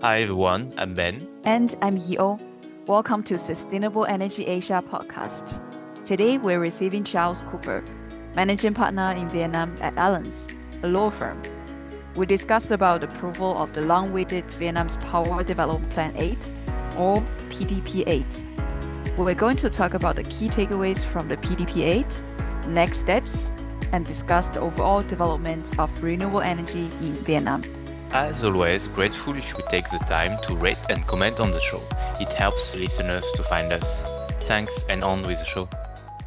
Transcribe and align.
Hi 0.00 0.22
everyone, 0.22 0.72
I'm 0.78 0.94
Ben. 0.94 1.26
And 1.42 1.74
I'm 1.82 1.96
Yeo. 1.96 2.38
Welcome 2.86 3.24
to 3.24 3.36
Sustainable 3.36 4.06
Energy 4.06 4.44
Asia 4.44 4.80
podcast. 4.88 5.60
Today 6.04 6.38
we're 6.38 6.60
receiving 6.60 7.02
Giles 7.02 7.40
Cooper, 7.40 7.82
managing 8.36 8.74
partner 8.74 9.10
in 9.18 9.28
Vietnam 9.28 9.74
at 9.80 9.98
Allens, 9.98 10.46
a 10.84 10.86
law 10.86 11.10
firm. 11.10 11.42
We 12.14 12.26
discussed 12.26 12.70
about 12.70 13.00
the 13.00 13.08
approval 13.08 13.58
of 13.58 13.72
the 13.72 13.82
long-awaited 13.82 14.48
Vietnam's 14.52 14.98
Power 14.98 15.42
Development 15.42 15.92
Plan 15.92 16.12
8, 16.14 16.48
or 16.96 17.20
PDP 17.50 18.04
8. 18.06 18.44
We're 19.16 19.34
going 19.34 19.56
to 19.56 19.68
talk 19.68 19.94
about 19.94 20.14
the 20.14 20.22
key 20.22 20.48
takeaways 20.48 21.04
from 21.04 21.26
the 21.26 21.38
PDP 21.38 21.82
8, 21.82 22.22
next 22.68 22.98
steps, 22.98 23.52
and 23.90 24.06
discuss 24.06 24.48
the 24.48 24.60
overall 24.60 25.02
development 25.02 25.76
of 25.76 26.04
renewable 26.04 26.42
energy 26.42 26.84
in 27.00 27.14
Vietnam. 27.24 27.64
As 28.12 28.42
always, 28.42 28.88
grateful 28.88 29.36
if 29.36 29.52
you 29.52 29.62
take 29.68 29.84
the 29.90 29.98
time 29.98 30.40
to 30.44 30.54
rate 30.54 30.78
and 30.88 31.06
comment 31.06 31.40
on 31.40 31.50
the 31.50 31.60
show. 31.60 31.82
It 32.18 32.32
helps 32.32 32.74
listeners 32.74 33.30
to 33.32 33.42
find 33.42 33.70
us. 33.70 34.02
Thanks 34.40 34.82
and 34.88 35.04
on 35.04 35.20
with 35.22 35.40
the 35.40 35.44
show. 35.44 35.68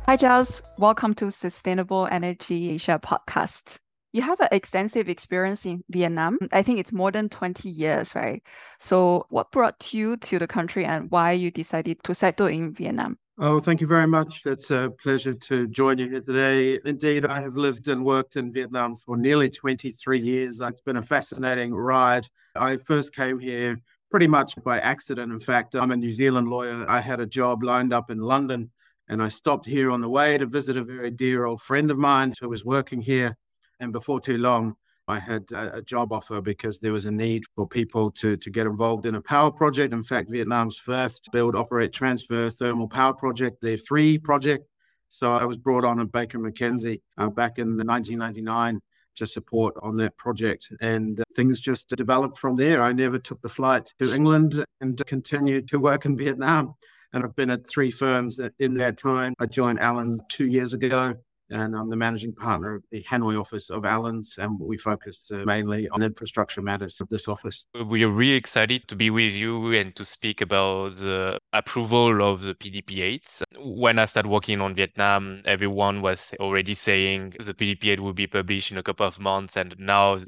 Hi, 0.06 0.16
Giles. 0.16 0.62
Welcome 0.78 1.16
to 1.16 1.32
Sustainable 1.32 2.08
Energy 2.12 2.70
Asia 2.70 3.00
podcast. 3.04 3.80
You 4.14 4.22
have 4.22 4.40
an 4.42 4.50
extensive 4.52 5.10
experience 5.10 5.66
in 5.66 5.84
Vietnam. 5.90 6.38
I 6.52 6.62
think 6.62 6.80
it's 6.80 6.94
more 6.94 7.10
than 7.10 7.30
20 7.30 7.68
years, 7.68 8.14
right? 8.14 8.44
So, 8.78 9.26
what 9.30 9.52
brought 9.52 9.92
you 9.92 10.18
to 10.18 10.38
the 10.38 10.48
country 10.48 10.86
and 10.86 11.10
why 11.10 11.32
you 11.32 11.50
decided 11.50 12.04
to 12.04 12.14
settle 12.14 12.46
in 12.46 12.74
Vietnam? 12.74 13.18
Oh, 13.38 13.60
thank 13.60 13.82
you 13.82 13.88
very 13.88 14.08
much. 14.08 14.46
It's 14.46 14.72
a 14.72 14.92
pleasure 15.02 15.34
to 15.34 15.68
join 15.68 15.98
you 15.98 16.10
here 16.10 16.22
today. 16.22 16.80
Indeed, 16.86 17.26
I 17.26 17.40
have 17.40 17.56
lived 17.56 17.88
and 17.88 18.06
worked 18.06 18.36
in 18.36 18.52
Vietnam 18.52 18.96
for 18.96 19.18
nearly 19.18 19.50
23 19.50 20.20
years. 20.20 20.60
It's 20.60 20.82
been 20.82 20.98
a 20.98 21.02
fascinating 21.02 21.74
ride. 21.74 22.28
I 22.56 22.78
first 22.78 23.16
came 23.16 23.40
here 23.40 23.80
pretty 24.12 24.28
much 24.28 24.56
by 24.64 24.80
accident. 24.80 25.32
In 25.32 25.40
fact, 25.40 25.76
I'm 25.76 25.92
a 25.92 25.96
New 25.96 26.12
Zealand 26.12 26.50
lawyer. 26.50 26.86
I 26.88 27.00
had 27.00 27.22
a 27.22 27.26
job 27.26 27.64
lined 27.64 27.94
up 27.94 28.12
in 28.12 28.20
London 28.20 28.70
and 29.08 29.24
I 29.24 29.30
stopped 29.30 29.66
here 29.66 29.90
on 29.92 30.02
the 30.02 30.10
way 30.10 30.38
to 30.38 30.46
visit 30.46 30.78
a 30.78 30.84
very 30.84 31.10
dear 31.10 31.46
old 31.46 31.62
friend 31.62 31.90
of 31.90 31.98
mine 31.98 32.34
who 32.40 32.50
was 32.50 32.66
working 32.66 33.02
here. 33.02 33.38
And 33.80 33.92
before 33.92 34.20
too 34.20 34.38
long, 34.38 34.76
I 35.08 35.20
had 35.20 35.46
a, 35.54 35.82
job 35.82 36.14
offer 36.14 36.42
because 36.42 36.80
there 36.80 36.94
was 36.94 37.06
a 37.06 37.12
need 37.12 37.44
for 37.56 37.68
people 37.68 38.12
to, 38.12 38.38
to 38.38 38.50
get 38.50 38.68
involved 38.68 39.06
in 39.06 39.16
a 39.16 39.22
power 39.22 39.52
project. 39.52 39.94
In 39.94 40.04
fact, 40.04 40.30
Vietnam's 40.30 40.78
first 40.78 41.30
build, 41.32 41.56
operate, 41.56 41.92
transfer 41.92 42.50
thermal 42.50 42.88
power 42.88 43.14
project, 43.14 43.62
their 43.62 43.78
free 43.78 44.18
project. 44.18 44.66
So 45.10 45.34
I 45.34 45.44
was 45.44 45.58
brought 45.58 45.84
on 45.84 46.00
at 46.00 46.12
Baker 46.12 46.40
McKenzie 46.40 47.02
uh, 47.18 47.30
back 47.30 47.58
in 47.60 47.76
1999 47.76 48.80
to 49.18 49.28
support 49.28 49.76
on 49.82 49.98
that 49.98 50.16
project. 50.18 50.72
And 50.82 51.20
uh, 51.20 51.24
things 51.36 51.60
just 51.60 51.90
developed 51.90 52.38
from 52.38 52.56
there. 52.56 52.82
I 52.82 52.94
never 52.94 53.20
took 53.20 53.42
the 53.42 53.50
flight 53.50 53.92
to 54.00 54.14
England 54.14 54.64
and 54.80 55.02
continued 55.06 55.68
to 55.70 55.80
work 55.80 56.06
in 56.06 56.16
Vietnam. 56.16 56.76
And 57.14 57.24
I've 57.24 57.36
been 57.36 57.50
at 57.50 57.68
three 57.68 57.92
firms 57.92 58.40
in 58.60 58.76
that 58.76 58.98
time. 58.98 59.34
I 59.40 59.48
joined 59.48 59.82
Allen 59.82 60.18
two 60.30 60.48
years 60.48 60.74
ago 60.74 61.16
and 61.52 61.76
I'm 61.76 61.90
the 61.90 61.96
managing 61.96 62.34
partner 62.34 62.76
of 62.76 62.84
the 62.92 63.04
Hanoi 63.04 63.40
office 63.40 63.70
of 63.70 63.86
Allens, 63.86 64.36
and 64.38 64.60
we 64.60 64.78
focus 64.78 65.32
uh, 65.32 65.44
mainly 65.46 65.90
on 65.90 66.02
infrastructure 66.02 66.62
matters 66.62 67.00
of 67.02 67.10
this 67.10 67.28
office. 67.28 67.66
We 67.86 68.04
are 68.04 68.10
really 68.10 68.36
excited 68.36 68.88
to 68.88 68.96
be 68.96 69.10
with 69.10 69.36
you 69.36 69.74
and 69.74 69.96
to 69.96 70.06
speak 70.06 70.42
about 70.42 70.96
the 70.96 71.40
approval 71.54 72.24
of 72.24 72.42
the 72.42 72.56
PDP-8. 72.56 73.44
When 73.60 74.00
I 74.00 74.06
started 74.06 74.30
working 74.30 74.62
on 74.62 74.76
Vietnam, 74.76 75.42
everyone 75.46 76.02
was 76.02 76.34
already 76.40 76.74
saying 76.74 77.36
the 77.40 77.54
PDP-8 77.54 78.00
will 78.00 78.14
be 78.14 78.28
published 78.28 78.72
in 78.72 78.78
a 78.78 78.84
couple 78.84 79.06
of 79.06 79.20
months, 79.20 79.58
and 79.58 79.76
now 79.78 80.22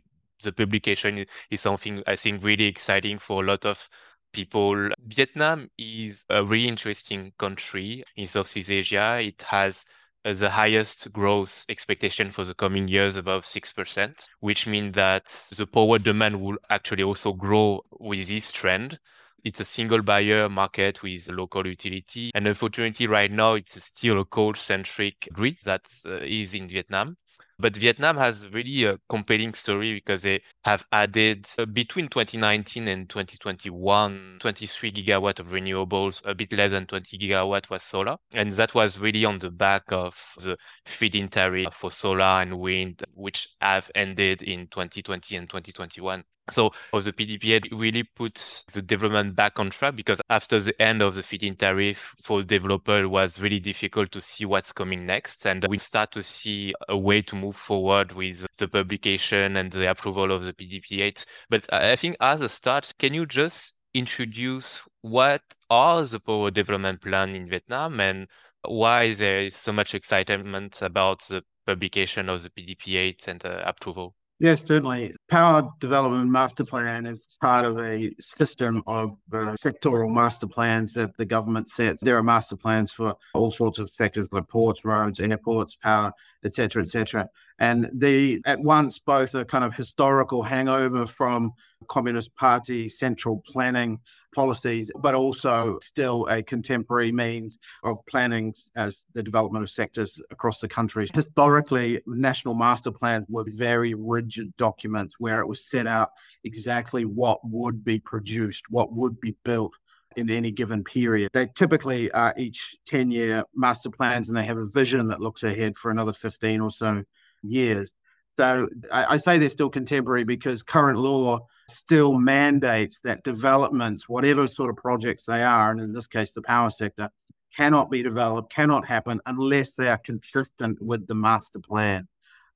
the 0.43 0.51
publication 0.51 1.25
is 1.49 1.61
something 1.61 2.03
I 2.05 2.17
think 2.17 2.43
really 2.43 2.65
exciting 2.65 3.17
for 3.17 3.43
a 3.43 3.45
lot 3.45 3.65
of 3.65 3.89
people. 4.33 4.89
Vietnam 4.99 5.69
is 5.77 6.25
a 6.29 6.43
really 6.43 6.67
interesting 6.67 7.31
country 7.37 8.03
in 8.17 8.27
Southeast 8.27 8.71
Asia. 8.71 9.19
It 9.21 9.41
has 9.43 9.85
the 10.23 10.51
highest 10.51 11.11
growth 11.11 11.65
expectation 11.67 12.31
for 12.31 12.45
the 12.45 12.53
coming 12.53 12.87
years 12.87 13.17
above 13.17 13.43
6%, 13.43 14.27
which 14.39 14.67
means 14.67 14.95
that 14.95 15.25
the 15.55 15.67
power 15.67 15.99
demand 15.99 16.41
will 16.41 16.57
actually 16.69 17.03
also 17.03 17.33
grow 17.33 17.81
with 17.99 18.29
this 18.29 18.51
trend. 18.51 18.99
It's 19.43 19.59
a 19.59 19.65
single 19.65 20.01
buyer 20.01 20.47
market 20.47 21.03
with 21.03 21.29
local 21.29 21.67
utility. 21.67 22.31
And 22.33 22.47
unfortunately, 22.47 23.07
right 23.07 23.31
now, 23.31 23.55
it's 23.55 23.83
still 23.83 24.21
a 24.21 24.25
coal 24.25 24.53
centric 24.53 25.27
grid 25.33 25.57
that 25.65 25.85
uh, 26.05 26.19
is 26.21 26.55
in 26.55 26.69
Vietnam. 26.69 27.17
But 27.59 27.75
Vietnam 27.75 28.17
has 28.17 28.47
really 28.49 28.85
a 28.85 28.97
compelling 29.09 29.53
story 29.53 29.93
because 29.93 30.23
they 30.23 30.41
have 30.63 30.85
added 30.91 31.45
uh, 31.57 31.65
between 31.65 32.07
2019 32.07 32.87
and 32.87 33.09
2021, 33.09 34.37
23 34.39 34.91
gigawatt 34.91 35.39
of 35.39 35.47
renewables, 35.47 36.21
a 36.25 36.33
bit 36.35 36.51
less 36.53 36.71
than 36.71 36.85
20 36.85 37.17
gigawatt 37.17 37.69
was 37.69 37.83
solar. 37.83 38.17
And 38.33 38.51
that 38.51 38.73
was 38.73 38.97
really 38.99 39.25
on 39.25 39.39
the 39.39 39.51
back 39.51 39.91
of 39.91 40.33
the 40.37 40.57
feed-in 40.85 41.29
tariff 41.29 41.73
for 41.73 41.91
solar 41.91 42.23
and 42.23 42.59
wind, 42.59 43.03
which 43.13 43.47
have 43.61 43.89
ended 43.95 44.41
in 44.41 44.67
2020 44.67 45.35
and 45.35 45.49
2021. 45.49 46.23
So 46.49 46.71
for 46.91 47.01
the 47.01 47.13
PDP-8 47.13 47.69
really 47.71 48.03
puts 48.03 48.63
the 48.65 48.81
development 48.81 49.35
back 49.35 49.59
on 49.59 49.69
track 49.69 49.95
because 49.95 50.19
after 50.29 50.59
the 50.59 50.79
end 50.81 51.01
of 51.01 51.15
the 51.15 51.23
feed-in 51.23 51.55
tariff 51.55 52.13
for 52.21 52.43
developer, 52.43 53.01
it 53.01 53.07
was 53.07 53.39
really 53.39 53.59
difficult 53.59 54.11
to 54.11 54.21
see 54.21 54.45
what's 54.45 54.73
coming 54.73 55.05
next. 55.05 55.45
And 55.45 55.65
we 55.69 55.77
start 55.77 56.11
to 56.11 56.23
see 56.23 56.73
a 56.89 56.97
way 56.97 57.21
to 57.23 57.35
move 57.35 57.55
forward 57.55 58.11
with 58.11 58.45
the 58.57 58.67
publication 58.67 59.55
and 59.55 59.71
the 59.71 59.89
approval 59.89 60.31
of 60.31 60.43
the 60.43 60.53
PDP-8. 60.53 61.25
But 61.49 61.71
I 61.73 61.95
think 61.95 62.17
as 62.19 62.41
a 62.41 62.49
start, 62.49 62.93
can 62.99 63.13
you 63.13 63.25
just 63.25 63.75
introduce 63.93 64.81
what 65.01 65.41
are 65.69 66.03
the 66.03 66.19
power 66.19 66.51
development 66.51 67.01
plan 67.01 67.29
in 67.35 67.47
Vietnam 67.47 67.99
and 67.99 68.27
why 68.65 69.13
there 69.13 69.41
is 69.41 69.55
so 69.55 69.71
much 69.71 69.93
excitement 69.95 70.81
about 70.81 71.21
the 71.23 71.43
publication 71.65 72.27
of 72.27 72.43
the 72.43 72.49
PDP-8 72.49 73.27
and 73.27 73.39
the 73.39 73.67
approval? 73.67 74.15
Yes, 74.43 74.61
certainly. 74.65 75.15
Power 75.29 75.69
Development 75.79 76.29
Master 76.29 76.65
Plan 76.65 77.05
is 77.05 77.37
part 77.39 77.63
of 77.63 77.79
a 77.79 78.13
system 78.19 78.83
of 78.87 79.11
uh, 79.31 79.55
sectoral 79.55 80.13
master 80.13 80.47
plans 80.47 80.93
that 80.95 81.15
the 81.15 81.25
government 81.25 81.69
sets. 81.69 82.03
There 82.03 82.17
are 82.17 82.23
master 82.23 82.57
plans 82.57 82.91
for 82.91 83.15
all 83.33 83.51
sorts 83.51 83.79
of 83.79 83.89
sectors 83.89 84.27
like 84.33 84.49
ports, 84.49 84.83
roads, 84.83 85.21
airports, 85.21 85.77
power, 85.77 86.11
etc., 86.43 86.81
etc. 86.81 87.29
And 87.59 87.89
the 87.93 88.41
at 88.45 88.59
once 88.59 88.99
both 88.99 89.35
a 89.35 89.45
kind 89.45 89.63
of 89.63 89.73
historical 89.73 90.43
hangover 90.43 91.05
from 91.05 91.53
Communist 91.87 92.35
Party 92.35 92.89
central 92.89 93.43
planning 93.45 93.99
policies, 94.33 94.91
but 95.01 95.15
also 95.15 95.77
still 95.79 96.25
a 96.27 96.41
contemporary 96.41 97.11
means 97.11 97.57
of 97.83 97.97
planning 98.07 98.53
as 98.75 99.05
the 99.13 99.23
development 99.23 99.63
of 99.63 99.69
sectors 99.69 100.19
across 100.31 100.59
the 100.59 100.67
country. 100.67 101.07
Historically, 101.13 102.01
national 102.07 102.53
master 102.53 102.91
plans 102.91 103.25
were 103.29 103.45
very 103.47 103.93
rigid 103.93 104.55
documents 104.57 105.15
where 105.19 105.39
it 105.39 105.47
was 105.47 105.69
set 105.69 105.87
out 105.87 106.11
exactly 106.43 107.05
what 107.05 107.39
would 107.43 107.83
be 107.83 107.99
produced, 107.99 108.65
what 108.69 108.93
would 108.93 109.19
be 109.19 109.35
built 109.43 109.73
in 110.15 110.29
any 110.29 110.51
given 110.51 110.83
period. 110.83 111.29
They 111.33 111.47
typically 111.47 112.11
are 112.11 112.33
each 112.37 112.77
10 112.85 113.11
year 113.11 113.43
master 113.55 113.89
plans 113.89 114.29
and 114.29 114.37
they 114.37 114.45
have 114.45 114.57
a 114.57 114.67
vision 114.67 115.07
that 115.07 115.21
looks 115.21 115.43
ahead 115.43 115.75
for 115.75 115.91
another 115.91 116.13
15 116.13 116.61
or 116.61 116.71
so 116.71 117.03
years. 117.43 117.93
So 118.37 118.67
I, 118.91 119.05
I, 119.05 119.17
say 119.17 119.37
they're 119.37 119.49
still 119.49 119.69
contemporary 119.69 120.23
because 120.23 120.63
current 120.63 120.97
law 120.97 121.45
still 121.69 122.13
mandates 122.13 122.99
that 123.01 123.23
developments, 123.23 124.09
whatever 124.09 124.47
sort 124.47 124.71
of 124.71 124.77
projects 124.77 125.25
they 125.25 125.43
are, 125.43 125.69
and 125.69 125.79
in 125.79 125.93
this 125.93 126.07
case, 126.07 126.31
the 126.31 126.41
power 126.41 126.71
sector, 126.71 127.09
cannot 127.55 127.91
be 127.91 128.01
developed, 128.01 128.51
cannot 128.51 128.87
happen 128.87 129.21
unless 129.27 129.75
they 129.75 129.87
are 129.87 129.99
consistent 129.99 130.81
with 130.81 131.05
the 131.05 131.13
master 131.13 131.59
plan. 131.59 132.07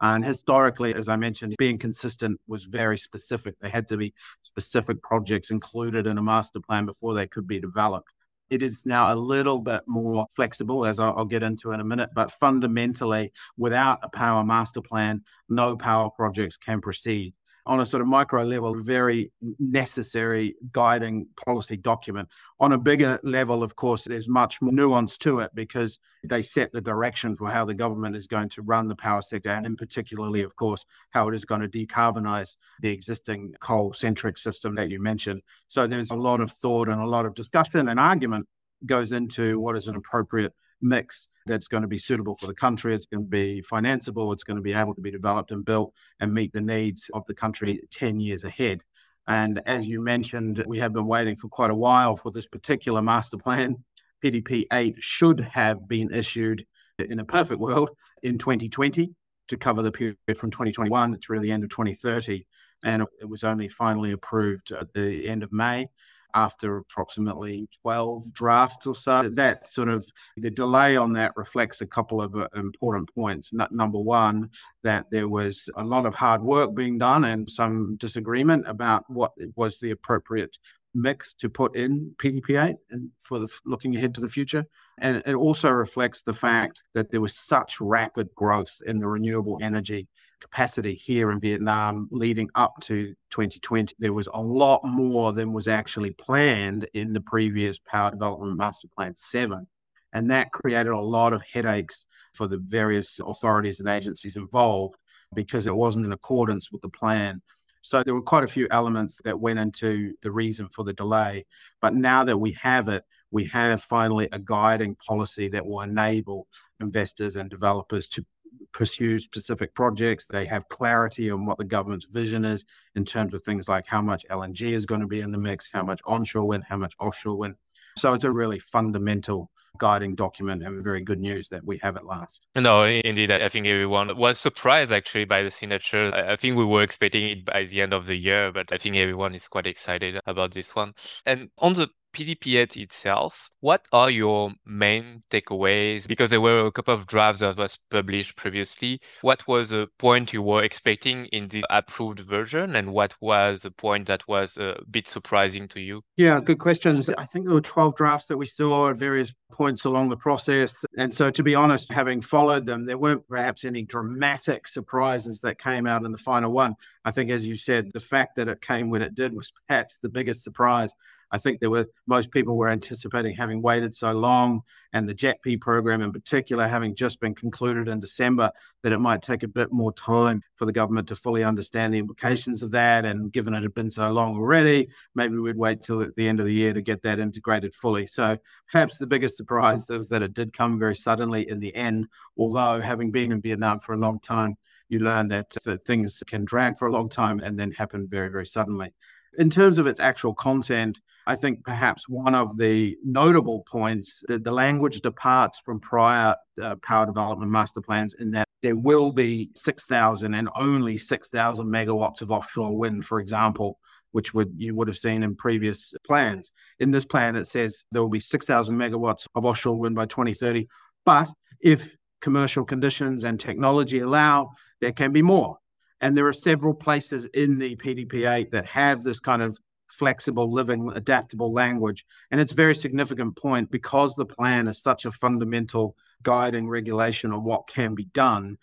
And 0.01 0.23
historically, 0.23 0.93
as 0.93 1.07
I 1.07 1.15
mentioned, 1.15 1.55
being 1.57 1.77
consistent 1.77 2.39
was 2.47 2.65
very 2.65 2.97
specific. 2.97 3.55
They 3.59 3.69
had 3.69 3.87
to 3.89 3.97
be 3.97 4.13
specific 4.41 5.01
projects 5.01 5.49
included 5.49 6.05
in 6.05 6.17
a 6.17 6.23
master 6.23 6.59
plan 6.59 6.85
before 6.85 7.15
they 7.15 7.27
could 7.27 7.47
be 7.47 7.59
developed. 7.59 8.09
It 8.49 8.61
is 8.61 8.85
now 8.85 9.13
a 9.13 9.15
little 9.15 9.59
bit 9.59 9.81
more 9.87 10.27
flexible, 10.31 10.85
as 10.85 10.99
I'll, 10.99 11.13
I'll 11.17 11.25
get 11.25 11.43
into 11.43 11.71
in 11.71 11.79
a 11.79 11.83
minute, 11.83 12.11
but 12.15 12.31
fundamentally, 12.31 13.31
without 13.57 13.99
a 14.03 14.09
power 14.09 14.43
master 14.43 14.81
plan, 14.81 15.23
no 15.49 15.75
power 15.75 16.09
projects 16.09 16.57
can 16.57 16.81
proceed 16.81 17.33
on 17.67 17.79
a 17.81 17.85
sort 17.85 18.01
of 18.01 18.07
micro 18.07 18.43
level, 18.43 18.73
very 18.81 19.31
necessary 19.59 20.55
guiding 20.71 21.27
policy 21.45 21.77
document. 21.77 22.29
On 22.59 22.71
a 22.71 22.77
bigger 22.77 23.19
level, 23.23 23.61
of 23.61 23.75
course, 23.75 24.05
there's 24.05 24.29
much 24.29 24.61
more 24.61 24.71
nuance 24.71 25.17
to 25.19 25.39
it 25.39 25.51
because 25.53 25.99
they 26.23 26.41
set 26.41 26.71
the 26.71 26.81
direction 26.81 27.35
for 27.35 27.49
how 27.49 27.65
the 27.65 27.73
government 27.73 28.15
is 28.15 28.25
going 28.25 28.49
to 28.49 28.61
run 28.61 28.87
the 28.87 28.95
power 28.95 29.21
sector, 29.21 29.49
and 29.49 29.65
in 29.65 29.75
particularly, 29.75 30.41
of 30.41 30.55
course, 30.55 30.85
how 31.11 31.27
it 31.27 31.35
is 31.35 31.45
going 31.45 31.61
to 31.61 31.67
decarbonize 31.67 32.55
the 32.81 32.89
existing 32.89 33.53
coal 33.59 33.93
centric 33.93 34.37
system 34.37 34.73
that 34.75 34.89
you 34.89 35.01
mentioned. 35.01 35.41
So 35.67 35.85
there's 35.85 36.11
a 36.11 36.15
lot 36.15 36.41
of 36.41 36.51
thought 36.51 36.87
and 36.87 37.01
a 37.01 37.05
lot 37.05 37.25
of 37.25 37.35
discussion 37.35 37.89
and 37.89 37.99
argument 37.99 38.47
goes 38.85 39.11
into 39.11 39.59
what 39.59 39.75
is 39.75 39.87
an 39.87 39.95
appropriate 39.95 40.53
mix 40.81 41.29
that's 41.45 41.67
going 41.67 41.81
to 41.81 41.87
be 41.87 41.97
suitable 41.97 42.35
for 42.35 42.47
the 42.47 42.53
country. 42.53 42.93
It's 42.93 43.05
going 43.05 43.23
to 43.23 43.29
be 43.29 43.63
financeable. 43.69 44.33
It's 44.33 44.43
going 44.43 44.57
to 44.57 44.63
be 44.63 44.73
able 44.73 44.93
to 44.95 45.01
be 45.01 45.11
developed 45.11 45.51
and 45.51 45.65
built 45.65 45.93
and 46.19 46.33
meet 46.33 46.53
the 46.53 46.61
needs 46.61 47.09
of 47.13 47.25
the 47.25 47.33
country 47.33 47.81
10 47.91 48.19
years 48.19 48.43
ahead. 48.43 48.81
And 49.27 49.61
as 49.65 49.85
you 49.85 50.01
mentioned, 50.01 50.63
we 50.67 50.79
have 50.79 50.93
been 50.93 51.07
waiting 51.07 51.35
for 51.35 51.49
quite 51.49 51.71
a 51.71 51.75
while 51.75 52.15
for 52.15 52.31
this 52.31 52.47
particular 52.47 53.01
master 53.01 53.37
plan. 53.37 53.83
PDP 54.23 54.65
8 54.71 54.95
should 54.99 55.39
have 55.39 55.87
been 55.87 56.13
issued 56.13 56.65
in 56.97 57.19
a 57.19 57.25
perfect 57.25 57.59
world 57.59 57.91
in 58.23 58.37
2020 58.37 59.13
to 59.49 59.57
cover 59.57 59.81
the 59.81 59.91
period 59.91 60.17
from 60.35 60.51
2021 60.51 61.19
through 61.19 61.39
the 61.39 61.51
end 61.51 61.63
of 61.63 61.69
2030. 61.69 62.45
And 62.83 63.05
it 63.19 63.27
was 63.27 63.43
only 63.43 63.67
finally 63.67 64.11
approved 64.11 64.71
at 64.71 64.93
the 64.93 65.27
end 65.27 65.43
of 65.43 65.51
May 65.51 65.87
after 66.33 66.77
approximately 66.77 67.67
12 67.81 68.33
drafts 68.33 68.85
or 68.87 68.95
so. 68.95 69.29
That 69.29 69.67
sort 69.67 69.89
of 69.89 70.05
the 70.37 70.51
delay 70.51 70.97
on 70.97 71.13
that 71.13 71.33
reflects 71.35 71.81
a 71.81 71.87
couple 71.87 72.21
of 72.21 72.35
uh, 72.35 72.47
important 72.55 73.13
points. 73.13 73.51
number 73.71 73.99
one, 73.99 74.49
that 74.83 75.05
there 75.11 75.29
was 75.29 75.69
a 75.75 75.83
lot 75.83 76.05
of 76.05 76.15
hard 76.15 76.41
work 76.41 76.75
being 76.75 76.97
done 76.97 77.25
and 77.25 77.49
some 77.49 77.95
disagreement 77.97 78.67
about 78.67 79.03
what 79.09 79.33
was 79.55 79.79
the 79.79 79.91
appropriate 79.91 80.57
mix 80.97 81.33
to 81.35 81.49
put 81.49 81.75
in 81.75 82.13
PDP8 82.17 82.75
and 82.89 83.09
for 83.21 83.39
the 83.39 83.47
looking 83.65 83.95
ahead 83.95 84.15
to 84.15 84.21
the 84.21 84.29
future. 84.29 84.65
And 84.99 85.21
it 85.25 85.35
also 85.35 85.69
reflects 85.71 86.23
the 86.23 86.33
fact 86.33 86.83
that 86.93 87.11
there 87.11 87.21
was 87.21 87.37
such 87.37 87.79
rapid 87.79 88.33
growth 88.35 88.73
in 88.85 88.99
the 88.99 89.07
renewable 89.07 89.59
energy 89.61 90.07
capacity 90.41 90.95
here 90.95 91.31
in 91.31 91.39
Vietnam 91.39 92.07
leading 92.11 92.49
up 92.55 92.73
to 92.81 93.13
2020. 93.29 93.95
There 93.99 94.13
was 94.13 94.27
a 94.33 94.41
lot 94.41 94.81
more 94.83 95.33
than 95.33 95.53
was 95.53 95.67
actually 95.67 96.11
planned 96.11 96.87
in 96.93 97.13
the 97.13 97.21
previous 97.21 97.79
Power 97.79 98.11
Development 98.11 98.57
Master 98.57 98.87
Plan 98.95 99.15
7. 99.15 99.67
And 100.13 100.31
that 100.31 100.51
created 100.51 100.93
a 100.93 100.99
lot 100.99 101.33
of 101.33 101.43
headaches 101.43 102.05
for 102.33 102.47
the 102.47 102.57
various 102.57 103.19
authorities 103.19 103.79
and 103.79 103.89
agencies 103.89 104.35
involved 104.35 104.95
because 105.35 105.67
it 105.67 105.75
wasn't 105.75 106.05
in 106.05 106.13
accordance 106.13 106.71
with 106.71 106.81
the 106.81 106.89
plan 106.89 107.41
so 107.81 108.03
there 108.03 108.13
were 108.13 108.21
quite 108.21 108.43
a 108.43 108.47
few 108.47 108.67
elements 108.71 109.19
that 109.23 109.39
went 109.39 109.59
into 109.59 110.13
the 110.21 110.31
reason 110.31 110.67
for 110.69 110.83
the 110.83 110.93
delay. 110.93 111.45
But 111.81 111.93
now 111.93 112.23
that 112.23 112.37
we 112.37 112.51
have 112.53 112.87
it, 112.87 113.03
we 113.31 113.45
have 113.45 113.81
finally 113.81 114.29
a 114.31 114.39
guiding 114.39 114.95
policy 114.95 115.49
that 115.49 115.65
will 115.65 115.81
enable 115.81 116.47
investors 116.79 117.35
and 117.35 117.49
developers 117.49 118.07
to 118.09 118.25
pursue 118.73 119.19
specific 119.19 119.73
projects. 119.73 120.27
They 120.27 120.45
have 120.45 120.67
clarity 120.69 121.29
on 121.29 121.45
what 121.45 121.57
the 121.57 121.65
government's 121.65 122.05
vision 122.05 122.45
is 122.45 122.65
in 122.95 123.05
terms 123.05 123.33
of 123.33 123.41
things 123.41 123.67
like 123.67 123.87
how 123.87 124.01
much 124.01 124.25
LNG 124.29 124.61
is 124.61 124.85
going 124.85 125.01
to 125.01 125.07
be 125.07 125.21
in 125.21 125.31
the 125.31 125.37
mix, 125.37 125.71
how 125.71 125.83
much 125.83 126.01
onshore 126.05 126.45
wind, 126.45 126.63
how 126.67 126.77
much 126.77 126.95
offshore 126.99 127.37
wind. 127.37 127.55
So 127.97 128.13
it's 128.13 128.23
a 128.23 128.31
really 128.31 128.59
fundamental 128.59 129.49
guiding 129.77 130.15
document 130.15 130.63
and 130.63 130.83
very 130.83 131.01
good 131.01 131.19
news 131.19 131.49
that 131.49 131.63
we 131.65 131.79
have 131.81 131.95
at 131.95 132.05
last. 132.05 132.47
No, 132.55 132.83
indeed. 132.83 133.31
I 133.31 133.47
think 133.49 133.67
everyone 133.67 134.17
was 134.17 134.39
surprised 134.39 134.91
actually 134.91 135.25
by 135.25 135.41
the 135.43 135.51
signature. 135.51 136.13
I 136.13 136.35
think 136.35 136.57
we 136.57 136.65
were 136.65 136.81
expecting 136.81 137.23
it 137.23 137.45
by 137.45 137.63
the 137.65 137.81
end 137.81 137.93
of 137.93 138.05
the 138.05 138.17
year, 138.17 138.51
but 138.51 138.71
I 138.71 138.77
think 138.77 138.95
everyone 138.95 139.35
is 139.35 139.47
quite 139.47 139.67
excited 139.67 140.19
about 140.25 140.51
this 140.51 140.75
one. 140.75 140.93
And 141.25 141.49
on 141.57 141.73
the 141.73 141.89
PDP8 142.13 142.77
itself, 142.77 143.49
what 143.59 143.87
are 143.91 144.09
your 144.09 144.51
main 144.65 145.23
takeaways? 145.29 146.07
Because 146.07 146.29
there 146.29 146.41
were 146.41 146.65
a 146.65 146.71
couple 146.71 146.93
of 146.93 147.07
drafts 147.07 147.41
that 147.41 147.57
was 147.57 147.77
published 147.89 148.35
previously. 148.35 148.99
What 149.21 149.47
was 149.47 149.71
a 149.71 149.87
point 149.99 150.33
you 150.33 150.41
were 150.41 150.63
expecting 150.63 151.25
in 151.27 151.47
the 151.49 151.63
approved 151.69 152.19
version, 152.19 152.75
and 152.75 152.93
what 152.93 153.15
was 153.21 153.65
a 153.65 153.71
point 153.71 154.07
that 154.07 154.27
was 154.27 154.57
a 154.57 154.79
bit 154.89 155.07
surprising 155.07 155.67
to 155.69 155.81
you? 155.81 156.01
Yeah, 156.15 156.39
good 156.39 156.59
questions. 156.59 157.09
I 157.09 157.25
think 157.25 157.45
there 157.45 157.55
were 157.55 157.61
12 157.61 157.95
drafts 157.95 158.27
that 158.27 158.37
we 158.37 158.45
saw 158.45 158.89
at 158.89 158.97
various 158.97 159.33
points 159.51 159.85
along 159.85 160.09
the 160.09 160.17
process. 160.17 160.83
And 160.97 161.13
so, 161.13 161.31
to 161.31 161.43
be 161.43 161.55
honest, 161.55 161.91
having 161.91 162.21
followed 162.21 162.65
them, 162.65 162.85
there 162.85 162.97
weren't 162.97 163.27
perhaps 163.27 163.65
any 163.65 163.83
dramatic 163.83 164.67
surprises 164.67 165.39
that 165.41 165.59
came 165.59 165.87
out 165.87 166.03
in 166.03 166.11
the 166.11 166.17
final 166.17 166.51
one. 166.51 166.75
I 167.05 167.11
think, 167.11 167.31
as 167.31 167.47
you 167.47 167.55
said, 167.55 167.91
the 167.93 167.99
fact 167.99 168.35
that 168.35 168.47
it 168.47 168.61
came 168.61 168.89
when 168.89 169.01
it 169.01 169.15
did 169.15 169.33
was 169.33 169.53
perhaps 169.67 169.99
the 169.99 170.09
biggest 170.09 170.43
surprise. 170.43 170.93
I 171.31 171.37
think 171.37 171.59
there 171.59 171.69
were 171.69 171.87
most 172.05 172.31
people 172.31 172.55
were 172.55 172.69
anticipating 172.69 173.35
having 173.35 173.61
waited 173.61 173.93
so 173.93 174.11
long, 174.13 174.61
and 174.93 175.07
the 175.07 175.15
JETP 175.15 175.59
program 175.61 176.01
in 176.01 176.11
particular 176.11 176.67
having 176.67 176.95
just 176.95 177.19
been 177.19 177.35
concluded 177.35 177.87
in 177.87 177.99
December, 177.99 178.49
that 178.83 178.93
it 178.93 178.99
might 178.99 179.21
take 179.21 179.43
a 179.43 179.47
bit 179.47 179.71
more 179.71 179.91
time 179.93 180.41
for 180.55 180.65
the 180.65 180.71
government 180.71 181.07
to 181.09 181.15
fully 181.15 181.43
understand 181.43 181.93
the 181.93 181.99
implications 181.99 182.63
of 182.63 182.71
that. 182.71 183.05
And 183.05 183.31
given 183.31 183.53
it 183.53 183.63
had 183.63 183.73
been 183.73 183.91
so 183.91 184.11
long 184.11 184.35
already, 184.35 184.89
maybe 185.15 185.37
we'd 185.37 185.57
wait 185.57 185.81
till 185.81 186.09
the 186.15 186.27
end 186.27 186.39
of 186.39 186.45
the 186.45 186.53
year 186.53 186.73
to 186.73 186.81
get 186.81 187.01
that 187.03 187.19
integrated 187.19 187.73
fully. 187.73 188.07
So 188.07 188.37
perhaps 188.71 188.97
the 188.97 189.07
biggest 189.07 189.37
surprise 189.37 189.87
was 189.89 190.09
that 190.09 190.21
it 190.21 190.33
did 190.33 190.53
come 190.53 190.79
very 190.79 190.95
suddenly 190.95 191.49
in 191.49 191.59
the 191.59 191.75
end. 191.75 192.07
Although 192.37 192.79
having 192.79 193.11
been 193.11 193.31
in 193.31 193.41
Vietnam 193.41 193.79
for 193.79 193.93
a 193.93 193.97
long 193.97 194.19
time, 194.19 194.55
you 194.89 194.99
learn 194.99 195.27
that, 195.27 195.49
that 195.65 195.83
things 195.83 196.21
can 196.27 196.45
drag 196.45 196.77
for 196.77 196.87
a 196.87 196.91
long 196.91 197.09
time 197.09 197.39
and 197.39 197.59
then 197.59 197.71
happen 197.71 198.07
very, 198.07 198.29
very 198.29 198.45
suddenly. 198.45 198.93
In 199.37 199.51
terms 199.51 199.77
of 199.77 199.85
its 199.85 199.99
actual 199.99 200.33
content, 200.33 200.99
I 201.27 201.35
think 201.35 201.63
perhaps 201.63 202.09
one 202.09 202.33
of 202.33 202.57
the 202.57 202.97
notable 203.03 203.61
points 203.67 204.23
that 204.27 204.43
the 204.43 204.51
language 204.51 205.01
departs 205.01 205.59
from 205.59 205.79
prior 205.79 206.35
uh, 206.59 206.75
power 206.77 207.05
development 207.05 207.51
master 207.51 207.81
plans 207.81 208.15
in 208.15 208.31
that 208.31 208.47
there 208.63 208.75
will 208.75 209.11
be 209.11 209.51
6,000 209.53 210.33
and 210.33 210.49
only 210.55 210.97
6,000 210.97 211.67
megawatts 211.67 212.21
of 212.21 212.31
offshore 212.31 212.75
wind, 212.75 213.05
for 213.05 213.19
example, 213.19 213.77
which 214.11 214.33
would 214.33 214.51
you 214.57 214.73
would 214.73 214.87
have 214.87 214.97
seen 214.97 215.21
in 215.21 215.35
previous 215.35 215.93
plans. 216.03 216.51
In 216.79 216.89
this 216.89 217.05
plan, 217.05 217.35
it 217.35 217.45
says 217.45 217.83
there 217.91 218.01
will 218.01 218.09
be 218.09 218.19
6,000 218.19 218.75
megawatts 218.75 219.27
of 219.35 219.45
offshore 219.45 219.77
wind 219.77 219.95
by 219.95 220.07
2030, 220.07 220.67
but 221.05 221.29
if 221.61 221.95
commercial 222.21 222.65
conditions 222.65 223.23
and 223.23 223.39
technology 223.39 223.99
allow, 223.99 224.49
there 224.81 224.91
can 224.91 225.11
be 225.11 225.21
more. 225.21 225.57
And 226.01 226.15
there 226.15 226.27
are 226.27 226.33
several 226.33 226.73
places 226.73 227.25
in 227.27 227.57
the 227.57 227.75
PDP8 227.75 228.51
that 228.51 228.65
have 228.67 229.03
this 229.03 229.19
kind 229.19 229.41
of 229.41 229.57
flexible, 229.87 230.51
living, 230.51 230.91
adaptable 230.95 231.51
language. 231.51 232.05
And 232.31 232.39
it's 232.39 232.51
a 232.51 232.55
very 232.55 232.75
significant 232.75 233.35
point 233.35 233.71
because 233.71 234.13
the 234.13 234.25
plan 234.25 234.67
is 234.67 234.81
such 234.81 235.05
a 235.05 235.11
fundamental 235.11 235.95
guiding 236.23 236.67
regulation 236.67 237.31
on 237.31 237.43
what 237.43 237.67
can 237.67 237.95
be 237.95 238.05
done. 238.05 238.57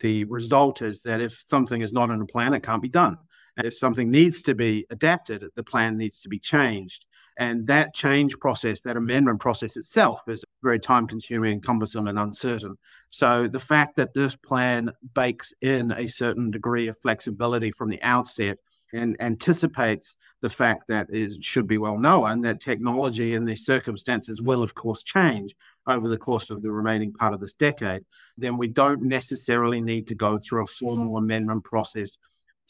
The 0.00 0.24
result 0.24 0.82
is 0.82 1.02
that 1.02 1.20
if 1.20 1.32
something 1.32 1.80
is 1.80 1.92
not 1.92 2.10
in 2.10 2.20
a 2.20 2.26
plan, 2.26 2.54
it 2.54 2.62
can't 2.62 2.82
be 2.82 2.88
done. 2.88 3.18
If 3.58 3.76
something 3.76 4.10
needs 4.10 4.42
to 4.42 4.54
be 4.54 4.86
adapted, 4.90 5.44
the 5.54 5.64
plan 5.64 5.96
needs 5.96 6.20
to 6.20 6.28
be 6.28 6.38
changed. 6.38 7.06
And 7.38 7.66
that 7.68 7.94
change 7.94 8.38
process, 8.38 8.80
that 8.82 8.96
amendment 8.96 9.40
process 9.40 9.76
itself, 9.76 10.20
is 10.26 10.44
very 10.62 10.80
time 10.80 11.06
consuming 11.06 11.52
and 11.54 11.62
cumbersome 11.62 12.08
and 12.08 12.18
uncertain. 12.18 12.76
So 13.10 13.46
the 13.48 13.60
fact 13.60 13.96
that 13.96 14.14
this 14.14 14.34
plan 14.36 14.92
bakes 15.14 15.52
in 15.60 15.92
a 15.92 16.06
certain 16.06 16.50
degree 16.50 16.88
of 16.88 16.98
flexibility 16.98 17.70
from 17.70 17.90
the 17.90 18.02
outset 18.02 18.58
and 18.92 19.16
anticipates 19.20 20.16
the 20.40 20.48
fact 20.48 20.88
that 20.88 21.08
it 21.10 21.42
should 21.44 21.66
be 21.66 21.78
well 21.78 21.98
known 21.98 22.40
that 22.40 22.60
technology 22.60 23.34
and 23.34 23.46
the 23.46 23.56
circumstances 23.56 24.40
will, 24.40 24.62
of 24.62 24.74
course, 24.74 25.02
change 25.02 25.54
over 25.86 26.08
the 26.08 26.18
course 26.18 26.50
of 26.50 26.62
the 26.62 26.70
remaining 26.70 27.12
part 27.12 27.34
of 27.34 27.40
this 27.40 27.54
decade, 27.54 28.02
then 28.36 28.56
we 28.56 28.68
don't 28.68 29.02
necessarily 29.02 29.80
need 29.80 30.06
to 30.06 30.14
go 30.14 30.38
through 30.38 30.64
a 30.64 30.66
formal 30.66 31.16
amendment 31.16 31.64
process 31.64 32.18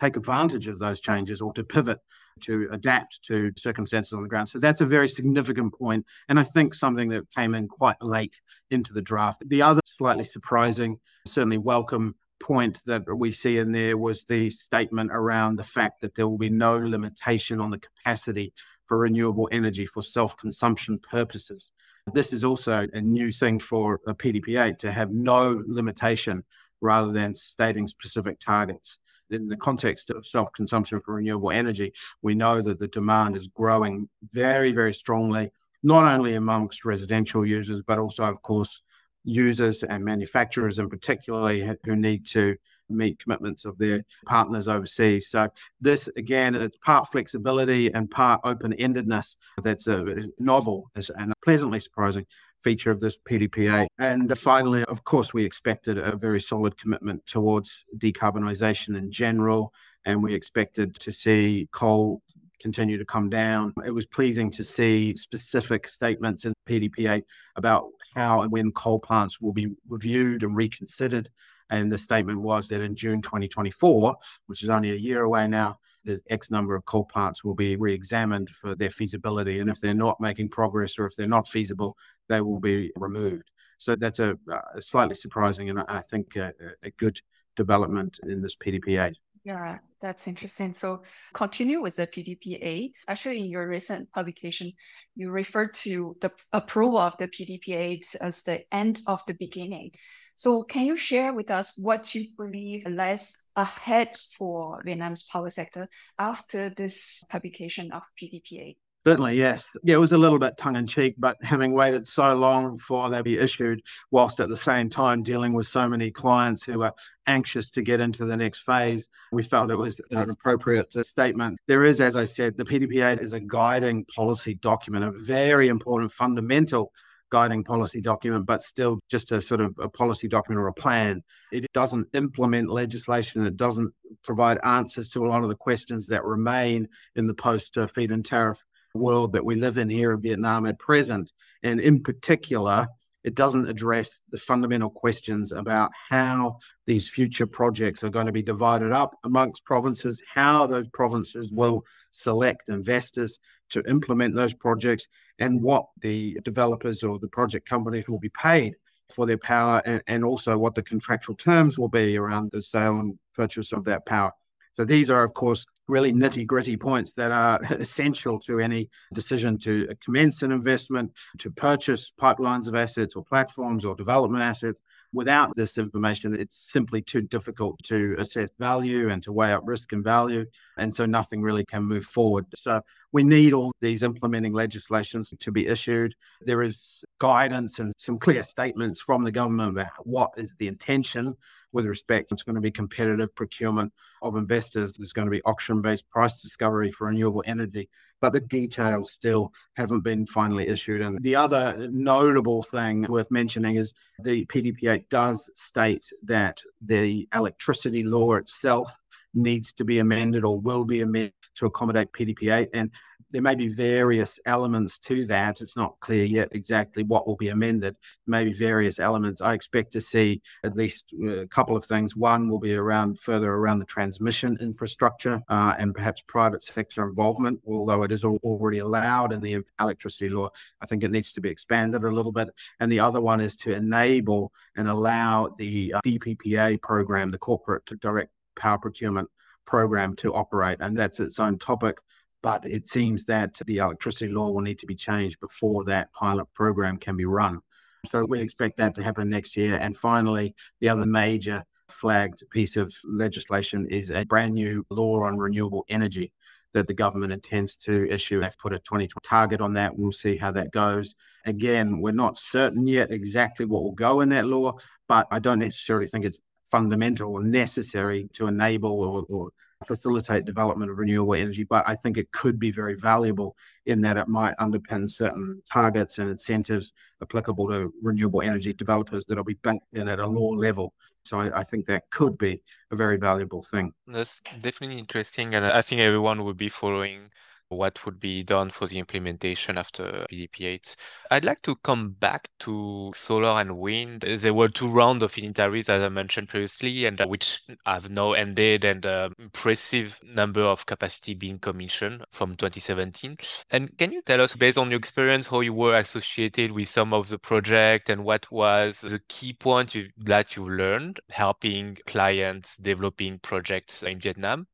take 0.00 0.17
advantage 0.17 0.69
of 0.69 0.78
those 0.78 1.00
changes 1.00 1.40
or 1.40 1.52
to 1.55 1.64
pivot 1.64 1.99
to 2.40 2.69
adapt 2.71 3.23
to 3.25 3.52
circumstances 3.57 4.12
on 4.12 4.23
the 4.23 4.28
ground. 4.28 4.49
So 4.49 4.59
that's 4.59 4.81
a 4.81 4.87
very 4.87 5.09
significant 5.09 5.75
point, 5.75 6.07
and 6.28 6.38
I 6.38 6.45
think 6.45 6.75
something 6.75 7.09
that 7.11 7.31
came 7.35 7.55
in 7.55 7.69
quite 7.69 8.00
late 8.00 8.40
into 8.71 8.93
the 8.93 9.02
draft. 9.02 9.43
The 9.47 9.62
other 9.62 9.81
slightly 9.85 10.25
surprising, 10.25 10.99
certainly 11.26 11.59
welcome 11.59 12.14
point 12.40 12.83
that 12.87 13.02
we 13.17 13.33
see 13.33 13.59
in 13.59 13.73
there 13.73 13.97
was 13.97 14.25
the 14.25 14.50
statement 14.50 15.11
around 15.12 15.57
the 15.57 15.64
fact 15.64 16.00
that 16.00 16.14
there 16.14 16.28
will 16.28 16.38
be 16.38 16.50
no 16.50 16.78
limitation 16.78 17.61
on 17.61 17.71
the 17.71 17.78
capacity 17.78 18.52
for 18.85 18.99
renewable 18.99 19.49
energy 19.52 19.87
for 19.87 20.02
self 20.02 20.37
consumption 20.37 20.99
purposes. 20.99 21.71
This 22.14 22.33
is 22.33 22.45
also 22.45 22.87
a 22.93 23.00
new 23.00 23.33
thing 23.33 23.59
for 23.59 24.00
a 24.07 24.14
PDP8 24.14 24.78
to 24.78 24.90
have 24.90 25.11
no 25.11 25.62
limitation 25.67 26.45
rather 26.81 27.12
than 27.12 27.35
stating 27.35 27.88
specific 27.88 28.38
targets 28.38 28.99
in 29.31 29.49
the 29.49 29.57
context 29.57 30.11
of 30.11 30.27
self 30.27 30.53
consumption 30.53 31.01
for 31.01 31.15
renewable 31.15 31.51
energy, 31.51 31.93
we 32.23 32.35
know 32.35 32.61
that 32.63 32.79
the 32.79 32.89
demand 32.89 33.37
is 33.37 33.49
growing 33.49 34.09
very, 34.33 34.73
very 34.73 34.95
strongly, 34.95 35.51
not 35.83 36.13
only 36.13 36.35
amongst 36.35 36.85
residential 36.85 37.45
users, 37.47 37.83
but 37.87 37.99
also, 37.99 38.25
of 38.25 38.43
course, 38.43 38.83
users 39.25 39.83
and 39.83 40.05
manufacturers, 40.05 40.79
and 40.79 40.91
particularly 40.91 41.69
who 41.85 41.97
need 41.97 42.27
to 42.27 42.57
meet 42.89 43.19
commitments 43.19 43.65
of 43.65 43.77
their 43.79 44.03
partners 44.27 44.69
overseas. 44.69 45.29
So 45.29 45.49
this 45.81 46.09
again, 46.17 46.55
it's 46.55 46.77
part 46.79 47.09
flexibility 47.09 47.93
and 47.93 48.11
part 48.11 48.41
open-endedness 48.45 49.37
that's 49.63 49.87
a 49.87 50.29
novel 50.39 50.91
and 51.17 51.33
pleasantly 51.45 51.81
surprising 51.81 52.27
feature 52.62 52.91
of 52.91 53.00
this 53.00 53.19
PDP8. 53.19 53.87
And 53.99 54.31
uh, 54.31 54.35
finally, 54.35 54.85
of 54.85 55.05
course, 55.05 55.33
we 55.33 55.45
expected 55.45 55.99
a 55.99 56.17
very 56.17 56.41
solid 56.41 56.77
commitment 56.77 57.27
towards 57.27 57.85
decarbonisation 57.97 58.97
in 58.97 59.11
general, 59.11 59.73
and 60.05 60.23
we 60.23 60.35
expected 60.35 60.95
to 61.00 61.12
see 61.12 61.69
coal 61.73 62.23
continue 62.61 62.99
to 62.99 63.05
come 63.05 63.31
down. 63.31 63.73
It 63.85 63.93
was 63.93 64.07
pleasing 64.07 64.50
to 64.53 64.65
see 64.65 65.15
specific 65.17 65.87
statements 65.87 66.45
in 66.45 66.55
PDP8 66.69 67.23
about 67.57 67.87
how 68.15 68.43
and 68.43 68.50
when 68.50 68.73
coal 68.73 68.99
plants 68.99 69.41
will 69.41 69.53
be 69.53 69.69
reviewed 69.88 70.43
and 70.43 70.57
reconsidered. 70.57 71.29
And 71.71 71.93
the 71.93 71.99
statement 71.99 72.41
was 72.41 72.69
that 72.69 72.81
in 72.81 72.95
June 72.95 73.21
2024, 73.21 74.17
which 74.47 74.63
is 74.63 74.69
only 74.69 74.93
a 74.93 74.97
year 74.97 75.23
away 75.23 75.47
now, 75.49 75.79
the 76.05 76.21
X 76.31 76.51
number 76.51 76.75
of 76.75 76.85
coal 76.87 77.05
plants 77.05 77.45
will 77.45 77.55
be 77.55 77.77
re 77.77 77.93
examined 77.93 78.51
for 78.51 78.75
their 78.75 78.91
feasibility. 78.91 79.61
And 79.61 79.69
if 79.69 79.81
they're 79.81 79.95
not 79.95 80.21
making 80.21 80.49
progress 80.49 80.99
or 80.99 81.07
if 81.07 81.17
they're 81.17 81.29
not 81.29 81.49
feasible, 81.49 81.97
they 82.29 82.41
will 82.41 82.61
be 82.61 82.93
removed. 82.97 83.51
So 83.79 83.95
that's 83.95 84.19
a, 84.19 84.39
a 84.75 84.81
slightly 84.81 85.15
surprising 85.15 85.71
and 85.71 85.81
I 85.81 86.01
think 86.01 86.37
a, 86.37 86.53
a 86.83 86.91
good 86.93 87.21
development 87.57 88.19
in 88.27 88.41
this 88.41 88.57
PDP8. 88.57 89.15
Yeah, 89.45 89.79
that's 90.03 90.29
interesting. 90.29 90.73
So 90.73 91.03
continue 91.33 91.81
with 91.81 91.97
the 91.97 92.07
PDP 92.07 92.59
8. 92.61 92.97
Actually, 93.09 93.39
in 93.39 93.47
your 93.47 93.67
recent 93.67 94.11
publication, 94.13 94.73
you 95.15 95.31
referred 95.31 95.75
to 95.75 96.17
the 96.21 96.31
approval 96.53 96.99
of 96.99 97.17
the 97.19 97.29
PDP 97.29 97.75
8 97.75 98.17
as 98.21 98.43
the 98.43 98.63
end 98.75 99.01
of 99.07 99.23
the 99.27 99.35
beginning. 99.35 99.93
So 100.38 100.62
can 100.62 100.87
you 100.87 100.97
share 100.97 101.33
with 101.33 101.50
us 101.50 101.76
what 101.76 102.14
you 102.14 102.25
believe 102.37 102.87
lies 102.87 103.49
ahead 103.57 104.14
for 104.38 104.80
Vietnam's 104.85 105.26
power 105.26 105.50
sector 105.50 105.88
after 106.16 106.71
this 106.71 107.25
publication 107.28 107.90
of 107.90 108.04
PDP 108.16 108.61
8? 108.61 108.78
Certainly, 109.04 109.37
yes. 109.37 109.68
Yeah, 109.83 109.97
it 109.97 109.99
was 109.99 110.12
a 110.12 110.18
little 110.18 110.38
bit 110.38 110.57
tongue 110.57 110.76
in 110.76 110.87
cheek, 110.87 111.16
but 111.18 111.38
having 111.42 111.73
waited 111.73 112.07
so 112.07 112.37
long 112.37 112.78
for 112.78 113.11
they 113.11 113.21
be 113.21 113.37
issued, 113.37 113.83
whilst 114.12 114.38
at 114.38 114.49
the 114.49 114.57
same 114.57 114.88
time 114.88 115.25
dealing 115.25 115.54
with 115.54 115.66
so 115.66 115.88
many 115.88 116.12
clients 116.12 116.64
who 116.64 116.83
are 116.83 116.95
anxious 117.26 117.68
to 117.71 117.83
get 117.83 117.99
into 117.99 118.25
the 118.25 118.37
next 118.37 118.61
phase, 118.61 119.09
we 119.33 119.42
felt 119.42 119.73
it 119.73 119.76
was 119.76 120.00
an 120.12 120.30
appropriate 120.30 120.95
statement. 121.04 121.59
There 121.66 121.83
is, 121.83 122.00
as 122.00 122.14
I 122.14 122.26
said, 122.26 122.57
the 122.57 122.64
PDP8 122.64 123.21
is 123.21 123.33
a 123.33 123.40
guiding 123.40 124.04
policy 124.14 124.54
document, 124.54 125.04
a 125.04 125.11
very 125.11 125.66
important 125.66 126.12
fundamental 126.12 126.92
guiding 127.31 127.65
policy 127.65 128.01
document, 128.01 128.47
but 128.47 128.63
still 128.63 129.01
just 129.11 129.33
a 129.33 129.41
sort 129.41 129.61
of 129.61 129.75
a 129.79 129.89
policy 129.89 130.29
document 130.29 130.63
or 130.63 130.69
a 130.69 130.73
plan. 130.73 131.23
It 131.53 131.67
doesn't 131.73 132.09
implement 132.15 132.71
legislation. 132.71 133.47
It 133.47 133.57
doesn't 133.57 133.93
provide 134.23 134.59
answers 134.65 135.09
to 135.11 135.25
a 135.25 135.29
lot 135.29 135.43
of 135.43 135.49
the 135.49 135.57
questions 135.57 136.07
that 136.07 136.25
remain 136.25 136.89
in 137.17 137.27
the 137.27 137.35
post 137.35 137.77
uh, 137.77 137.87
feed 137.87 138.11
in 138.11 138.23
tariff 138.23 138.63
world 138.95 139.33
that 139.33 139.45
we 139.45 139.55
live 139.55 139.79
in 139.79 139.89
here 139.89 140.13
in 140.13 140.21
Vietnam 140.21 140.67
at 140.67 140.79
present. 140.79 141.33
And 141.63 141.81
in 141.81 142.03
particular, 142.03 142.89
it 143.25 143.35
doesn't 143.35 143.69
address 143.69 144.21
the 144.31 144.39
fundamental 144.39 144.91
questions 144.91 145.53
about 145.53 145.91
how 146.09 146.59
these 146.87 147.09
future 147.09 147.47
projects 147.47 148.05
are 148.05 148.11
going 148.11 148.27
to 148.27 148.33
be 148.33 148.43
divided 148.43 148.93
up 148.93 149.15
amongst 149.25 149.65
provinces, 149.65 150.23
how 150.33 150.67
those 150.67 150.89
provinces 150.89 151.51
will 151.53 151.83
select 152.11 152.69
investors 152.69 153.39
to 153.71 153.83
implement 153.89 154.35
those 154.35 154.55
projects, 154.55 155.09
and 155.39 155.63
what 155.63 155.87
the 156.01 156.39
developers 156.45 157.03
or 157.03 157.19
the 157.19 157.29
project 157.29 157.69
companies 157.69 158.09
will 158.09 158.19
be 158.19 158.31
paid 158.31 158.75
for 159.15 159.27
their 159.27 159.39
power, 159.39 159.81
and, 159.87 160.03
and 160.07 160.25
also 160.25 160.59
what 160.59 160.75
the 160.75 160.83
contractual 160.83 161.35
terms 161.35 161.79
will 161.79 161.89
be 161.89 162.17
around 162.17 162.51
the 162.53 162.63
sale 162.63 162.99
and 163.01 163.19
purchase 163.35 163.73
of 163.73 163.85
that 163.85 164.05
power. 164.07 164.33
So 164.79 164.85
these 164.85 165.11
are, 165.11 165.25
of 165.25 165.35
course, 165.35 165.67
really 165.89 166.13
nitty 166.13 166.47
gritty 166.47 166.77
points 166.77 167.13
that 167.15 167.33
are 167.33 167.59
essential 167.71 168.39
to 168.41 168.61
any 168.61 168.89
decision 169.13 169.59
to 169.59 169.89
commence 170.05 170.43
an 170.43 170.53
investment, 170.53 171.13
to 171.39 171.51
purchase 171.51 172.13
pipelines 172.21 172.69
of 172.69 172.77
assets 172.77 173.17
or 173.17 173.25
platforms 173.25 173.85
or 173.85 173.97
development 173.97 174.45
assets. 174.45 174.81
Without 175.12 175.57
this 175.57 175.79
information, 175.79 176.38
it's 176.38 176.71
simply 176.71 177.00
too 177.00 177.23
difficult 177.23 177.83
to 177.85 178.15
assess 178.19 178.50
value 178.59 179.09
and 179.09 179.23
to 179.23 179.33
weigh 179.33 179.53
up 179.53 179.62
risk 179.65 179.93
and 179.93 180.05
value. 180.05 180.45
And 180.77 180.95
so 180.95 181.07
nothing 181.07 181.41
really 181.41 181.65
can 181.65 181.83
move 181.85 182.05
forward. 182.05 182.45
So 182.55 182.83
we 183.12 183.25
need 183.25 183.53
all 183.55 183.73
these 183.81 184.03
implementing 184.03 184.53
legislations 184.53 185.33
to 185.38 185.53
be 185.53 185.67
issued. 185.67 186.15
There 186.43 186.62
is 186.62 187.05
guidance 187.19 187.79
and 187.79 187.93
some 187.97 188.19
clear 188.19 188.43
statements 188.43 189.00
from 189.00 189.25
the 189.25 189.33
government 189.33 189.71
about 189.71 190.07
what 190.07 190.33
is 190.37 190.55
the 190.59 190.69
intention 190.69 191.35
with 191.73 191.87
respect. 191.87 192.33
It's 192.33 192.43
going 192.43 192.57
to 192.57 192.61
be 192.61 192.71
competitive 192.71 193.35
procurement 193.35 193.93
of 194.23 194.37
investors. 194.37 194.95
There's 194.95 195.12
going 195.12 195.27
to 195.27 195.31
be 195.31 195.43
auction 195.43 195.81
based 195.81 196.09
price 196.11 196.41
discovery 196.41 196.91
for 196.91 197.07
renewable 197.07 197.43
energy, 197.47 197.88
but 198.21 198.33
the 198.33 198.41
details 198.41 199.13
still 199.13 199.53
haven't 199.77 200.01
been 200.01 200.27
finally 200.27 200.69
issued. 200.69 201.01
And 201.01 201.23
the 201.23 201.37
other 201.37 201.89
notable 201.91 202.63
thing 202.63 203.07
worth 203.09 203.31
mentioning 203.31 203.77
is 203.77 203.95
the 204.23 204.45
PDP8 204.47 205.09
does 205.09 205.51
state 205.55 206.07
that 206.25 206.61
the 206.83 207.29
electricity 207.35 208.03
law 208.03 208.35
itself 208.35 208.91
needs 209.35 209.73
to 209.75 209.85
be 209.85 209.99
amended 209.99 210.45
or 210.45 210.59
will 210.59 210.85
be 210.85 211.01
amended 211.01 211.33
to 211.57 211.67
accommodate 211.67 212.13
PDP8. 212.13 212.69
And 212.73 212.91
there 213.31 213.43
may 213.43 213.55
be 213.55 213.69
various 213.69 214.41
elements 214.47 214.99
to 215.01 215.27
that. 215.27 215.61
It's 215.61 215.77
not 215.77 215.99
clear 216.01 216.25
yet 216.25 216.49
exactly 216.53 217.03
what 217.03 217.27
will 217.27 217.37
be 217.37 217.49
amended. 217.49 217.97
Maybe 218.27 218.53
various 218.53 218.99
elements. 218.99 219.41
I 219.41 219.55
expect 219.55 219.93
to 219.93 220.01
see 220.01 220.41
at 220.65 220.77
least 220.77 221.13
a 221.27 221.47
couple 221.47 221.77
of 221.77 221.85
things. 221.85 222.17
One 222.17 222.49
will 222.49 222.59
be 222.59 222.75
around 222.75 223.21
further 223.21 223.53
around 223.53 223.81
the 223.81 223.85
transmission 223.85 224.57
infrastructure 224.61 225.43
uh, 225.49 225.75
and 225.79 225.95
perhaps 225.95 226.23
private 226.27 226.63
sector 226.63 227.07
involvement, 227.07 227.61
although 227.67 228.03
it 228.03 228.13
is 228.13 228.25
already 228.25 228.79
allowed 228.79 229.33
in 229.33 229.41
the 229.41 229.59
electricity 229.81 230.29
law. 230.31 230.49
I 230.81 230.87
think 230.87 231.05
it 231.05 231.11
needs 231.11 231.33
to 231.33 231.41
be 231.41 231.51
expanded 231.51 232.05
a 232.05 232.11
little 232.11 232.33
bit. 232.33 232.49
And 232.81 232.91
the 232.91 233.01
other 233.01 233.21
one 233.21 233.41
is 233.41 233.57
to 233.59 233.73
enable 233.73 234.53
and 234.77 234.89
allow 234.89 235.49
the 235.59 235.95
uh, 235.95 236.01
DPPA 236.05 236.81
program, 236.81 237.31
the 237.31 237.39
corporate 237.39 237.85
direct 238.01 238.31
power 238.57 238.79
procurement 238.79 239.29
program 239.67 240.17
to 240.17 240.33
operate. 240.33 240.79
And 240.81 240.97
that's 240.97 241.21
its 241.21 241.39
own 241.39 241.59
topic. 241.59 241.99
But 242.42 242.64
it 242.64 242.87
seems 242.87 243.25
that 243.25 243.61
the 243.66 243.78
electricity 243.78 244.33
law 244.33 244.50
will 244.50 244.61
need 244.61 244.78
to 244.78 244.87
be 244.87 244.95
changed 244.95 245.40
before 245.40 245.85
that 245.85 246.12
pilot 246.12 246.47
program 246.54 246.97
can 246.97 247.16
be 247.16 247.25
run. 247.25 247.61
So 248.07 248.25
we 248.25 248.40
expect 248.40 248.76
that 248.78 248.95
to 248.95 249.02
happen 249.02 249.28
next 249.28 249.57
year. 249.57 249.76
And 249.76 249.97
finally, 249.97 250.54
the 250.80 250.88
other 250.88 251.04
major 251.04 251.64
flagged 251.88 252.45
piece 252.50 252.76
of 252.76 252.95
legislation 253.04 253.87
is 253.87 254.11
a 254.11 254.25
brand 254.25 254.54
new 254.54 254.85
law 254.90 255.25
on 255.25 255.38
renewable 255.38 255.85
energy 255.88 256.33
that 256.75 256.87
the 256.87 256.95
government 256.95 257.33
intends 257.33 257.76
to 257.76 258.09
issue. 258.11 258.40
They've 258.40 258.59
put 258.59 258.75
a 258.75 258.78
2020 258.78 259.09
target 259.23 259.61
on 259.61 259.73
that. 259.75 259.99
We'll 259.99 260.12
see 260.12 260.37
how 260.37 260.52
that 260.52 260.71
goes. 260.71 261.14
Again, 261.47 262.00
we're 262.00 262.12
not 262.12 262.37
certain 262.37 262.87
yet 262.87 263.11
exactly 263.11 263.64
what 263.64 263.83
will 263.83 263.92
go 263.92 264.21
in 264.21 264.28
that 264.30 264.47
law, 264.47 264.75
but 265.09 265.26
I 265.30 265.38
don't 265.38 265.59
necessarily 265.59 266.07
think 266.07 266.25
it's 266.25 266.40
fundamental 266.71 267.33
or 267.33 267.42
necessary 267.42 268.28
to 268.35 268.47
enable 268.47 269.00
or, 269.00 269.25
or 269.28 269.50
facilitate 269.87 270.45
development 270.45 270.91
of 270.91 270.99
renewable 270.99 271.35
energy, 271.35 271.65
but 271.65 271.85
I 271.87 271.95
think 271.95 272.17
it 272.17 272.31
could 272.33 272.59
be 272.59 272.71
very 272.71 272.95
valuable 272.95 273.57
in 273.87 274.01
that 274.03 274.17
it 274.17 274.29
might 274.29 274.57
underpin 274.57 275.09
certain 275.09 275.63
targets 275.71 276.19
and 276.19 276.29
incentives 276.31 276.93
applicable 277.23 277.69
to 277.71 277.93
renewable 278.03 278.43
energy 278.43 278.73
developers 278.73 279.27
that'll 279.27 279.45
be 279.45 279.59
banked 279.63 279.87
in 279.93 280.09
at 280.09 280.19
a 280.19 280.27
law 280.27 280.51
level. 280.51 280.95
So 281.25 281.41
I, 281.41 281.61
I, 281.61 281.65
think 281.65 281.87
that 281.87 282.11
could 282.11 282.39
be 282.39 282.63
a 282.91 282.97
very 282.97 283.19
valuable 283.19 283.63
thing. 283.63 283.93
That's 284.07 284.41
definitely 284.61 284.99
interesting, 284.99 285.55
and 285.55 285.65
I 285.65 285.83
think 285.83 286.01
everyone 286.01 286.43
will 286.43 286.55
be 286.55 286.69
following 286.69 287.31
what 287.69 288.05
would 288.05 288.19
be 288.19 288.43
done 288.43 288.71
for 288.71 288.87
the 288.87 288.99
implementation 288.99 289.79
after 289.79 290.27
PDP8. 290.31 290.97
I'd 291.31 291.45
like 291.45 291.63
to 291.63 291.77
come 291.77 292.11
back 292.11 292.49
to 292.61 293.13
solar 293.15 293.61
and 293.61 293.79
wind. 293.79 294.23
There 294.23 294.55
were 294.55 294.69
two 294.69 294.89
rounds 294.89 295.23
of 295.23 295.33
feed-in 295.33 295.55
as 295.59 295.89
I 295.91 296.09
mentioned 296.09 296.49
previously, 296.49 297.05
and 297.05 297.21
uh, 297.21 297.27
which 297.27 297.63
have 297.85 298.11
now 298.11 298.33
ended, 298.33 298.85
and 298.85 299.05
uh, 299.05 299.31
impressive 299.39 300.21
number 300.25 300.63
of 300.63 300.87
capacity 300.87 301.35
being 301.35 301.59
commissioned 301.59 302.25
from 302.31 302.57
2017. 302.57 303.37
And 303.71 303.97
can 303.99 304.13
you 304.13 304.23
tell 304.23 304.41
us, 304.41 304.57
based 304.57 304.79
on 304.79 304.91
your 304.91 304.99
experience, 304.99 305.47
how 305.47 305.61
you 305.61 305.75
were 305.75 305.99
associated 305.99 306.73
with 306.73 306.89
some 306.89 307.13
of 307.13 307.29
the 307.29 307.39
project 307.39 308.09
and 308.09 308.25
what 308.25 308.51
was 308.51 309.01
the 309.01 309.21
key 309.29 309.53
point 309.53 309.95
you, 309.95 310.09
that 310.17 310.57
you 310.57 310.69
learned 310.69 311.21
helping 311.31 311.99
clients 312.07 312.79
developing 312.79 313.39
projects 313.39 314.03
in 314.03 314.21
Vietnam? 314.21 314.67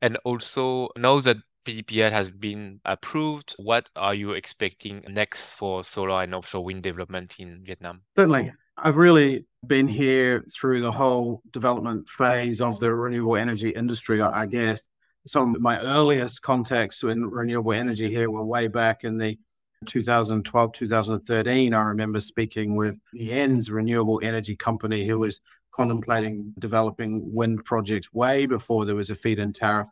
And 0.00 0.16
also, 0.24 0.88
now 0.96 1.18
that 1.20 1.38
PDP8 1.68 2.12
has 2.12 2.30
been 2.30 2.80
approved. 2.86 3.54
What 3.58 3.90
are 3.94 4.14
you 4.14 4.32
expecting 4.32 5.04
next 5.06 5.50
for 5.50 5.84
solar 5.84 6.22
and 6.22 6.34
offshore 6.34 6.64
wind 6.64 6.82
development 6.82 7.36
in 7.38 7.62
Vietnam? 7.62 8.00
Certainly. 8.16 8.52
I've 8.78 8.96
really 8.96 9.44
been 9.66 9.86
here 9.86 10.44
through 10.50 10.80
the 10.80 10.92
whole 10.92 11.42
development 11.50 12.08
phase 12.08 12.62
of 12.62 12.78
the 12.80 12.94
renewable 12.94 13.36
energy 13.36 13.68
industry, 13.70 14.22
I 14.22 14.46
guess. 14.46 14.82
Some 15.26 15.56
of 15.56 15.60
my 15.60 15.78
earliest 15.80 16.40
contacts 16.40 17.02
in 17.02 17.26
renewable 17.26 17.72
energy 17.72 18.08
here 18.08 18.30
were 18.30 18.44
way 18.44 18.68
back 18.68 19.04
in 19.04 19.18
the 19.18 19.36
2012, 19.84 20.72
2013. 20.72 21.74
I 21.74 21.80
remember 21.80 22.20
speaking 22.20 22.76
with 22.76 22.98
the 23.12 23.32
ENS 23.32 23.70
renewable 23.70 24.20
energy 24.22 24.56
company 24.56 25.06
who 25.06 25.18
was 25.18 25.40
contemplating 25.72 26.54
developing 26.58 27.34
wind 27.34 27.64
projects 27.64 28.12
way 28.14 28.46
before 28.46 28.86
there 28.86 28.96
was 28.96 29.10
a 29.10 29.14
feed 29.14 29.38
in 29.38 29.52
tariff 29.52 29.88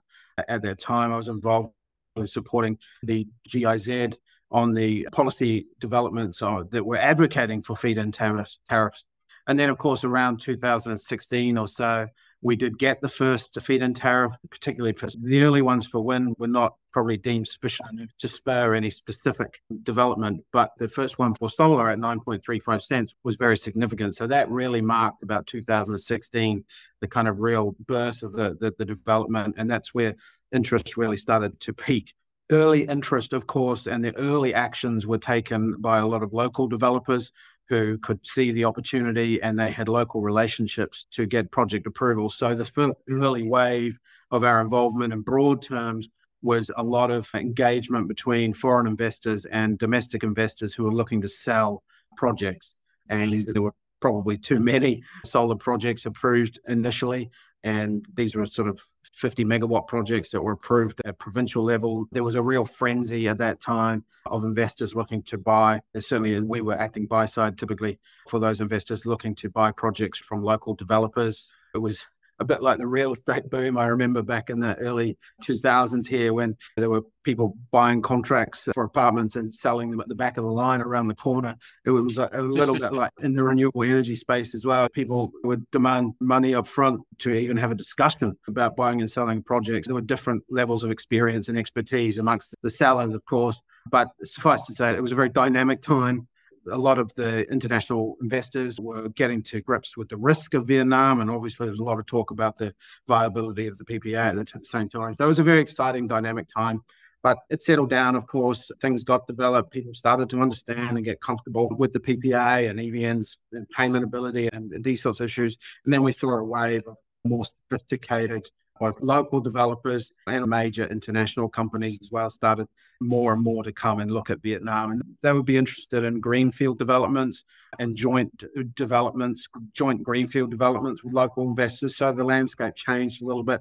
at 0.49 0.62
that 0.62 0.78
time. 0.78 1.12
I 1.12 1.16
was 1.16 1.28
involved 1.28 1.73
with 2.14 2.31
supporting 2.31 2.78
the 3.02 3.26
GIZ 3.50 4.16
on 4.50 4.73
the 4.73 5.09
policy 5.12 5.66
developments 5.81 6.38
that 6.38 6.85
were 6.85 6.97
advocating 6.97 7.62
for 7.62 7.76
feed-in 7.76 8.12
tariffs, 8.12 8.59
tariffs. 8.69 9.05
And 9.49 9.59
then, 9.59 9.71
of 9.71 9.78
course, 9.78 10.05
around 10.05 10.40
2016 10.40 11.59
or 11.59 11.69
so, 11.69 12.07
We 12.43 12.57
did 12.57 12.78
get 12.78 13.00
the 13.00 13.09
first 13.09 13.52
defeat 13.52 13.83
in 13.83 13.95
tariff, 13.95 14.35
particularly 14.50 14.93
for 14.93 15.09
the 15.19 15.43
early 15.43 15.62
ones 15.62 15.87
for 15.87 16.00
wind 16.00 16.37
were 16.38 16.47
not 16.47 16.76
probably 16.93 17.16
deemed 17.16 17.49
sufficient 17.49 18.12
to 18.19 18.28
spur 18.28 18.75
any 18.75 18.90
specific 18.90 19.61
development. 19.83 20.45
But 20.52 20.73
the 20.78 20.88
first 20.88 21.19
one 21.19 21.35
for 21.35 21.50
solar 21.50 21.90
at 21.90 21.99
9.35 21.99 22.83
cents 22.83 23.14
was 23.25 23.37
very 23.37 23.57
significant. 23.57 24.14
So 24.14 24.26
that 24.26 24.50
really 24.50 24.81
marked 24.81 25.23
about 25.23 25.47
2016, 25.47 26.64
the 27.00 27.09
kind 27.09 27.28
of 27.28 27.40
real 27.40 27.75
birth 27.87 28.23
of 28.23 28.33
the, 28.33 28.57
the, 28.61 28.75
the 28.78 28.85
development. 28.85 29.57
And 29.59 29.71
that's 29.71 29.95
where 29.95 30.14
interest 30.52 30.97
really 30.97 31.16
started 31.16 31.59
to 31.61 31.73
peak 31.73 32.14
early 32.50 32.83
interest, 32.83 33.33
of 33.33 33.47
course, 33.47 33.87
and 33.87 34.05
the 34.05 34.16
early 34.16 34.55
actions 34.55 35.07
were 35.07 35.19
taken 35.19 35.75
by 35.81 35.99
a 35.99 36.07
lot 36.07 36.23
of 36.23 36.33
local 36.33 36.69
developers 36.69 37.33
who 37.69 37.99
could 37.99 38.25
see 38.27 38.53
the 38.53 38.65
opportunity 38.65 39.43
and 39.43 39.59
they 39.59 39.71
had 39.71 39.89
local 39.89 40.21
relationships 40.21 41.07
to 41.13 41.27
get 41.27 41.51
project 41.51 41.87
approval. 41.87 42.29
So 42.29 42.55
the 42.55 42.95
early 43.11 43.43
wave 43.43 43.99
of 44.31 44.45
our 44.45 44.61
involvement 44.61 45.13
in 45.13 45.21
broad 45.21 45.63
terms 45.63 46.09
was 46.43 46.71
a 46.77 46.83
lot 46.83 47.11
of 47.11 47.29
engagement 47.35 48.09
between 48.09 48.55
foreign 48.55 48.87
investors 48.87 49.47
and 49.47 49.79
domestic 49.79 50.23
investors 50.23 50.75
who 50.75 50.85
were 50.85 50.95
looking 50.95 51.21
to 51.23 51.29
sell 51.29 51.83
projects. 52.17 52.77
And 53.09 53.47
there 53.47 53.63
were 53.63 53.75
probably 54.01 54.39
too 54.39 54.61
many 54.61 55.03
solar 55.25 55.57
projects 55.57 56.07
approved 56.07 56.59
initially. 56.69 57.31
And 57.67 58.07
these 58.15 58.37
were 58.37 58.47
sort 58.47 58.69
of 58.69 58.81
50 59.13 59.45
megawatt 59.45 59.89
projects 59.89 60.31
that 60.31 60.41
were 60.41 60.53
approved 60.53 61.03
at 61.05 61.19
provincial 61.19 61.65
level. 61.65 62.07
There 62.13 62.23
was 62.23 62.37
a 62.37 62.43
real 62.43 62.65
frenzy 62.65 63.27
at 63.27 63.39
that 63.39 63.61
time 63.61 64.05
of 64.25 64.45
investors 64.45 64.95
looking 64.95 65.23
to 65.25 65.37
buy. 65.37 65.81
Certainly, 65.99 66.41
we 66.43 66.61
were 66.61 66.79
acting 66.79 67.07
buy 67.07 67.27
side 67.27 67.59
typically 67.59 67.99
for 68.29 68.39
those 68.39 68.61
investors 68.61 69.05
looking 69.05 69.35
to 69.35 69.51
buy 69.51 69.73
projects 69.73 70.21
from 70.21 70.45
local 70.45 70.75
developers. 70.75 71.53
It 71.75 71.79
was 71.79 72.07
a 72.38 72.45
bit 72.45 72.62
like 72.62 72.78
the 72.78 72.87
real 72.87 73.12
estate 73.12 73.49
boom. 73.50 73.78
I 73.78 73.87
remember 73.87 74.23
back 74.23 74.50
in 74.50 74.61
the 74.61 74.76
early 74.76 75.16
2000s 75.43 76.07
here 76.07 76.33
when 76.33 76.57
there 76.76 76.90
were 76.90 77.02
people 77.23 77.57
buying 77.71 78.02
contracts 78.02 78.69
for 78.75 78.85
apartments 78.85 79.37
and 79.37 79.52
selling 79.52 79.90
them 79.90 80.00
at 80.00 80.09
the 80.09 80.14
back 80.14 80.37
of 80.37 80.45
the 80.45 80.50
line 80.50 80.81
around 80.81 81.09
the 81.09 81.14
corner. 81.14 81.57
It 81.85 81.90
was 81.90 82.19
a 82.19 82.43
little 82.43 82.78
bit 82.78 82.93
like 82.93 83.11
in 83.21 83.35
the 83.35 83.43
renewable 83.43 83.83
energy 83.83 84.16
space 84.16 84.55
as 84.55 84.64
well. 84.64 84.88
People 84.88 85.33
would 85.43 85.69
demand 85.71 86.14
money 86.21 86.55
up 86.55 86.66
front 86.66 87.00
to 87.19 87.33
even 87.33 87.57
have 87.57 87.73
a 87.73 87.75
discussion 87.75 88.37
about 88.47 88.76
buying 88.76 89.00
and 89.00 89.11
selling 89.11 89.43
projects. 89.43 89.88
There 89.88 89.95
were 89.95 90.02
different 90.02 90.45
levels 90.50 90.85
of 90.85 90.90
experience 90.90 91.49
and 91.49 91.59
expertise 91.59 92.19
amongst 92.19 92.55
the 92.62 92.71
sellers, 92.71 93.12
of 93.12 93.25
course. 93.25 93.61
But 93.90 94.09
suffice 94.25 94.62
to 94.64 94.73
say, 94.73 94.90
it 94.90 95.02
was 95.02 95.12
a 95.12 95.16
very 95.16 95.28
dynamic 95.28 95.81
time 95.81 96.28
a 96.71 96.79
lot 96.79 96.99
of 96.99 97.15
the 97.15 97.51
international 97.51 98.17
investors 98.21 98.81
were 98.81 99.09
getting 99.11 99.43
to 99.45 99.61
grips 99.61 99.97
with 99.97 100.09
the 100.09 100.17
risk 100.17 100.55
of 100.55 100.67
Vietnam. 100.67 101.21
And 101.21 101.31
obviously, 101.31 101.67
there's 101.67 101.79
a 101.79 101.85
lot 101.85 101.99
of 101.99 102.07
talk 102.07 102.31
about 102.31 102.57
the 102.57 102.75
viability 103.07 103.67
of 103.67 103.79
the 103.79 103.85
PPA 103.85 104.39
at 104.39 104.53
the 104.53 104.61
same 104.65 104.89
time. 104.89 105.15
So 105.17 105.25
it 105.25 105.29
was 105.29 105.39
a 105.39 105.45
very 105.45 105.61
exciting, 105.61 106.07
dynamic 106.09 106.49
time. 106.49 106.83
But 107.23 107.39
it 107.51 107.63
settled 107.63 107.91
down, 107.91 108.15
of 108.15 108.27
course. 108.27 108.71
Things 108.81 109.03
got 109.03 109.27
developed. 109.27 109.73
People 109.73 109.95
started 109.95 110.31
to 110.31 110.41
understand 110.41 110.97
and 110.97 111.05
get 111.05 111.21
comfortable 111.21 111.69
with 111.77 111.93
the 111.93 111.99
PPA 111.99 112.71
and 112.71 112.79
EVN's 112.79 113.39
payment 113.77 114.05
ability 114.05 114.49
and 114.53 114.73
these 114.85 115.03
sorts 115.03 115.21
of 115.21 115.25
issues. 115.25 115.57
And 115.85 115.93
then 115.93 116.03
we 116.03 116.13
saw 116.13 116.37
a 116.37 116.45
wave 116.45 116.83
of 116.87 116.97
more 117.25 117.45
sophisticated 117.45 118.49
both 118.78 119.00
local 119.00 119.40
developers 119.40 120.12
and 120.26 120.47
major 120.47 120.87
international 120.87 121.49
companies 121.49 121.99
as 122.00 122.11
well 122.11 122.30
started 122.30 122.68
more 123.00 123.33
and 123.33 123.42
more 123.42 123.62
to 123.62 123.73
come 123.73 124.00
and 124.00 124.11
look 124.11 124.30
at 124.30 124.42
Vietnam. 124.42 124.92
And 124.92 125.02
they 125.23 125.33
would 125.33 125.47
be 125.47 125.56
interested 125.56 126.04
in 126.04 126.21
greenfield 126.21 126.78
developments 126.78 127.45
and 127.78 127.97
joint 127.97 128.45
developments, 128.75 129.49
joint 129.73 130.02
greenfield 130.02 130.50
developments 130.50 131.04
with 131.04 131.12
local 131.12 131.49
investors. 131.49 131.97
So 131.97 132.12
the 132.12 132.25
landscape 132.25 132.75
changed 132.75 133.23
a 133.23 133.26
little 133.26 133.42
bit 133.42 133.61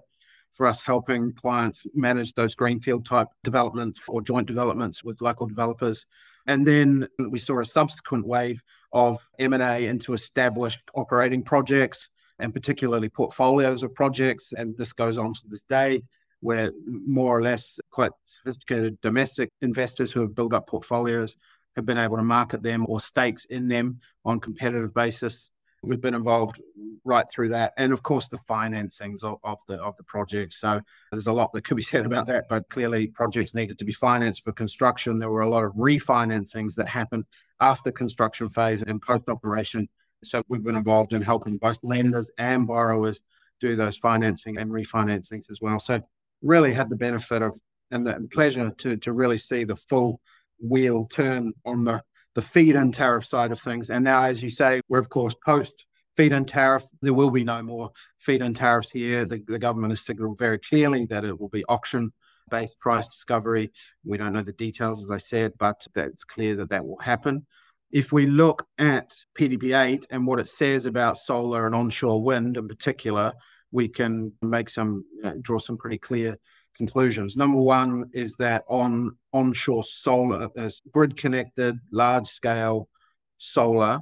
for 0.56 0.66
us 0.66 0.82
helping 0.82 1.34
clients 1.34 1.86
manage 1.94 2.34
those 2.34 2.56
greenfield 2.56 3.06
type 3.06 3.28
developments 3.44 4.08
or 4.08 4.22
joint 4.22 4.48
developments 4.48 5.04
with 5.04 5.20
local 5.22 5.48
developers. 5.48 6.06
And 6.48 6.66
then 6.66 7.08
we 7.30 7.40
saw 7.40 7.60
a 7.60 7.66
subsequent 7.66 8.26
wave 8.26 8.62
of 8.94 9.20
M&A 9.38 9.88
into 9.88 10.14
established 10.14 10.82
operating 10.96 11.44
projects 11.44 12.10
and 12.40 12.54
particularly 12.54 13.10
portfolios 13.10 13.84
of 13.84 13.94
projects. 13.94 14.54
And 14.54 14.78
this 14.78 14.94
goes 14.94 15.18
on 15.18 15.34
to 15.34 15.42
this 15.48 15.64
day, 15.64 16.04
where 16.42 16.72
more 16.86 17.38
or 17.38 17.42
less 17.42 17.80
quite 17.92 18.12
sophisticated 18.24 19.00
domestic 19.02 19.50
investors 19.62 20.12
who 20.12 20.22
have 20.22 20.36
built 20.36 20.54
up 20.54 20.68
portfolios 20.68 21.36
have 21.76 21.86
been 21.86 21.98
able 21.98 22.18
to 22.18 22.24
market 22.24 22.64
them 22.64 22.86
or 22.88 23.00
stakes 23.00 23.46
in 23.46 23.68
them 23.68 24.00
on 24.24 24.40
competitive 24.40 24.94
basis. 24.94 25.50
We've 25.84 26.02
been 26.02 26.16
involved 26.16 26.62
right 27.04 27.26
through 27.30 27.50
that, 27.50 27.74
and 27.78 27.94
of 27.94 28.02
course 28.02 28.28
the 28.28 28.38
financings 28.38 29.24
of, 29.24 29.38
of 29.44 29.60
the 29.68 29.80
of 29.80 29.96
the 29.98 30.04
projects. 30.04 30.60
So 30.60 30.82
there's 31.12 31.28
a 31.28 31.34
lot 31.34 31.54
that 31.54 31.64
could 31.64 31.78
be 31.78 31.84
said 31.84 32.06
about 32.06 32.28
that, 32.28 32.46
but 32.50 32.70
clearly 32.70 33.08
projects 33.08 33.54
needed 33.54 33.78
to 33.80 33.86
be 33.86 33.92
financed 33.92 34.44
for 34.44 34.52
construction. 34.52 35.20
There 35.20 35.30
were 35.30 35.42
a 35.42 35.50
lot 35.50 35.64
of 35.64 35.74
refinancings 35.74 36.76
that 36.76 36.88
happened 36.88 37.26
after 37.60 37.92
construction 37.92 38.50
phase 38.50 38.82
and 38.82 39.02
post 39.02 39.30
operation 39.30 39.88
so 40.26 40.44
we've 40.48 40.64
been 40.64 40.76
involved 40.76 41.14
in 41.14 41.22
helping 41.22 41.58
both 41.58 41.80
lenders 41.84 42.30
and 42.38 42.68
borrowers 42.68 43.22
do 43.60 43.76
those 43.76 43.98
financing 43.98 44.58
and 44.58 44.72
refinancings 44.72 45.50
as 45.50 45.62
well. 45.62 45.80
So 45.80 46.02
really 46.42 46.74
had 46.74 46.90
the 46.90 46.96
benefit 46.96 47.42
of 47.42 47.60
and 47.92 48.06
the 48.06 48.28
pleasure 48.32 48.72
to 48.72 48.98
to 48.98 49.14
really 49.14 49.38
see 49.38 49.64
the 49.64 49.76
full 49.76 50.20
wheel 50.60 51.06
turn 51.06 51.54
on 51.66 51.84
the 51.84 52.02
the 52.34 52.42
feed-in 52.42 52.92
tariff 52.92 53.26
side 53.26 53.52
of 53.52 53.60
things. 53.60 53.90
And 53.90 54.04
now, 54.04 54.24
as 54.24 54.44
you 54.44 54.50
say, 54.50 54.82
we're 54.90 55.00
of 55.00 55.10
course 55.10 55.36
post 55.46 55.86
feed-in 56.18 56.46
tariff. 56.46 56.84
There 57.02 57.14
will 57.14 57.32
be 57.32 57.44
no 57.44 57.62
more 57.64 57.92
feed-in 58.20 58.54
tariffs 58.54 58.92
here. 58.92 59.26
The, 59.26 59.42
the 59.48 59.60
government 59.60 59.92
has 59.92 60.02
signaled 60.02 60.38
very 60.38 60.60
clearly 60.60 61.06
that 61.08 61.24
it 61.24 61.40
will 61.40 61.50
be 61.50 61.64
auction 61.66 62.12
based 62.50 62.78
price 62.80 63.08
discovery. 63.08 63.72
We 64.04 64.18
don't 64.18 64.34
know 64.34 64.42
the 64.42 64.54
details, 64.54 65.02
as 65.02 65.10
I 65.10 65.18
said, 65.18 65.54
but 65.58 65.86
it's 65.96 66.24
clear 66.24 66.56
that 66.58 66.70
that 66.70 66.86
will 66.86 67.00
happen. 67.00 67.46
If 67.96 68.12
we 68.12 68.26
look 68.26 68.68
at 68.78 69.16
PDP8 69.40 70.08
and 70.12 70.28
what 70.28 70.42
it 70.42 70.50
says 70.50 70.86
about 70.86 71.18
solar 71.18 71.66
and 71.66 71.74
onshore 71.74 72.22
wind 72.22 72.58
in 72.58 72.68
particular, 72.68 73.32
we 73.72 73.88
can 73.88 74.34
make 74.42 74.70
some 74.70 75.06
uh, 75.24 75.36
draw 75.42 75.60
some 75.60 75.78
pretty 75.78 75.98
clear 75.98 76.36
conclusions. 76.76 77.38
Number 77.38 77.62
one 77.62 78.10
is 78.12 78.36
that 78.36 78.66
on 78.68 79.16
onshore 79.32 79.86
solar, 79.86 80.50
grid 80.92 81.16
connected, 81.16 81.80
large 81.90 82.28
scale 82.28 82.90
solar 83.38 84.02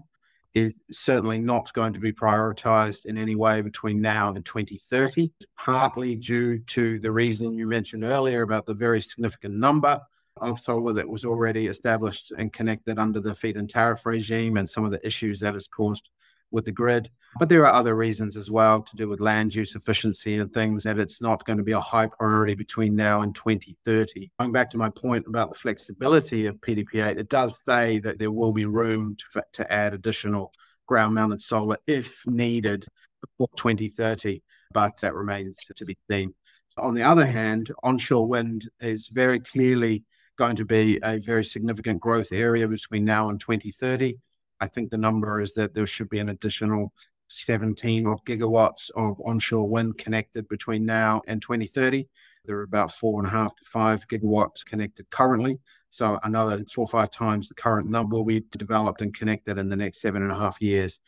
is 0.55 0.73
certainly 0.89 1.37
not 1.37 1.71
going 1.73 1.93
to 1.93 1.99
be 1.99 2.11
prioritized 2.11 3.05
in 3.05 3.15
any 3.15 3.35
way 3.35 3.61
between 3.61 4.01
now 4.01 4.29
and 4.29 4.43
2030, 4.43 5.31
partly 5.55 6.15
due 6.15 6.57
to 6.57 6.97
the 6.97 7.11
reason 7.11 7.53
you 7.53 7.67
mentioned 7.67 8.03
earlier 8.03 8.41
about 8.41 8.65
the 8.65 8.73
very 8.73 9.03
significant 9.03 9.53
number 9.53 10.01
of 10.37 10.95
that 10.95 11.07
was 11.07 11.25
already 11.25 11.67
established 11.67 12.31
and 12.31 12.51
connected 12.51 12.99
under 12.99 13.19
the 13.19 13.35
feed-in 13.35 13.67
tariff 13.67 14.05
regime 14.05 14.57
and 14.57 14.69
some 14.69 14.83
of 14.83 14.91
the 14.91 15.05
issues 15.05 15.39
that 15.39 15.53
has 15.53 15.67
caused 15.67 16.09
with 16.51 16.65
the 16.65 16.71
grid. 16.71 17.09
But 17.39 17.49
there 17.49 17.65
are 17.65 17.73
other 17.73 17.95
reasons 17.95 18.37
as 18.37 18.51
well 18.51 18.81
to 18.81 18.95
do 18.95 19.09
with 19.09 19.19
land 19.19 19.55
use 19.55 19.75
efficiency 19.75 20.37
and 20.37 20.53
things 20.53 20.83
that 20.83 20.99
it's 20.99 21.21
not 21.21 21.43
going 21.45 21.57
to 21.57 21.63
be 21.63 21.71
a 21.71 21.79
high 21.79 22.07
priority 22.07 22.53
between 22.53 22.95
now 22.95 23.21
and 23.21 23.35
2030. 23.35 24.31
Going 24.39 24.51
back 24.51 24.69
to 24.69 24.77
my 24.77 24.89
point 24.89 25.25
about 25.27 25.49
the 25.49 25.55
flexibility 25.55 26.45
of 26.45 26.57
PDP8, 26.57 27.17
it 27.17 27.29
does 27.29 27.59
say 27.65 27.99
that 27.99 28.19
there 28.19 28.31
will 28.31 28.53
be 28.53 28.65
room 28.65 29.17
to, 29.33 29.43
to 29.53 29.73
add 29.73 29.93
additional 29.93 30.53
ground 30.85 31.15
mounted 31.15 31.41
solar 31.41 31.77
if 31.87 32.21
needed 32.27 32.85
before 33.21 33.49
2030, 33.57 34.41
but 34.73 34.97
that 34.99 35.15
remains 35.15 35.57
to 35.75 35.85
be 35.85 35.97
seen. 36.09 36.33
On 36.77 36.93
the 36.93 37.03
other 37.03 37.25
hand, 37.25 37.71
onshore 37.83 38.27
wind 38.27 38.69
is 38.79 39.07
very 39.07 39.39
clearly 39.39 40.03
going 40.37 40.55
to 40.55 40.65
be 40.65 40.99
a 41.03 41.19
very 41.19 41.43
significant 41.43 41.99
growth 41.99 42.31
area 42.31 42.67
between 42.67 43.05
now 43.05 43.29
and 43.29 43.39
2030. 43.39 44.17
I 44.59 44.67
think 44.67 44.89
the 44.89 44.97
number 44.97 45.41
is 45.41 45.53
that 45.53 45.73
there 45.73 45.87
should 45.87 46.09
be 46.09 46.19
an 46.19 46.29
additional 46.29 46.93
17 47.27 48.05
or 48.05 48.17
gigawatts 48.25 48.91
of 48.91 49.19
onshore 49.25 49.67
wind 49.67 49.97
connected 49.97 50.47
between 50.47 50.85
now 50.85 51.21
and 51.27 51.41
2030. 51.41 52.07
There 52.45 52.57
are 52.57 52.63
about 52.63 52.91
four 52.91 53.19
and 53.19 53.27
a 53.27 53.31
half 53.31 53.55
to 53.55 53.65
five 53.65 54.07
gigawatts 54.07 54.65
connected 54.65 55.09
currently. 55.09 55.59
So 55.89 56.19
another 56.23 56.63
four 56.71 56.85
or 56.85 56.87
five 56.87 57.11
times 57.11 57.47
the 57.47 57.55
current 57.55 57.89
number 57.89 58.21
we've 58.21 58.49
developed 58.51 59.01
and 59.01 59.13
connected 59.13 59.57
in 59.57 59.69
the 59.69 59.75
next 59.75 60.01
seven 60.01 60.21
and 60.21 60.31
a 60.31 60.35
half 60.35 60.61
years. 60.61 60.99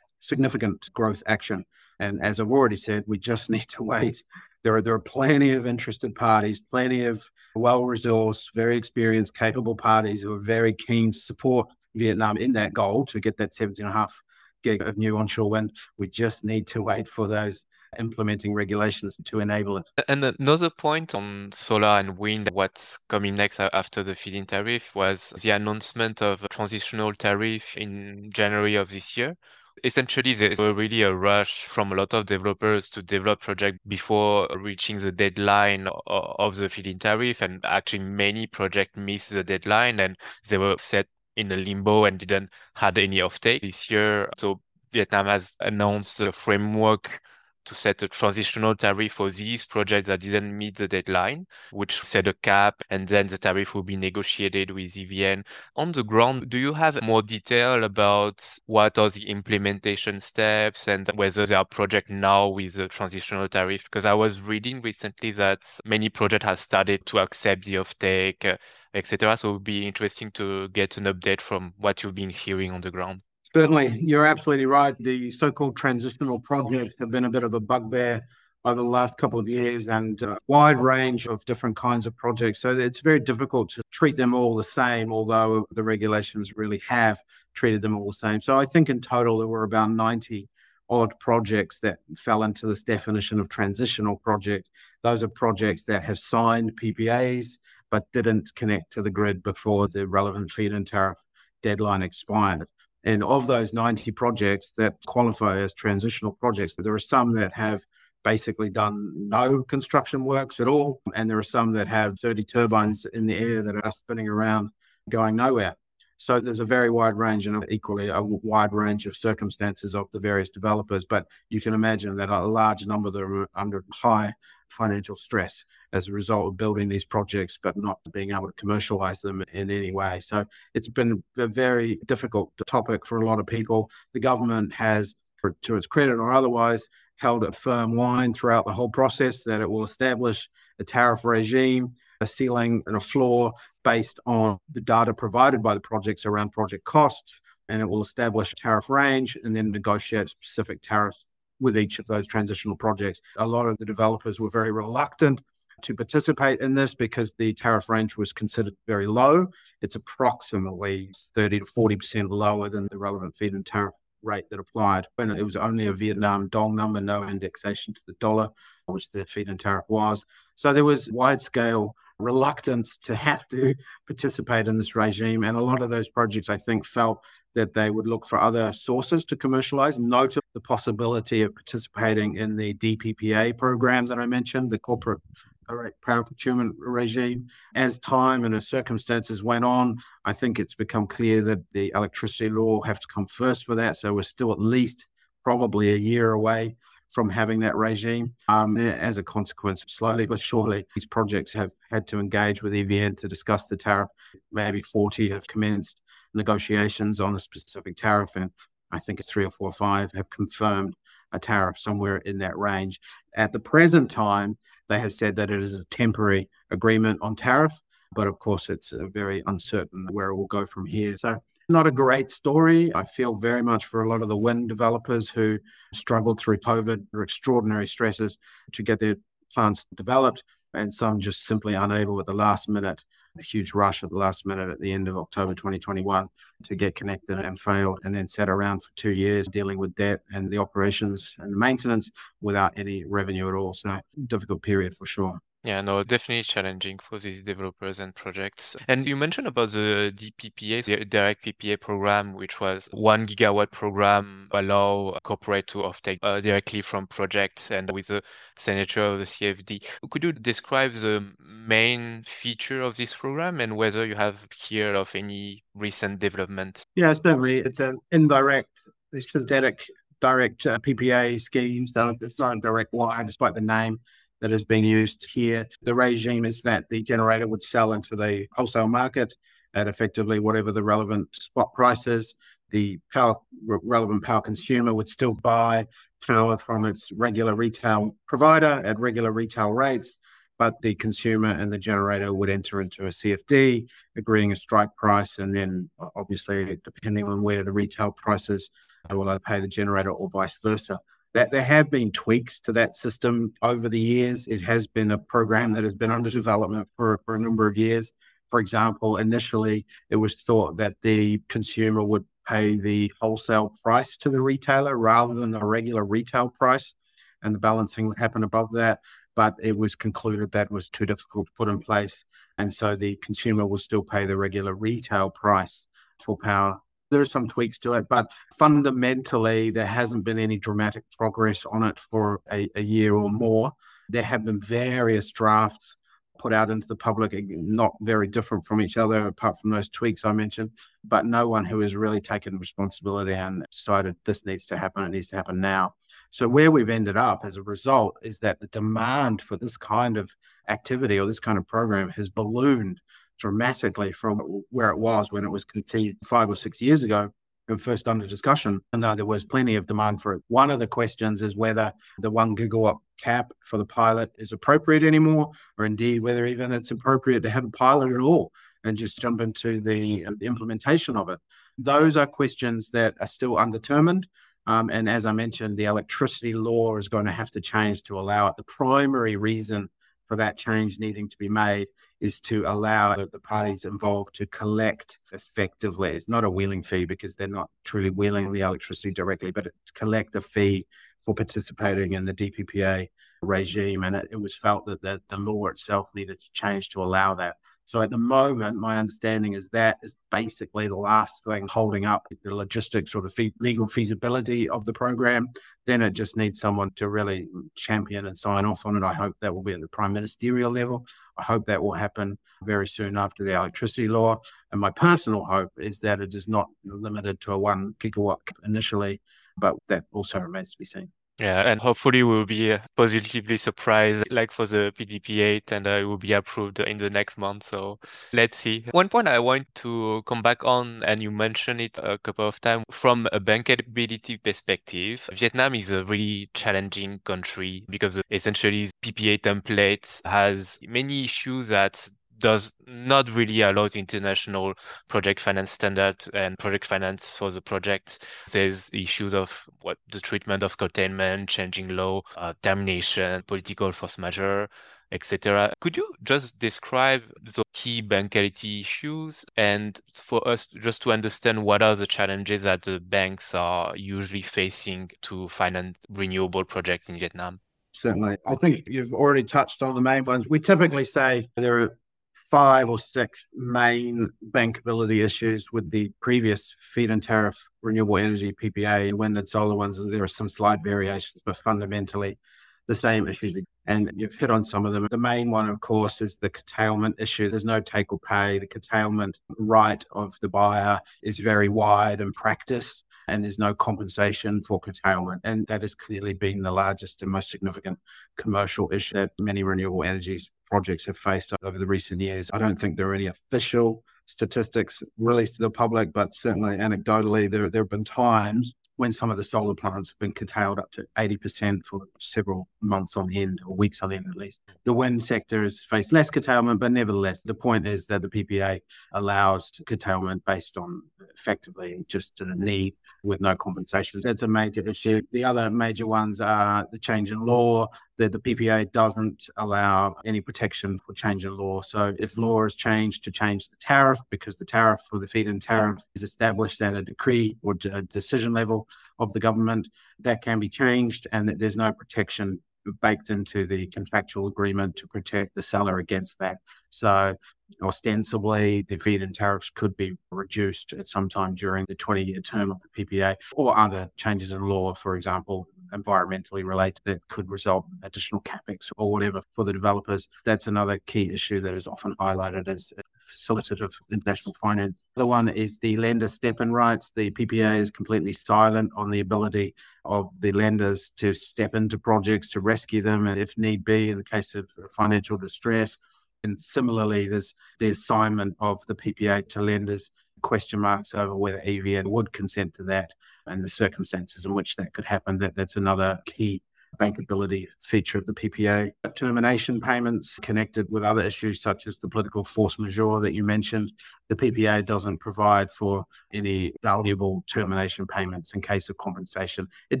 Significant 0.20 0.90
growth 0.92 1.22
action. 1.26 1.64
And 2.00 2.20
as 2.22 2.40
I've 2.40 2.50
already 2.50 2.76
said, 2.76 3.04
we 3.06 3.18
just 3.18 3.50
need 3.50 3.68
to 3.70 3.82
wait 3.82 4.22
there 4.64 4.74
are 4.74 4.82
there 4.82 4.94
are 4.94 4.98
plenty 4.98 5.52
of 5.52 5.66
interested 5.66 6.14
parties, 6.14 6.60
plenty 6.60 7.04
of 7.04 7.22
well-resourced, 7.54 8.46
very 8.54 8.76
experienced, 8.76 9.36
capable 9.36 9.76
parties 9.76 10.20
who 10.20 10.34
are 10.34 10.40
very 10.40 10.72
keen 10.72 11.12
to 11.12 11.18
support 11.18 11.68
Vietnam 11.94 12.36
in 12.38 12.52
that 12.54 12.72
goal 12.72 13.04
to 13.06 13.20
get 13.20 13.36
that 13.36 13.54
17 13.54 13.84
and 13.84 13.94
a 13.94 13.96
half 13.96 14.20
gig 14.64 14.82
of 14.82 14.96
new 14.96 15.16
onshore 15.16 15.50
wind. 15.50 15.76
We 15.98 16.08
just 16.08 16.44
need 16.44 16.66
to 16.68 16.82
wait 16.82 17.06
for 17.06 17.28
those 17.28 17.66
implementing 17.98 18.54
regulations 18.54 19.20
to 19.24 19.38
enable 19.38 19.76
it. 19.76 19.84
And 20.08 20.24
another 20.24 20.70
point 20.70 21.14
on 21.14 21.50
solar 21.52 21.98
and 22.00 22.18
wind, 22.18 22.50
what's 22.52 22.98
coming 23.08 23.36
next 23.36 23.60
after 23.60 24.02
the 24.02 24.14
feed-in 24.16 24.46
tariff 24.46 24.96
was 24.96 25.30
the 25.42 25.50
announcement 25.50 26.22
of 26.22 26.42
a 26.42 26.48
transitional 26.48 27.12
tariff 27.12 27.76
in 27.76 28.30
January 28.32 28.74
of 28.74 28.90
this 28.90 29.16
year 29.16 29.36
essentially 29.82 30.34
there's 30.34 30.60
already 30.60 31.02
a 31.02 31.12
rush 31.12 31.64
from 31.64 31.92
a 31.92 31.94
lot 31.94 32.14
of 32.14 32.26
developers 32.26 32.88
to 32.90 33.02
develop 33.02 33.40
projects 33.40 33.78
before 33.86 34.48
reaching 34.56 34.98
the 34.98 35.12
deadline 35.12 35.88
of 36.06 36.56
the 36.56 36.68
feed-in 36.68 36.98
tariff 36.98 37.42
and 37.42 37.64
actually 37.64 37.98
many 37.98 38.46
projects 38.46 38.96
miss 38.96 39.28
the 39.28 39.42
deadline 39.42 39.98
and 40.00 40.16
they 40.48 40.58
were 40.58 40.76
set 40.78 41.06
in 41.36 41.50
a 41.50 41.56
limbo 41.56 42.04
and 42.04 42.18
didn't 42.18 42.50
had 42.76 42.96
any 42.98 43.18
offtake 43.18 43.62
this 43.62 43.90
year. 43.90 44.28
So 44.38 44.60
vietnam 44.92 45.26
has 45.26 45.56
announced 45.60 46.20
a 46.20 46.30
framework 46.30 47.20
to 47.64 47.74
set 47.74 48.02
a 48.02 48.08
transitional 48.08 48.74
tariff 48.74 49.12
for 49.12 49.30
these 49.30 49.64
projects 49.64 50.08
that 50.08 50.20
didn't 50.20 50.56
meet 50.56 50.76
the 50.76 50.88
deadline, 50.88 51.46
which 51.70 52.00
set 52.02 52.28
a 52.28 52.34
cap, 52.34 52.82
and 52.90 53.08
then 53.08 53.26
the 53.26 53.38
tariff 53.38 53.74
will 53.74 53.82
be 53.82 53.96
negotiated 53.96 54.70
with 54.70 54.94
EVN. 54.94 55.44
On 55.76 55.92
the 55.92 56.04
ground, 56.04 56.48
do 56.48 56.58
you 56.58 56.74
have 56.74 57.02
more 57.02 57.22
detail 57.22 57.84
about 57.84 58.58
what 58.66 58.98
are 58.98 59.10
the 59.10 59.28
implementation 59.28 60.20
steps 60.20 60.88
and 60.88 61.08
whether 61.14 61.46
there 61.46 61.58
are 61.58 61.64
projects 61.64 62.10
now 62.10 62.48
with 62.48 62.78
a 62.78 62.88
transitional 62.88 63.48
tariff? 63.48 63.84
Because 63.84 64.04
I 64.04 64.14
was 64.14 64.40
reading 64.40 64.80
recently 64.82 65.30
that 65.32 65.62
many 65.84 66.08
projects 66.08 66.44
have 66.44 66.58
started 66.58 67.06
to 67.06 67.18
accept 67.18 67.64
the 67.64 67.74
offtake, 67.74 68.58
etc. 68.94 69.36
So 69.36 69.50
it 69.50 69.52
would 69.54 69.64
be 69.64 69.86
interesting 69.86 70.30
to 70.32 70.68
get 70.68 70.96
an 70.96 71.04
update 71.04 71.40
from 71.40 71.74
what 71.78 72.02
you've 72.02 72.14
been 72.14 72.30
hearing 72.30 72.72
on 72.72 72.80
the 72.80 72.90
ground. 72.90 73.22
Certainly, 73.54 74.00
you're 74.02 74.26
absolutely 74.26 74.66
right. 74.66 74.96
The 74.98 75.30
so-called 75.30 75.76
transitional 75.76 76.40
projects 76.40 76.96
have 76.98 77.12
been 77.12 77.24
a 77.24 77.30
bit 77.30 77.44
of 77.44 77.54
a 77.54 77.60
bugbear 77.60 78.26
over 78.64 78.80
the 78.80 78.88
last 78.88 79.16
couple 79.16 79.38
of 79.38 79.48
years 79.48 79.86
and 79.88 80.20
a 80.22 80.38
wide 80.48 80.78
range 80.78 81.28
of 81.28 81.44
different 81.44 81.76
kinds 81.76 82.04
of 82.04 82.16
projects. 82.16 82.60
So 82.60 82.76
it's 82.76 83.00
very 83.00 83.20
difficult 83.20 83.68
to 83.70 83.82
treat 83.92 84.16
them 84.16 84.34
all 84.34 84.56
the 84.56 84.64
same, 84.64 85.12
although 85.12 85.66
the 85.70 85.84
regulations 85.84 86.56
really 86.56 86.82
have 86.88 87.18
treated 87.52 87.80
them 87.80 87.96
all 87.96 88.06
the 88.06 88.14
same. 88.14 88.40
So 88.40 88.58
I 88.58 88.64
think 88.64 88.90
in 88.90 89.00
total 89.00 89.38
there 89.38 89.46
were 89.46 89.62
about 89.62 89.90
90 89.90 90.48
odd 90.90 91.16
projects 91.20 91.78
that 91.80 91.98
fell 92.16 92.42
into 92.42 92.66
this 92.66 92.82
definition 92.82 93.38
of 93.38 93.48
transitional 93.48 94.16
project. 94.16 94.68
Those 95.02 95.22
are 95.22 95.28
projects 95.28 95.84
that 95.84 96.02
have 96.02 96.18
signed 96.18 96.76
PPAs 96.82 97.58
but 97.90 98.10
didn't 98.12 98.52
connect 98.56 98.92
to 98.94 99.02
the 99.02 99.10
grid 99.10 99.44
before 99.44 99.86
the 99.86 100.08
relevant 100.08 100.50
feed-in 100.50 100.84
tariff 100.84 101.18
deadline 101.62 102.02
expired. 102.02 102.66
And 103.04 103.22
of 103.22 103.46
those 103.46 103.72
90 103.72 104.10
projects 104.12 104.72
that 104.78 104.96
qualify 105.06 105.58
as 105.58 105.74
transitional 105.74 106.32
projects, 106.32 106.74
there 106.76 106.94
are 106.94 106.98
some 106.98 107.34
that 107.34 107.52
have 107.52 107.82
basically 108.22 108.70
done 108.70 109.12
no 109.14 109.62
construction 109.62 110.24
works 110.24 110.58
at 110.58 110.68
all. 110.68 111.00
And 111.14 111.28
there 111.28 111.38
are 111.38 111.42
some 111.42 111.72
that 111.74 111.86
have 111.86 112.18
30 112.18 112.44
turbines 112.44 113.04
in 113.04 113.26
the 113.26 113.36
air 113.36 113.62
that 113.62 113.76
are 113.76 113.92
spinning 113.92 114.28
around 114.28 114.70
going 115.10 115.36
nowhere. 115.36 115.76
So 116.16 116.40
there's 116.40 116.60
a 116.60 116.64
very 116.64 116.90
wide 116.90 117.16
range 117.16 117.46
and 117.46 117.64
equally 117.68 118.08
a 118.08 118.22
wide 118.22 118.72
range 118.72 119.06
of 119.06 119.16
circumstances 119.16 119.94
of 119.94 120.10
the 120.12 120.20
various 120.20 120.50
developers. 120.50 121.04
But 121.04 121.26
you 121.50 121.60
can 121.60 121.74
imagine 121.74 122.16
that 122.16 122.30
a 122.30 122.40
large 122.40 122.86
number 122.86 123.08
of 123.08 123.14
them 123.14 123.42
are 123.42 123.48
under 123.54 123.82
high 123.92 124.32
financial 124.70 125.16
stress 125.16 125.64
as 125.92 126.08
a 126.08 126.12
result 126.12 126.48
of 126.48 126.56
building 126.56 126.88
these 126.88 127.04
projects, 127.04 127.58
but 127.62 127.76
not 127.76 127.98
being 128.12 128.30
able 128.30 128.46
to 128.46 128.52
commercialize 128.54 129.20
them 129.20 129.42
in 129.52 129.70
any 129.70 129.92
way. 129.92 130.20
So 130.20 130.44
it's 130.74 130.88
been 130.88 131.22
a 131.38 131.46
very 131.46 131.98
difficult 132.06 132.52
topic 132.66 133.06
for 133.06 133.20
a 133.20 133.26
lot 133.26 133.38
of 133.38 133.46
people. 133.46 133.90
The 134.12 134.20
government 134.20 134.72
has, 134.74 135.14
for, 135.36 135.54
to 135.62 135.76
its 135.76 135.86
credit 135.86 136.14
or 136.14 136.32
otherwise, 136.32 136.86
held 137.18 137.44
a 137.44 137.52
firm 137.52 137.94
line 137.94 138.32
throughout 138.32 138.66
the 138.66 138.72
whole 138.72 138.88
process 138.88 139.44
that 139.44 139.60
it 139.60 139.70
will 139.70 139.84
establish 139.84 140.48
a 140.78 140.84
tariff 140.84 141.24
regime, 141.24 141.94
a 142.24 142.26
ceiling 142.26 142.82
and 142.86 142.96
a 142.96 143.00
floor 143.00 143.52
based 143.84 144.18
on 144.26 144.58
the 144.72 144.80
data 144.80 145.14
provided 145.14 145.62
by 145.62 145.74
the 145.74 145.80
projects 145.80 146.26
around 146.26 146.50
project 146.50 146.84
costs, 146.84 147.40
and 147.68 147.80
it 147.80 147.88
will 147.88 148.02
establish 148.02 148.52
a 148.52 148.56
tariff 148.56 148.90
range 148.90 149.38
and 149.44 149.54
then 149.54 149.70
negotiate 149.70 150.28
specific 150.28 150.82
tariffs 150.82 151.24
with 151.60 151.78
each 151.78 151.98
of 151.98 152.06
those 152.06 152.26
transitional 152.26 152.76
projects. 152.76 153.20
A 153.38 153.46
lot 153.46 153.66
of 153.66 153.78
the 153.78 153.86
developers 153.86 154.40
were 154.40 154.50
very 154.50 154.72
reluctant 154.72 155.40
to 155.82 155.94
participate 155.94 156.60
in 156.60 156.74
this 156.74 156.94
because 156.94 157.32
the 157.38 157.52
tariff 157.52 157.88
range 157.88 158.16
was 158.16 158.32
considered 158.32 158.74
very 158.86 159.06
low. 159.06 159.46
It's 159.82 159.96
approximately 159.96 161.10
30 161.34 161.60
to 161.60 161.64
40% 161.64 162.28
lower 162.30 162.68
than 162.68 162.88
the 162.90 162.98
relevant 162.98 163.36
feed 163.36 163.54
in 163.54 163.62
tariff 163.64 163.94
rate 164.22 164.48
that 164.50 164.60
applied. 164.60 165.06
And 165.18 165.30
it 165.32 165.42
was 165.42 165.56
only 165.56 165.86
a 165.86 165.92
Vietnam 165.92 166.48
dong 166.48 166.74
number, 166.74 167.00
no 167.00 167.24
indexation 167.24 167.94
to 167.94 168.02
the 168.06 168.14
dollar, 168.14 168.48
which 168.86 169.10
the 169.10 169.26
feed 169.26 169.48
in 169.48 169.58
tariff 169.58 169.84
was. 169.88 170.24
So 170.54 170.72
there 170.72 170.84
was 170.84 171.10
wide 171.12 171.42
scale 171.42 171.94
reluctance 172.18 172.96
to 172.98 173.14
have 173.14 173.46
to 173.48 173.74
participate 174.06 174.68
in 174.68 174.76
this 174.76 174.94
regime. 174.94 175.44
And 175.44 175.56
a 175.56 175.60
lot 175.60 175.82
of 175.82 175.90
those 175.90 176.08
projects, 176.08 176.48
I 176.48 176.56
think, 176.56 176.86
felt 176.86 177.24
that 177.54 177.74
they 177.74 177.90
would 177.90 178.06
look 178.06 178.26
for 178.26 178.40
other 178.40 178.72
sources 178.72 179.24
to 179.26 179.36
commercialize. 179.36 179.98
Note 179.98 180.36
the 180.54 180.60
possibility 180.60 181.42
of 181.42 181.54
participating 181.54 182.36
in 182.36 182.56
the 182.56 182.74
DPPA 182.74 183.56
program 183.56 184.06
that 184.06 184.18
I 184.18 184.26
mentioned, 184.26 184.70
the 184.70 184.78
corporate 184.78 185.20
power 185.66 186.24
procurement 186.24 186.74
regime. 186.78 187.48
As 187.74 187.98
time 187.98 188.44
and 188.44 188.54
as 188.54 188.68
circumstances 188.68 189.42
went 189.42 189.64
on, 189.64 189.96
I 190.24 190.32
think 190.32 190.58
it's 190.58 190.74
become 190.74 191.06
clear 191.06 191.42
that 191.42 191.60
the 191.72 191.90
electricity 191.94 192.50
law 192.50 192.82
have 192.82 193.00
to 193.00 193.06
come 193.12 193.26
first 193.26 193.64
for 193.64 193.74
that. 193.76 193.96
So 193.96 194.12
we're 194.12 194.22
still 194.22 194.52
at 194.52 194.60
least 194.60 195.06
probably 195.42 195.92
a 195.92 195.96
year 195.96 196.32
away 196.32 196.76
from 197.14 197.30
having 197.30 197.60
that 197.60 197.76
regime. 197.76 198.34
Um, 198.48 198.76
as 198.76 199.18
a 199.18 199.22
consequence, 199.22 199.84
slowly 199.88 200.26
but 200.26 200.40
surely, 200.40 200.84
these 200.94 201.06
projects 201.06 201.52
have 201.52 201.72
had 201.90 202.06
to 202.08 202.18
engage 202.18 202.62
with 202.62 202.72
EVN 202.72 203.16
to 203.18 203.28
discuss 203.28 203.68
the 203.68 203.76
tariff. 203.76 204.10
Maybe 204.52 204.82
40 204.82 205.30
have 205.30 205.46
commenced 205.46 206.00
negotiations 206.34 207.20
on 207.20 207.36
a 207.36 207.40
specific 207.40 207.96
tariff, 207.96 208.34
and 208.34 208.50
I 208.90 208.98
think 208.98 209.20
it's 209.20 209.30
three 209.30 209.44
or 209.44 209.50
four 209.52 209.68
or 209.68 209.72
five 209.72 210.10
have 210.12 210.28
confirmed 210.30 210.94
a 211.32 211.38
tariff 211.38 211.78
somewhere 211.78 212.18
in 212.18 212.38
that 212.38 212.58
range. 212.58 213.00
At 213.36 213.52
the 213.52 213.60
present 213.60 214.10
time, 214.10 214.58
they 214.88 214.98
have 214.98 215.12
said 215.12 215.36
that 215.36 215.50
it 215.50 215.62
is 215.62 215.80
a 215.80 215.84
temporary 215.86 216.48
agreement 216.70 217.20
on 217.22 217.36
tariff, 217.36 217.80
but 218.14 218.26
of 218.26 218.38
course, 218.40 218.68
it's 218.68 218.92
very 219.12 219.42
uncertain 219.46 220.08
where 220.10 220.28
it 220.28 220.36
will 220.36 220.48
go 220.48 220.66
from 220.66 220.84
here. 220.84 221.16
So 221.16 221.40
not 221.68 221.86
a 221.86 221.90
great 221.90 222.30
story. 222.30 222.94
I 222.94 223.04
feel 223.04 223.34
very 223.34 223.62
much 223.62 223.86
for 223.86 224.02
a 224.02 224.08
lot 224.08 224.22
of 224.22 224.28
the 224.28 224.36
wind 224.36 224.68
developers 224.68 225.28
who 225.28 225.58
struggled 225.92 226.40
through 226.40 226.58
COVID 226.58 227.06
or 227.12 227.22
extraordinary 227.22 227.86
stresses 227.86 228.38
to 228.72 228.82
get 228.82 229.00
their 229.00 229.16
plants 229.52 229.86
developed, 229.94 230.42
and 230.74 230.92
some 230.92 231.20
just 231.20 231.46
simply 231.46 231.74
unable 231.74 232.18
at 232.20 232.26
the 232.26 232.34
last 232.34 232.68
minute, 232.68 233.04
a 233.38 233.42
huge 233.42 233.72
rush 233.74 234.02
at 234.02 234.10
the 234.10 234.16
last 234.16 234.44
minute 234.44 234.70
at 234.70 234.80
the 234.80 234.92
end 234.92 235.08
of 235.08 235.16
October 235.16 235.54
2021 235.54 236.28
to 236.64 236.74
get 236.74 236.94
connected 236.94 237.38
and 237.38 237.58
failed, 237.58 238.00
and 238.04 238.14
then 238.14 238.28
sat 238.28 238.48
around 238.48 238.80
for 238.80 238.90
two 238.96 239.12
years 239.12 239.48
dealing 239.48 239.78
with 239.78 239.94
debt 239.94 240.20
and 240.34 240.50
the 240.50 240.58
operations 240.58 241.34
and 241.38 241.54
maintenance 241.54 242.10
without 242.42 242.72
any 242.76 243.04
revenue 243.04 243.48
at 243.48 243.54
all. 243.54 243.72
So, 243.72 244.00
difficult 244.26 244.62
period 244.62 244.94
for 244.94 245.06
sure. 245.06 245.40
Yeah, 245.64 245.80
no, 245.80 246.02
definitely 246.02 246.42
challenging 246.42 246.98
for 246.98 247.18
these 247.18 247.40
developers 247.40 247.98
and 247.98 248.14
projects. 248.14 248.76
And 248.86 249.06
you 249.06 249.16
mentioned 249.16 249.46
about 249.46 249.70
the 249.70 250.12
DPPA, 250.14 250.84
the 250.84 251.04
direct 251.06 251.42
PPA 251.42 251.80
program, 251.80 252.34
which 252.34 252.60
was 252.60 252.90
one 252.92 253.24
gigawatt 253.26 253.70
program, 253.70 254.48
allow 254.52 255.18
corporate 255.22 255.66
to 255.68 255.78
offtake 255.78 256.18
uh, 256.22 256.40
directly 256.40 256.82
from 256.82 257.06
projects 257.06 257.70
and 257.70 257.90
with 257.90 258.08
the 258.08 258.22
signature 258.58 259.04
of 259.04 259.18
the 259.20 259.24
CFD. 259.24 259.86
Could 260.10 260.24
you 260.24 260.32
describe 260.32 260.92
the 260.94 261.32
main 261.40 262.24
feature 262.26 262.82
of 262.82 262.98
this 262.98 263.14
program 263.14 263.58
and 263.58 263.74
whether 263.74 264.04
you 264.04 264.16
have 264.16 264.46
heard 264.70 264.94
of 264.94 265.16
any 265.16 265.64
recent 265.74 266.18
developments? 266.18 266.84
Yeah, 266.94 267.10
it's 267.10 267.20
definitely 267.20 267.60
it's 267.60 267.80
an 267.80 267.98
indirect, 268.12 268.68
it's 269.14 269.32
synthetic 269.32 269.82
direct 270.20 270.66
uh, 270.66 270.78
PPA 270.78 271.40
schemes. 271.40 271.92
It's 271.96 272.38
not 272.38 272.56
a 272.56 272.60
direct 272.60 272.92
wire, 272.92 273.24
despite 273.24 273.54
the 273.54 273.60
name 273.62 274.00
that 274.44 274.50
has 274.50 274.66
been 274.66 274.84
used 274.84 275.26
here. 275.32 275.66
The 275.84 275.94
regime 275.94 276.44
is 276.44 276.60
that 276.60 276.90
the 276.90 277.02
generator 277.02 277.48
would 277.48 277.62
sell 277.62 277.94
into 277.94 278.14
the 278.14 278.46
wholesale 278.52 278.88
market 278.88 279.34
at 279.72 279.88
effectively 279.88 280.38
whatever 280.38 280.70
the 280.70 280.84
relevant 280.84 281.34
spot 281.34 281.72
price 281.72 282.06
is. 282.06 282.34
The 282.68 282.98
power, 283.10 283.36
relevant 283.66 284.22
power 284.22 284.42
consumer 284.42 284.92
would 284.92 285.08
still 285.08 285.32
buy 285.32 285.86
power 286.26 286.58
from 286.58 286.84
its 286.84 287.10
regular 287.12 287.54
retail 287.54 288.16
provider 288.28 288.82
at 288.84 289.00
regular 289.00 289.32
retail 289.32 289.72
rates, 289.72 290.18
but 290.58 290.74
the 290.82 290.94
consumer 290.94 291.48
and 291.48 291.72
the 291.72 291.78
generator 291.78 292.34
would 292.34 292.50
enter 292.50 292.82
into 292.82 293.06
a 293.06 293.08
CFD, 293.08 293.90
agreeing 294.14 294.52
a 294.52 294.56
strike 294.56 294.94
price, 294.94 295.38
and 295.38 295.56
then 295.56 295.88
obviously, 296.16 296.78
depending 296.84 297.24
on 297.24 297.42
where 297.42 297.64
the 297.64 297.72
retail 297.72 298.12
price 298.12 298.50
is, 298.50 298.68
they 299.08 299.14
will 299.14 299.30
either 299.30 299.40
pay 299.40 299.58
the 299.60 299.68
generator 299.68 300.10
or 300.10 300.28
vice 300.28 300.58
versa 300.62 301.00
that 301.34 301.50
there 301.50 301.64
have 301.64 301.90
been 301.90 302.12
tweaks 302.12 302.60
to 302.60 302.72
that 302.72 302.96
system 302.96 303.52
over 303.60 303.88
the 303.88 303.98
years. 303.98 304.46
It 304.46 304.62
has 304.62 304.86
been 304.86 305.10
a 305.10 305.18
program 305.18 305.72
that 305.72 305.84
has 305.84 305.94
been 305.94 306.12
under 306.12 306.30
development 306.30 306.88
for, 306.96 307.20
for 307.24 307.34
a 307.34 307.40
number 307.40 307.66
of 307.66 307.76
years. 307.76 308.12
For 308.46 308.60
example, 308.60 309.16
initially 309.16 309.84
it 310.10 310.16
was 310.16 310.34
thought 310.34 310.76
that 310.76 310.96
the 311.02 311.42
consumer 311.48 312.04
would 312.04 312.24
pay 312.46 312.78
the 312.78 313.12
wholesale 313.20 313.74
price 313.82 314.16
to 314.18 314.30
the 314.30 314.40
retailer 314.40 314.96
rather 314.96 315.34
than 315.34 315.50
the 315.50 315.64
regular 315.64 316.04
retail 316.04 316.48
price, 316.48 316.94
and 317.42 317.54
the 317.54 317.58
balancing 317.58 318.06
would 318.06 318.18
happen 318.18 318.44
above 318.44 318.72
that. 318.72 319.00
But 319.34 319.56
it 319.60 319.76
was 319.76 319.96
concluded 319.96 320.52
that 320.52 320.70
was 320.70 320.88
too 320.88 321.06
difficult 321.06 321.46
to 321.46 321.52
put 321.56 321.68
in 321.68 321.78
place, 321.78 322.24
and 322.58 322.72
so 322.72 322.94
the 322.94 323.16
consumer 323.16 323.66
will 323.66 323.78
still 323.78 324.04
pay 324.04 324.24
the 324.26 324.36
regular 324.36 324.74
retail 324.74 325.30
price 325.30 325.86
for 326.20 326.36
power 326.36 326.80
There 327.10 327.20
are 327.20 327.26
some 327.26 327.48
tweaks 327.48 327.78
to 327.80 327.92
it, 327.94 328.08
but 328.08 328.26
fundamentally, 328.58 329.70
there 329.70 329.86
hasn't 329.86 330.24
been 330.24 330.38
any 330.38 330.58
dramatic 330.58 331.04
progress 331.16 331.64
on 331.66 331.82
it 331.82 331.98
for 331.98 332.40
a, 332.50 332.68
a 332.74 332.82
year 332.82 333.14
or 333.14 333.30
more. 333.30 333.72
There 334.08 334.22
have 334.22 334.44
been 334.44 334.60
various 334.60 335.30
drafts 335.30 335.96
put 336.38 336.52
out 336.52 336.70
into 336.70 336.86
the 336.86 336.96
public, 336.96 337.32
not 337.48 337.92
very 338.00 338.26
different 338.26 338.66
from 338.66 338.80
each 338.80 338.96
other, 338.96 339.28
apart 339.28 339.56
from 339.58 339.70
those 339.70 339.88
tweaks 339.88 340.24
I 340.24 340.32
mentioned, 340.32 340.70
but 341.04 341.24
no 341.24 341.48
one 341.48 341.64
who 341.64 341.80
has 341.80 341.96
really 341.96 342.20
taken 342.20 342.58
responsibility 342.58 343.32
and 343.32 343.64
decided 343.70 344.16
this 344.24 344.44
needs 344.44 344.66
to 344.66 344.76
happen, 344.76 345.04
it 345.04 345.10
needs 345.10 345.28
to 345.28 345.36
happen 345.36 345.60
now. 345.60 345.94
So, 346.30 346.48
where 346.48 346.70
we've 346.70 346.90
ended 346.90 347.16
up 347.16 347.44
as 347.44 347.56
a 347.56 347.62
result 347.62 348.16
is 348.22 348.40
that 348.40 348.60
the 348.60 348.66
demand 348.68 349.40
for 349.40 349.56
this 349.56 349.76
kind 349.76 350.16
of 350.16 350.30
activity 350.68 351.18
or 351.18 351.26
this 351.26 351.40
kind 351.40 351.58
of 351.58 351.66
program 351.66 352.08
has 352.10 352.28
ballooned 352.28 353.00
dramatically 353.38 354.12
from 354.12 354.62
where 354.70 354.90
it 354.90 354.98
was 354.98 355.30
when 355.30 355.44
it 355.44 355.50
was 355.50 355.64
conceived 355.64 356.18
five 356.24 356.48
or 356.48 356.56
six 356.56 356.80
years 356.80 357.02
ago 357.02 357.30
and 357.68 357.80
first 357.80 358.08
under 358.08 358.26
discussion. 358.26 358.80
And 358.92 359.02
though 359.02 359.14
there 359.14 359.24
was 359.24 359.44
plenty 359.44 359.76
of 359.76 359.86
demand 359.86 360.20
for 360.20 360.34
it. 360.34 360.42
One 360.48 360.70
of 360.70 360.80
the 360.80 360.86
questions 360.86 361.42
is 361.42 361.56
whether 361.56 361.92
the 362.18 362.30
one 362.30 362.54
gigawatt 362.54 362.98
cap 363.20 363.52
for 363.60 363.78
the 363.78 363.86
pilot 363.86 364.30
is 364.36 364.52
appropriate 364.52 365.02
anymore, 365.02 365.50
or 365.78 365.84
indeed 365.84 366.20
whether 366.20 366.46
even 366.46 366.72
it's 366.72 366.90
appropriate 366.90 367.42
to 367.44 367.50
have 367.50 367.64
a 367.64 367.70
pilot 367.70 368.12
at 368.12 368.20
all 368.20 368.52
and 368.84 368.98
just 368.98 369.18
jump 369.18 369.40
into 369.40 369.80
the, 369.80 370.26
the 370.38 370.46
implementation 370.46 371.16
of 371.16 371.28
it. 371.28 371.38
Those 371.78 372.16
are 372.16 372.26
questions 372.26 372.90
that 372.90 373.14
are 373.20 373.26
still 373.26 373.56
undetermined. 373.56 374.26
Um, 374.66 374.90
and 374.90 375.08
as 375.08 375.26
I 375.26 375.32
mentioned, 375.32 375.76
the 375.76 375.84
electricity 375.84 376.54
law 376.54 376.96
is 376.96 377.08
going 377.08 377.26
to 377.26 377.32
have 377.32 377.50
to 377.52 377.60
change 377.60 378.02
to 378.04 378.18
allow 378.18 378.46
it. 378.48 378.56
The 378.56 378.64
primary 378.64 379.36
reason 379.36 379.88
for 380.24 380.36
that 380.36 380.56
change 380.56 380.98
needing 380.98 381.28
to 381.28 381.38
be 381.38 381.48
made 381.48 381.88
is 382.20 382.40
to 382.40 382.64
allow 382.66 383.14
the 383.14 383.40
parties 383.40 383.84
involved 383.84 384.34
to 384.36 384.46
collect 384.46 385.18
effectively. 385.32 386.10
It's 386.10 386.28
not 386.28 386.44
a 386.44 386.50
wheeling 386.50 386.82
fee 386.82 387.04
because 387.04 387.36
they're 387.36 387.48
not 387.48 387.70
truly 387.84 388.10
wheeling 388.10 388.52
the 388.52 388.60
electricity 388.60 389.12
directly, 389.12 389.50
but 389.50 389.68
collect 389.94 390.34
a 390.36 390.40
fee 390.40 390.86
for 391.20 391.34
participating 391.34 392.14
in 392.14 392.24
the 392.24 392.34
DPPA 392.34 393.08
regime. 393.42 394.04
And 394.04 394.16
it, 394.16 394.28
it 394.32 394.40
was 394.40 394.56
felt 394.56 394.86
that 394.86 395.02
the, 395.02 395.20
the 395.28 395.36
law 395.36 395.66
itself 395.66 396.10
needed 396.14 396.40
to 396.40 396.52
change 396.52 396.90
to 396.90 397.02
allow 397.02 397.34
that. 397.34 397.56
So 397.86 398.00
at 398.00 398.10
the 398.10 398.18
moment, 398.18 398.78
my 398.78 398.98
understanding 398.98 399.52
is 399.52 399.68
that 399.70 399.98
is 400.02 400.18
basically 400.30 400.88
the 400.88 400.96
last 400.96 401.44
thing 401.44 401.68
holding 401.68 402.06
up 402.06 402.26
the 402.42 402.54
logistics 402.54 403.14
or 403.14 403.22
the 403.22 403.28
fee- 403.28 403.54
legal 403.60 403.86
feasibility 403.86 404.68
of 404.68 404.84
the 404.84 404.92
program. 404.92 405.48
Then 405.86 406.00
it 406.00 406.12
just 406.12 406.36
needs 406.36 406.60
someone 406.60 406.92
to 406.96 407.08
really 407.08 407.48
champion 407.76 408.26
and 408.26 408.36
sign 408.36 408.64
off 408.64 408.86
on 408.86 408.96
it. 408.96 409.02
I 409.02 409.12
hope 409.12 409.36
that 409.40 409.54
will 409.54 409.62
be 409.62 409.72
at 409.72 409.80
the 409.80 409.88
prime 409.88 410.14
ministerial 410.14 410.70
level. 410.70 411.06
I 411.36 411.42
hope 411.42 411.66
that 411.66 411.82
will 411.82 411.92
happen 411.92 412.38
very 412.64 412.86
soon 412.86 413.18
after 413.18 413.44
the 413.44 413.52
electricity 413.52 414.08
law. 414.08 414.40
And 414.72 414.80
my 414.80 414.90
personal 414.90 415.44
hope 415.44 415.72
is 415.76 416.00
that 416.00 416.20
it 416.20 416.34
is 416.34 416.48
not 416.48 416.68
limited 416.84 417.40
to 417.40 417.52
a 417.52 417.58
one 417.58 417.94
gigawatt 417.98 418.38
initially, 418.64 419.20
but 419.58 419.76
that 419.88 420.04
also 420.12 420.40
remains 420.40 420.72
to 420.72 420.78
be 420.78 420.84
seen. 420.84 421.12
Yeah, 421.38 421.62
and 421.62 421.80
hopefully 421.80 422.22
we'll 422.22 422.46
be 422.46 422.76
positively 422.96 423.56
surprised, 423.56 424.22
like 424.30 424.52
for 424.52 424.66
the 424.66 424.92
PDP8, 424.96 425.72
and 425.72 425.86
uh, 425.86 425.90
it 425.90 426.04
will 426.04 426.16
be 426.16 426.32
approved 426.32 426.78
in 426.78 426.98
the 426.98 427.10
next 427.10 427.38
month. 427.38 427.64
So 427.64 427.98
let's 428.32 428.56
see. 428.56 428.84
One 428.92 429.08
point 429.08 429.26
I 429.26 429.40
want 429.40 429.66
to 429.76 430.22
come 430.26 430.42
back 430.42 430.62
on, 430.64 431.02
and 431.02 431.20
you 431.20 431.32
mentioned 431.32 431.80
it 431.80 431.98
a 432.00 432.18
couple 432.18 432.46
of 432.46 432.60
times, 432.60 432.84
from 432.88 433.26
a 433.32 433.40
bankability 433.40 434.40
perspective, 434.40 435.28
Vietnam 435.32 435.74
is 435.74 435.90
a 435.90 436.04
really 436.04 436.50
challenging 436.54 437.18
country 437.24 437.84
because 437.88 438.20
essentially 438.30 438.90
PPA 439.02 439.38
templates 439.38 440.24
has 440.24 440.78
many 440.86 441.24
issues 441.24 441.68
that 441.68 442.10
does 442.38 442.72
not 442.86 443.30
really 443.30 443.60
allow 443.62 443.88
the 443.88 444.00
international 444.00 444.74
project 445.08 445.40
finance 445.40 445.70
standard 445.70 446.24
and 446.34 446.58
project 446.58 446.84
finance 446.86 447.36
for 447.36 447.50
the 447.50 447.60
project. 447.60 448.26
There's 448.52 448.90
issues 448.92 449.34
of 449.34 449.66
what 449.82 449.98
the 450.12 450.20
treatment 450.20 450.62
of 450.62 450.76
curtailment, 450.76 451.48
changing 451.48 451.88
law, 451.88 452.22
uh, 452.36 452.54
termination, 452.62 453.42
political 453.46 453.92
force 453.92 454.18
majeure, 454.18 454.68
etc. 455.12 455.72
Could 455.80 455.96
you 455.96 456.12
just 456.22 456.58
describe 456.58 457.22
the 457.42 457.62
key 457.72 458.02
bankability 458.02 458.80
issues 458.80 459.44
and 459.56 459.98
for 460.12 460.46
us 460.46 460.66
just 460.66 461.02
to 461.02 461.12
understand 461.12 461.64
what 461.64 461.82
are 461.82 461.94
the 461.94 462.06
challenges 462.06 462.64
that 462.64 462.82
the 462.82 463.00
banks 463.00 463.54
are 463.54 463.96
usually 463.96 464.42
facing 464.42 465.10
to 465.22 465.48
finance 465.48 465.98
renewable 466.10 466.64
projects 466.64 467.08
in 467.08 467.18
Vietnam? 467.18 467.60
Certainly. 467.92 468.38
I 468.44 468.56
think 468.56 468.82
you've 468.86 469.12
already 469.12 469.44
touched 469.44 469.82
on 469.82 469.94
the 469.94 470.00
main 470.00 470.24
ones. 470.24 470.48
We 470.48 470.58
typically 470.58 471.04
say 471.04 471.48
there 471.56 471.78
are 471.78 471.98
five 472.34 472.88
or 472.88 472.98
six 472.98 473.48
main 473.54 474.30
bankability 474.50 475.24
issues 475.24 475.72
with 475.72 475.90
the 475.90 476.12
previous 476.20 476.74
feed-in 476.78 477.20
tariff 477.20 477.56
renewable 477.82 478.18
energy 478.18 478.52
PPA 478.52 479.08
and 479.08 479.18
wind 479.18 479.38
and 479.38 479.48
solar 479.48 479.76
ones. 479.76 479.98
There 480.10 480.22
are 480.22 480.28
some 480.28 480.48
slight 480.48 480.80
variations, 480.84 481.42
but 481.44 481.56
fundamentally 481.56 482.38
the 482.86 482.94
same 482.94 483.28
issues. 483.28 483.62
And 483.86 484.10
you've 484.16 484.34
hit 484.34 484.50
on 484.50 484.64
some 484.64 484.86
of 484.86 484.92
them. 484.92 485.06
The 485.10 485.18
main 485.18 485.50
one, 485.50 485.68
of 485.68 485.80
course, 485.80 486.20
is 486.20 486.36
the 486.38 486.50
curtailment 486.50 487.16
issue. 487.18 487.50
There's 487.50 487.64
no 487.64 487.80
take 487.80 488.12
or 488.12 488.18
pay. 488.18 488.58
The 488.58 488.66
curtailment 488.66 489.40
right 489.58 490.04
of 490.12 490.34
the 490.40 490.48
buyer 490.48 490.98
is 491.22 491.38
very 491.38 491.68
wide 491.68 492.20
in 492.20 492.32
practice, 492.32 493.04
and 493.28 493.44
there's 493.44 493.58
no 493.58 493.74
compensation 493.74 494.62
for 494.62 494.80
curtailment. 494.80 495.42
And 495.44 495.66
that 495.66 495.82
has 495.82 495.94
clearly 495.94 496.34
been 496.34 496.62
the 496.62 496.72
largest 496.72 497.22
and 497.22 497.30
most 497.30 497.50
significant 497.50 497.98
commercial 498.36 498.92
issue 498.92 499.14
that 499.14 499.32
many 499.38 499.62
renewable 499.62 500.04
energies 500.04 500.50
projects 500.66 501.06
have 501.06 501.16
faced 501.16 501.52
over 501.62 501.78
the 501.78 501.86
recent 501.86 502.20
years. 502.20 502.50
I 502.52 502.58
don't 502.58 502.78
think 502.78 502.96
there 502.96 503.08
are 503.08 503.14
any 503.14 503.26
official 503.26 504.02
statistics 504.26 505.02
released 505.18 505.56
to 505.56 505.62
the 505.62 505.70
public, 505.70 506.12
but 506.12 506.34
certainly 506.34 506.76
anecdotally, 506.76 507.50
there, 507.50 507.68
there 507.68 507.82
have 507.82 507.90
been 507.90 508.04
times 508.04 508.74
when 508.96 509.12
some 509.12 509.30
of 509.30 509.36
the 509.36 509.44
solar 509.44 509.74
plants 509.74 510.10
have 510.10 510.18
been 510.18 510.32
curtailed 510.32 510.78
up 510.78 510.90
to 510.92 511.04
80% 511.18 511.84
for 511.84 512.02
several 512.20 512.68
months 512.80 513.16
on 513.16 513.32
end 513.34 513.60
or 513.66 513.76
weeks 513.76 514.02
on 514.02 514.12
end 514.12 514.26
at 514.28 514.36
least. 514.36 514.60
The 514.84 514.92
wind 514.92 515.22
sector 515.22 515.62
has 515.62 515.84
faced 515.84 516.12
less 516.12 516.30
curtailment, 516.30 516.80
but 516.80 516.92
nevertheless, 516.92 517.42
the 517.42 517.54
point 517.54 517.86
is 517.86 518.06
that 518.06 518.22
the 518.22 518.28
PPA 518.28 518.80
allows 519.12 519.72
curtailment 519.86 520.44
based 520.44 520.76
on 520.76 521.02
effectively 521.34 522.04
just 522.08 522.40
a 522.40 522.54
need 522.54 522.94
with 523.24 523.40
no 523.40 523.56
compensation. 523.56 524.20
That's 524.22 524.42
a 524.42 524.48
major 524.48 524.86
issue. 524.88 525.22
The 525.32 525.44
other 525.44 525.70
major 525.70 526.06
ones 526.06 526.40
are 526.40 526.86
the 526.92 526.98
change 526.98 527.30
in 527.30 527.40
law, 527.40 527.88
that 528.18 528.30
the 528.30 528.38
PPA 528.38 528.92
doesn't 528.92 529.48
allow 529.56 530.14
any 530.24 530.40
protection 530.40 530.98
for 530.98 531.14
change 531.14 531.44
in 531.44 531.56
law. 531.56 531.80
So 531.80 532.14
if 532.18 532.38
law 532.38 532.64
is 532.64 532.76
changed 532.76 533.24
to 533.24 533.32
change 533.32 533.68
the 533.68 533.76
tariff, 533.80 534.20
because 534.30 534.56
the 534.56 534.64
tariff 534.64 535.00
for 535.10 535.18
the 535.18 535.26
feed-in 535.26 535.58
tariff 535.58 536.02
is 536.14 536.22
established 536.22 536.80
at 536.82 536.94
a 536.94 537.02
decree 537.02 537.56
or 537.62 537.74
a 537.90 538.02
decision 538.02 538.52
level 538.52 538.86
of 539.18 539.32
the 539.32 539.40
government, 539.40 539.88
that 540.20 540.42
can 540.42 540.60
be 540.60 540.68
changed 540.68 541.26
and 541.32 541.48
that 541.48 541.58
there's 541.58 541.76
no 541.76 541.92
protection 541.92 542.60
baked 543.00 543.30
into 543.30 543.66
the 543.66 543.86
contractual 543.86 544.46
agreement 544.46 544.94
to 544.96 545.06
protect 545.06 545.54
the 545.54 545.62
seller 545.62 545.98
against 545.98 546.38
that. 546.38 546.58
So 546.90 547.34
ostensibly 547.82 548.82
the 548.82 548.96
feed-in 548.96 549.32
tariffs 549.32 549.70
could 549.70 549.96
be 549.96 550.16
reduced 550.30 550.92
at 550.92 551.08
some 551.08 551.28
time 551.28 551.54
during 551.54 551.84
the 551.88 551.96
20-year 551.96 552.40
term 552.40 552.70
of 552.70 552.80
the 552.80 553.04
PPA 553.04 553.36
or 553.54 553.76
other 553.76 554.10
changes 554.16 554.52
in 554.52 554.60
law, 554.60 554.94
for 554.94 555.16
example, 555.16 555.68
environmentally 555.92 556.64
related 556.64 557.00
that 557.04 557.26
could 557.28 557.48
result 557.48 557.86
in 557.92 557.98
additional 558.02 558.40
capex 558.42 558.90
or 558.96 559.12
whatever 559.12 559.40
for 559.50 559.64
the 559.64 559.72
developers. 559.72 560.28
That's 560.44 560.66
another 560.66 560.98
key 561.06 561.32
issue 561.32 561.60
that 561.60 561.74
is 561.74 561.86
often 561.86 562.16
highlighted 562.16 562.66
as 562.68 562.92
a 562.98 563.02
facilitative 563.18 563.94
international 564.10 564.54
finance. 564.54 565.02
The 565.14 565.26
one 565.26 565.48
is 565.48 565.78
the 565.78 565.96
lender 565.96 566.28
step-in 566.28 566.72
rights. 566.72 567.12
The 567.14 567.30
PPA 567.30 567.78
is 567.78 567.90
completely 567.90 568.32
silent 568.32 568.92
on 568.96 569.10
the 569.10 569.20
ability 569.20 569.74
of 570.04 570.32
the 570.40 570.52
lenders 570.52 571.10
to 571.16 571.32
step 571.32 571.74
into 571.74 571.98
projects 571.98 572.50
to 572.50 572.60
rescue 572.60 573.02
them, 573.02 573.26
if 573.26 573.56
need 573.56 573.84
be, 573.84 574.10
in 574.10 574.18
the 574.18 574.24
case 574.24 574.54
of 574.54 574.68
financial 574.96 575.36
distress. 575.36 575.96
And 576.44 576.60
similarly, 576.60 577.28
there's 577.28 577.54
the 577.80 577.88
assignment 577.88 578.56
of 578.60 578.84
the 578.86 578.94
PPA 578.94 579.48
to 579.48 579.62
lenders 579.62 580.10
question 580.42 580.78
marks 580.78 581.14
over 581.14 581.34
whether 581.34 581.58
EVN 581.60 582.04
would 582.04 582.32
consent 582.32 582.74
to 582.74 582.82
that 582.84 583.12
and 583.46 583.64
the 583.64 583.68
circumstances 583.68 584.44
in 584.44 584.54
which 584.54 584.76
that 584.76 584.92
could 584.92 585.06
happen. 585.06 585.38
That 585.38 585.56
that's 585.56 585.76
another 585.76 586.20
key 586.26 586.62
bankability 587.00 587.66
feature 587.82 588.18
of 588.18 588.26
the 588.26 588.34
PPA. 588.34 588.92
Termination 589.14 589.80
payments 589.80 590.38
connected 590.38 590.86
with 590.90 591.02
other 591.02 591.22
issues 591.22 591.60
such 591.60 591.86
as 591.86 591.98
the 591.98 592.08
political 592.08 592.44
force 592.44 592.78
majeure 592.78 593.20
that 593.20 593.34
you 593.34 593.44
mentioned. 593.44 593.92
The 594.28 594.36
PPA 594.36 594.84
doesn't 594.84 595.18
provide 595.18 595.70
for 595.70 596.04
any 596.32 596.74
valuable 596.82 597.44
termination 597.48 598.06
payments 598.06 598.54
in 598.54 598.60
case 598.60 598.88
of 598.88 598.98
compensation. 598.98 599.66
It 599.90 600.00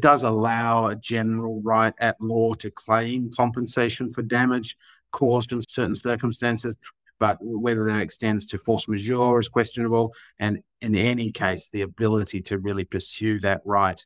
does 0.00 0.22
allow 0.22 0.86
a 0.86 0.96
general 0.96 1.60
right 1.62 1.94
at 1.98 2.20
law 2.20 2.54
to 2.54 2.70
claim 2.70 3.30
compensation 3.32 4.10
for 4.10 4.22
damage 4.22 4.76
caused 5.14 5.52
in 5.52 5.62
certain 5.62 5.94
circumstances, 5.94 6.76
but 7.20 7.38
whether 7.40 7.84
that 7.84 8.00
extends 8.00 8.44
to 8.46 8.58
force 8.58 8.88
majeure 8.88 9.38
is 9.38 9.48
questionable. 9.48 10.12
And 10.40 10.62
in 10.82 10.96
any 10.96 11.30
case, 11.30 11.70
the 11.70 11.82
ability 11.82 12.42
to 12.42 12.58
really 12.58 12.84
pursue 12.84 13.38
that 13.40 13.62
right, 13.64 14.00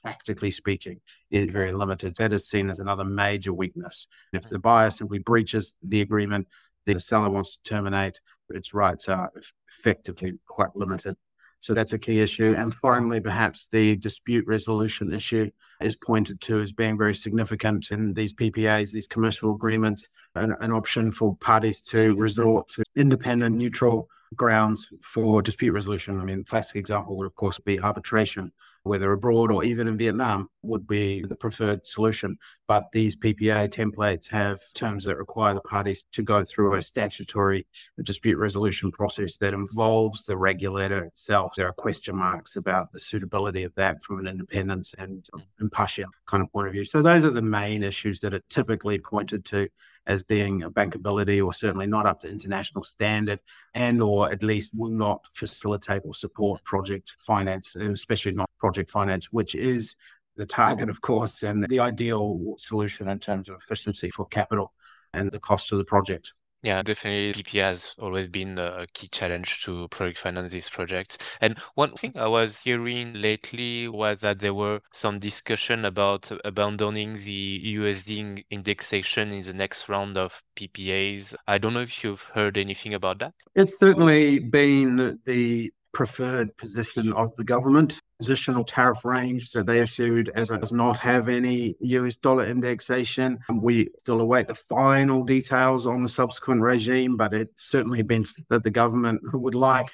practically 0.00 0.52
speaking, 0.52 1.00
is 1.30 1.52
very 1.52 1.72
limited. 1.72 2.14
That 2.16 2.32
is 2.32 2.48
seen 2.48 2.70
as 2.70 2.78
another 2.78 3.04
major 3.04 3.52
weakness. 3.52 4.06
If 4.32 4.48
the 4.48 4.60
buyer 4.60 4.92
simply 4.92 5.18
breaches 5.18 5.76
the 5.82 6.00
agreement, 6.00 6.46
the 6.86 6.98
seller 7.00 7.28
wants 7.28 7.56
to 7.56 7.62
terminate, 7.62 8.20
its 8.54 8.72
rights 8.74 9.08
are 9.08 9.32
effectively 9.68 10.34
quite 10.46 10.76
limited. 10.76 11.16
So 11.62 11.74
that's 11.74 11.92
a 11.92 11.98
key 11.98 12.18
issue. 12.18 12.56
And 12.58 12.74
finally, 12.74 13.20
perhaps 13.20 13.68
the 13.68 13.96
dispute 13.96 14.44
resolution 14.48 15.14
issue 15.14 15.48
is 15.80 15.94
pointed 15.94 16.40
to 16.42 16.60
as 16.60 16.72
being 16.72 16.98
very 16.98 17.14
significant 17.14 17.92
in 17.92 18.14
these 18.14 18.34
PPAs, 18.34 18.90
these 18.90 19.06
commercial 19.06 19.54
agreements, 19.54 20.08
an, 20.34 20.56
an 20.60 20.72
option 20.72 21.12
for 21.12 21.36
parties 21.36 21.80
to 21.82 22.16
resort 22.16 22.68
to 22.70 22.82
independent, 22.96 23.56
neutral 23.56 24.08
grounds 24.34 24.92
for 25.00 25.40
dispute 25.40 25.72
resolution. 25.72 26.20
I 26.20 26.24
mean, 26.24 26.38
the 26.38 26.44
classic 26.44 26.74
example 26.74 27.16
would, 27.16 27.26
of 27.26 27.36
course, 27.36 27.60
be 27.60 27.80
arbitration 27.80 28.50
whether 28.84 29.12
abroad 29.12 29.50
or 29.50 29.64
even 29.64 29.88
in 29.88 29.96
Vietnam, 29.96 30.48
would 30.62 30.86
be 30.86 31.22
the 31.22 31.36
preferred 31.36 31.86
solution. 31.86 32.36
But 32.68 32.90
these 32.92 33.16
PPA 33.16 33.68
templates 33.68 34.30
have 34.30 34.58
terms 34.74 35.04
that 35.04 35.16
require 35.16 35.54
the 35.54 35.60
parties 35.60 36.04
to 36.12 36.22
go 36.22 36.44
through 36.44 36.74
a 36.74 36.82
statutory 36.82 37.66
dispute 38.02 38.38
resolution 38.38 38.90
process 38.90 39.36
that 39.38 39.54
involves 39.54 40.24
the 40.24 40.36
regulator 40.36 41.04
itself. 41.04 41.54
There 41.56 41.68
are 41.68 41.72
question 41.72 42.16
marks 42.16 42.56
about 42.56 42.92
the 42.92 43.00
suitability 43.00 43.62
of 43.64 43.74
that 43.74 44.02
from 44.02 44.20
an 44.20 44.26
independence 44.26 44.94
and 44.98 45.28
impartial 45.60 46.06
kind 46.26 46.42
of 46.42 46.52
point 46.52 46.68
of 46.68 46.72
view. 46.72 46.84
So 46.84 47.02
those 47.02 47.24
are 47.24 47.30
the 47.30 47.42
main 47.42 47.82
issues 47.82 48.20
that 48.20 48.34
are 48.34 48.42
typically 48.48 48.98
pointed 48.98 49.44
to 49.46 49.68
as 50.06 50.22
being 50.22 50.62
a 50.62 50.70
bankability 50.70 51.44
or 51.44 51.52
certainly 51.52 51.86
not 51.86 52.06
up 52.06 52.20
to 52.20 52.28
international 52.28 52.84
standard 52.84 53.38
and 53.74 54.02
or 54.02 54.30
at 54.30 54.42
least 54.42 54.72
will 54.76 54.90
not 54.90 55.24
facilitate 55.32 56.02
or 56.04 56.14
support 56.14 56.62
project 56.64 57.14
finance, 57.18 57.76
especially 57.76 58.32
not 58.32 58.50
project 58.58 58.90
finance, 58.90 59.32
which 59.32 59.54
is 59.54 59.96
the 60.36 60.46
target, 60.46 60.88
of 60.88 61.00
course, 61.00 61.42
and 61.42 61.64
the 61.68 61.80
ideal 61.80 62.54
solution 62.58 63.08
in 63.08 63.18
terms 63.18 63.48
of 63.48 63.56
efficiency 63.56 64.10
for 64.10 64.26
capital 64.26 64.72
and 65.12 65.30
the 65.30 65.38
cost 65.38 65.72
of 65.72 65.78
the 65.78 65.84
project. 65.84 66.32
Yeah, 66.62 66.80
definitely. 66.82 67.42
PP 67.42 67.60
has 67.60 67.96
always 67.98 68.28
been 68.28 68.56
a 68.56 68.86
key 68.92 69.08
challenge 69.08 69.64
to 69.64 69.88
project 69.88 70.18
finance 70.18 70.52
these 70.52 70.68
projects. 70.68 71.18
And 71.40 71.58
one 71.74 71.90
mm-hmm. 71.90 71.96
thing 71.96 72.12
I 72.14 72.28
was 72.28 72.60
hearing 72.60 73.14
lately 73.14 73.88
was 73.88 74.20
that 74.20 74.38
there 74.38 74.54
were 74.54 74.80
some 74.92 75.18
discussion 75.18 75.84
about 75.84 76.30
abandoning 76.44 77.14
the 77.14 77.76
USD 77.76 78.44
indexation 78.50 79.32
in 79.32 79.42
the 79.42 79.54
next 79.54 79.88
round 79.88 80.16
of 80.16 80.40
PPAs. 80.56 81.34
I 81.48 81.58
don't 81.58 81.74
know 81.74 81.80
if 81.80 82.04
you've 82.04 82.30
heard 82.34 82.56
anything 82.56 82.94
about 82.94 83.18
that. 83.18 83.34
It's 83.56 83.76
certainly 83.78 84.38
been 84.38 85.18
the 85.24 85.72
preferred 85.92 86.56
position 86.56 87.12
of 87.12 87.34
the 87.36 87.44
government. 87.44 88.00
Positional 88.22 88.64
tariff 88.66 89.04
range 89.04 89.50
that 89.52 89.66
they 89.66 89.80
issued 89.80 90.30
as 90.34 90.50
it 90.50 90.60
does 90.60 90.72
not 90.72 90.96
have 90.98 91.28
any 91.28 91.74
US 91.80 92.16
dollar 92.16 92.46
indexation. 92.46 93.38
We 93.52 93.88
still 94.00 94.20
await 94.20 94.46
the 94.46 94.54
final 94.54 95.24
details 95.24 95.86
on 95.86 96.02
the 96.02 96.08
subsequent 96.08 96.62
regime, 96.62 97.16
but 97.16 97.34
it's 97.34 97.64
certainly 97.64 98.02
been 98.02 98.24
that 98.48 98.62
the 98.62 98.70
government 98.70 99.20
would 99.32 99.56
like 99.56 99.90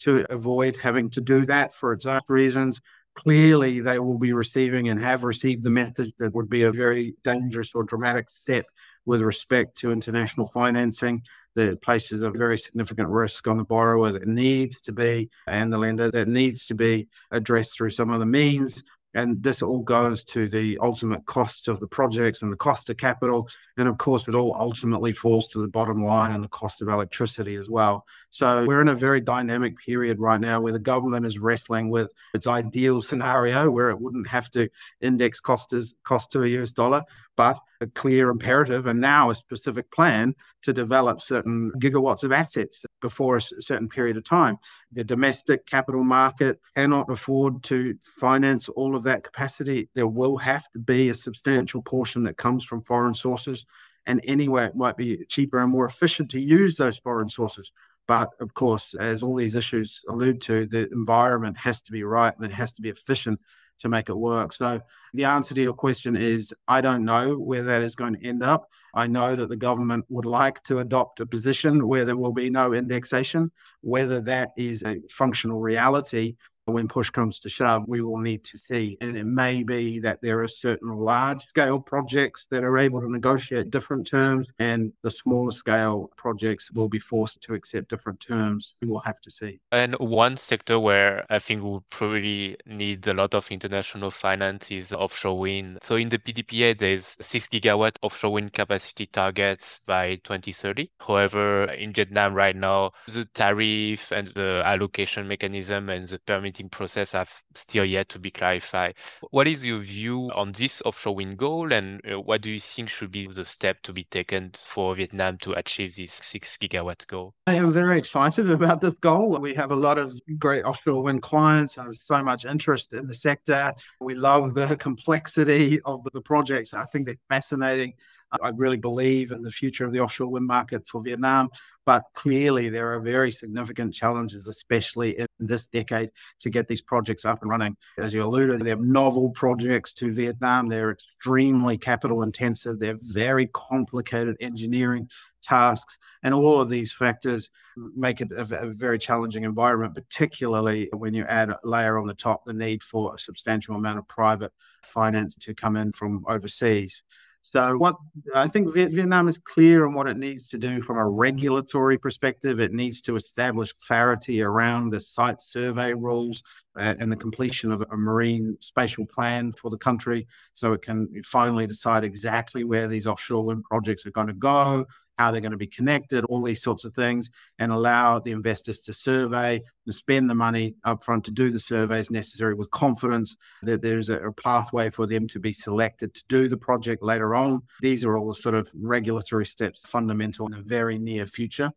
to 0.00 0.24
avoid 0.30 0.76
having 0.76 1.10
to 1.10 1.20
do 1.20 1.44
that 1.46 1.72
for 1.72 1.92
its 1.92 2.06
own 2.06 2.20
reasons. 2.28 2.80
Clearly, 3.14 3.80
they 3.80 3.98
will 3.98 4.18
be 4.18 4.32
receiving 4.32 4.88
and 4.88 5.00
have 5.00 5.24
received 5.24 5.64
the 5.64 5.70
message 5.70 6.12
that 6.18 6.34
would 6.34 6.48
be 6.48 6.62
a 6.62 6.72
very 6.72 7.14
dangerous 7.24 7.72
or 7.74 7.84
dramatic 7.84 8.30
step 8.30 8.64
with 9.04 9.20
respect 9.20 9.76
to 9.78 9.92
international 9.92 10.46
financing 10.46 11.22
that 11.54 11.82
places 11.82 12.22
a 12.22 12.30
very 12.30 12.58
significant 12.58 13.08
risk 13.08 13.46
on 13.48 13.58
the 13.58 13.64
borrower 13.64 14.12
that 14.12 14.26
needs 14.26 14.80
to 14.80 14.92
be 14.92 15.28
and 15.46 15.72
the 15.72 15.78
lender 15.78 16.10
that 16.10 16.28
needs 16.28 16.66
to 16.66 16.74
be 16.74 17.08
addressed 17.30 17.76
through 17.76 17.90
some 17.90 18.10
of 18.10 18.20
the 18.20 18.26
means 18.26 18.82
and 19.14 19.42
this 19.42 19.62
all 19.62 19.82
goes 19.82 20.24
to 20.24 20.48
the 20.48 20.78
ultimate 20.80 21.24
cost 21.26 21.68
of 21.68 21.80
the 21.80 21.86
projects 21.86 22.42
and 22.42 22.52
the 22.52 22.56
cost 22.56 22.88
of 22.90 22.96
capital. 22.96 23.48
And 23.76 23.88
of 23.88 23.98
course, 23.98 24.26
it 24.28 24.34
all 24.34 24.56
ultimately 24.58 25.12
falls 25.12 25.46
to 25.48 25.60
the 25.60 25.68
bottom 25.68 26.02
line 26.02 26.32
and 26.32 26.42
the 26.42 26.48
cost 26.48 26.82
of 26.82 26.88
electricity 26.88 27.56
as 27.56 27.68
well. 27.68 28.06
So 28.30 28.64
we're 28.66 28.80
in 28.80 28.88
a 28.88 28.94
very 28.94 29.20
dynamic 29.20 29.78
period 29.78 30.18
right 30.18 30.40
now 30.40 30.60
where 30.60 30.72
the 30.72 30.78
government 30.78 31.26
is 31.26 31.38
wrestling 31.38 31.90
with 31.90 32.12
its 32.34 32.46
ideal 32.46 33.02
scenario 33.02 33.70
where 33.70 33.90
it 33.90 34.00
wouldn't 34.00 34.28
have 34.28 34.50
to 34.52 34.68
index 35.00 35.40
cost, 35.40 35.72
as, 35.72 35.94
cost 36.04 36.30
to 36.32 36.42
a 36.42 36.46
US 36.46 36.72
dollar, 36.72 37.02
but 37.36 37.58
a 37.82 37.86
clear 37.88 38.30
imperative 38.30 38.86
and 38.86 39.00
now 39.00 39.28
a 39.28 39.34
specific 39.34 39.90
plan 39.90 40.34
to 40.62 40.72
develop 40.72 41.20
certain 41.20 41.72
gigawatts 41.78 42.22
of 42.22 42.32
assets 42.32 42.86
before 43.00 43.36
a 43.36 43.40
certain 43.40 43.88
period 43.88 44.16
of 44.16 44.24
time. 44.24 44.56
The 44.92 45.04
domestic 45.04 45.66
capital 45.66 46.04
market 46.04 46.60
cannot 46.76 47.10
afford 47.10 47.62
to 47.64 47.96
finance 48.00 48.68
all 48.68 48.94
of 48.94 49.01
that 49.04 49.24
capacity. 49.24 49.88
There 49.94 50.06
will 50.06 50.36
have 50.38 50.70
to 50.72 50.78
be 50.78 51.08
a 51.08 51.14
substantial 51.14 51.82
portion 51.82 52.24
that 52.24 52.36
comes 52.36 52.64
from 52.64 52.82
foreign 52.82 53.14
sources. 53.14 53.64
And 54.06 54.20
anyway, 54.24 54.64
it 54.66 54.76
might 54.76 54.96
be 54.96 55.24
cheaper 55.26 55.58
and 55.58 55.70
more 55.70 55.86
efficient 55.86 56.30
to 56.32 56.40
use 56.40 56.76
those 56.76 56.98
foreign 56.98 57.28
sources. 57.28 57.70
But 58.08 58.30
of 58.40 58.52
course, 58.54 58.94
as 58.94 59.22
all 59.22 59.36
these 59.36 59.54
issues 59.54 60.02
allude 60.08 60.40
to, 60.42 60.66
the 60.66 60.88
environment 60.90 61.56
has 61.58 61.82
to 61.82 61.92
be 61.92 62.02
right 62.02 62.34
and 62.36 62.44
it 62.44 62.52
has 62.52 62.72
to 62.72 62.82
be 62.82 62.88
efficient 62.88 63.40
to 63.82 63.88
make 63.88 64.08
it 64.08 64.14
work. 64.14 64.52
So 64.52 64.80
the 65.12 65.24
answer 65.24 65.54
to 65.54 65.60
your 65.60 65.72
question 65.72 66.16
is 66.16 66.54
I 66.66 66.80
don't 66.80 67.04
know 67.04 67.36
where 67.36 67.62
that 67.64 67.82
is 67.82 67.94
going 67.96 68.14
to 68.14 68.26
end 68.26 68.42
up. 68.42 68.68
I 68.94 69.06
know 69.06 69.34
that 69.34 69.48
the 69.48 69.56
government 69.56 70.04
would 70.08 70.24
like 70.24 70.62
to 70.64 70.78
adopt 70.78 71.20
a 71.20 71.26
position 71.26 71.86
where 71.86 72.04
there 72.04 72.16
will 72.16 72.32
be 72.32 72.50
no 72.50 72.72
indexation. 72.72 73.50
Whether 73.80 74.20
that 74.22 74.50
is 74.56 74.82
a 74.82 75.00
functional 75.10 75.60
reality 75.60 76.36
when 76.66 76.88
push 76.88 77.10
comes 77.10 77.38
to 77.40 77.48
shove, 77.48 77.84
we 77.86 78.02
will 78.02 78.18
need 78.18 78.44
to 78.44 78.58
see. 78.58 78.96
And 79.00 79.16
it 79.16 79.26
may 79.26 79.62
be 79.62 79.98
that 80.00 80.20
there 80.22 80.40
are 80.42 80.48
certain 80.48 80.88
large 80.88 81.42
scale 81.46 81.80
projects 81.80 82.46
that 82.50 82.64
are 82.64 82.78
able 82.78 83.00
to 83.00 83.10
negotiate 83.10 83.70
different 83.70 84.06
terms, 84.06 84.48
and 84.58 84.92
the 85.02 85.10
smaller 85.10 85.50
scale 85.50 86.10
projects 86.16 86.70
will 86.70 86.88
be 86.88 86.98
forced 86.98 87.40
to 87.42 87.54
accept 87.54 87.88
different 87.88 88.20
terms. 88.20 88.74
We 88.80 88.88
will 88.88 89.00
have 89.00 89.20
to 89.20 89.30
see. 89.30 89.60
And 89.70 89.94
one 89.96 90.36
sector 90.36 90.78
where 90.78 91.24
I 91.30 91.38
think 91.38 91.62
we'll 91.62 91.84
probably 91.90 92.56
need 92.66 93.06
a 93.06 93.14
lot 93.14 93.34
of 93.34 93.50
international 93.50 94.10
finance 94.10 94.70
is 94.70 94.92
offshore 94.92 95.38
wind. 95.38 95.78
So 95.82 95.96
in 95.96 96.08
the 96.10 96.18
PDP8, 96.18 96.78
there's 96.78 97.16
6 97.20 97.48
gigawatt 97.48 97.96
offshore 98.02 98.32
wind 98.32 98.52
capacity 98.52 99.06
targets 99.06 99.80
by 99.86 100.16
2030. 100.16 100.90
However, 101.00 101.64
in 101.64 101.92
Vietnam 101.92 102.34
right 102.34 102.56
now, 102.56 102.92
the 103.06 103.24
tariff 103.34 104.12
and 104.12 104.28
the 104.28 104.62
allocation 104.64 105.26
mechanism 105.26 105.88
and 105.88 106.06
the 106.06 106.18
permit 106.18 106.51
permitting 106.52 106.68
process 106.68 107.12
have 107.12 107.42
still 107.54 107.84
yet 107.84 108.08
to 108.10 108.18
be 108.18 108.30
clarified. 108.30 108.94
What 109.30 109.48
is 109.48 109.64
your 109.64 109.78
view 109.80 110.30
on 110.34 110.52
this 110.52 110.82
offshore 110.84 111.14
wind 111.14 111.38
goal, 111.38 111.72
and 111.72 112.00
uh, 112.10 112.20
what 112.20 112.42
do 112.42 112.50
you 112.50 112.60
think 112.60 112.90
should 112.90 113.10
be 113.10 113.26
the 113.26 113.44
step 113.44 113.82
to 113.82 113.92
be 113.92 114.04
taken 114.04 114.50
for 114.54 114.94
Vietnam 114.94 115.38
to 115.38 115.52
achieve 115.52 115.96
this 115.96 116.12
six 116.12 116.56
gigawatt 116.56 117.06
goal? 117.06 117.34
I 117.46 117.54
am 117.54 117.72
very 117.72 117.98
excited 117.98 118.50
about 118.50 118.80
this 118.80 118.94
goal. 119.00 119.38
We 119.40 119.54
have 119.54 119.70
a 119.70 119.76
lot 119.76 119.98
of 119.98 120.12
great 120.38 120.64
offshore 120.64 121.02
wind 121.02 121.22
clients. 121.22 121.76
There's 121.76 122.04
so 122.04 122.22
much 122.22 122.44
interest 122.44 122.92
in 122.92 123.06
the 123.06 123.14
sector. 123.14 123.72
We 124.00 124.14
love 124.14 124.54
the 124.54 124.76
complexity 124.76 125.80
of 125.84 126.02
the 126.12 126.20
projects. 126.20 126.74
I 126.74 126.84
think 126.84 127.06
they're 127.06 127.16
fascinating. 127.28 127.94
I 128.40 128.50
really 128.50 128.76
believe 128.76 129.30
in 129.30 129.42
the 129.42 129.50
future 129.50 129.84
of 129.84 129.92
the 129.92 130.00
offshore 130.00 130.28
wind 130.28 130.46
market 130.46 130.86
for 130.86 131.02
Vietnam, 131.02 131.50
but 131.84 132.04
clearly 132.14 132.68
there 132.68 132.92
are 132.92 133.00
very 133.00 133.30
significant 133.30 133.92
challenges, 133.92 134.48
especially 134.48 135.18
in 135.18 135.26
this 135.38 135.66
decade, 135.66 136.10
to 136.40 136.50
get 136.50 136.68
these 136.68 136.80
projects 136.80 137.24
up 137.24 137.42
and 137.42 137.50
running. 137.50 137.76
As 137.98 138.14
you 138.14 138.22
alluded, 138.22 138.62
they're 138.62 138.76
novel 138.76 139.30
projects 139.30 139.92
to 139.94 140.12
Vietnam. 140.12 140.68
They're 140.68 140.92
extremely 140.92 141.76
capital 141.76 142.22
intensive. 142.22 142.78
They're 142.78 142.98
very 143.00 143.48
complicated 143.48 144.36
engineering 144.40 145.08
tasks, 145.42 145.98
and 146.22 146.32
all 146.32 146.60
of 146.60 146.70
these 146.70 146.92
factors 146.92 147.50
make 147.76 148.20
it 148.20 148.30
a, 148.32 148.60
a 148.60 148.72
very 148.72 148.98
challenging 148.98 149.44
environment, 149.44 149.94
particularly 149.94 150.88
when 150.92 151.14
you 151.14 151.24
add 151.24 151.50
a 151.50 151.58
layer 151.64 151.98
on 151.98 152.06
the 152.06 152.14
top 152.14 152.44
the 152.44 152.52
need 152.52 152.82
for 152.82 153.14
a 153.14 153.18
substantial 153.18 153.74
amount 153.74 153.98
of 153.98 154.06
private 154.08 154.52
finance 154.84 155.36
to 155.36 155.54
come 155.54 155.76
in 155.76 155.92
from 155.92 156.24
overseas. 156.28 157.02
So, 157.42 157.76
what 157.76 157.96
I 158.34 158.46
think 158.48 158.72
Vietnam 158.72 159.28
is 159.28 159.36
clear 159.36 159.84
on 159.84 159.94
what 159.94 160.06
it 160.06 160.16
needs 160.16 160.48
to 160.48 160.58
do 160.58 160.80
from 160.82 160.96
a 160.96 161.08
regulatory 161.08 161.98
perspective. 161.98 162.60
It 162.60 162.72
needs 162.72 163.00
to 163.02 163.16
establish 163.16 163.72
clarity 163.72 164.42
around 164.42 164.90
the 164.90 165.00
site 165.00 165.42
survey 165.42 165.92
rules 165.92 166.42
uh, 166.76 166.94
and 166.98 167.10
the 167.10 167.16
completion 167.16 167.72
of 167.72 167.84
a 167.90 167.96
marine 167.96 168.56
spatial 168.60 169.06
plan 169.06 169.52
for 169.52 169.70
the 169.70 169.76
country 169.76 170.26
so 170.54 170.72
it 170.72 170.82
can 170.82 171.08
finally 171.24 171.66
decide 171.66 172.04
exactly 172.04 172.64
where 172.64 172.88
these 172.88 173.06
offshore 173.06 173.44
wind 173.44 173.64
projects 173.64 174.06
are 174.06 174.12
going 174.12 174.28
to 174.28 174.32
go, 174.32 174.86
how 175.22 175.30
they're 175.30 175.40
going 175.40 175.52
to 175.52 175.56
be 175.56 175.68
connected, 175.68 176.24
all 176.24 176.42
these 176.42 176.62
sorts 176.62 176.84
of 176.84 176.92
things, 176.94 177.30
and 177.60 177.70
allow 177.70 178.18
the 178.18 178.32
investors 178.32 178.80
to 178.80 178.92
survey 178.92 179.62
and 179.86 179.94
spend 179.94 180.28
the 180.28 180.34
money 180.34 180.74
upfront 180.84 181.22
to 181.22 181.30
do 181.30 181.50
the 181.50 181.60
surveys 181.60 182.10
necessary 182.10 182.54
with 182.54 182.68
confidence 182.72 183.36
that 183.62 183.82
there's 183.82 184.08
a, 184.08 184.18
a 184.18 184.32
pathway 184.32 184.90
for 184.90 185.06
them 185.06 185.28
to 185.28 185.38
be 185.38 185.52
selected 185.52 186.12
to 186.12 186.24
do 186.28 186.48
the 186.48 186.56
project 186.56 187.04
later 187.04 187.36
on. 187.36 187.62
These 187.80 188.04
are 188.04 188.16
all 188.16 188.34
sort 188.34 188.56
of 188.56 188.68
regulatory 188.74 189.46
steps 189.46 189.86
fundamental 189.86 190.46
in 190.46 190.52
the 190.52 190.60
very 190.60 190.98
near 190.98 191.26
future 191.26 191.72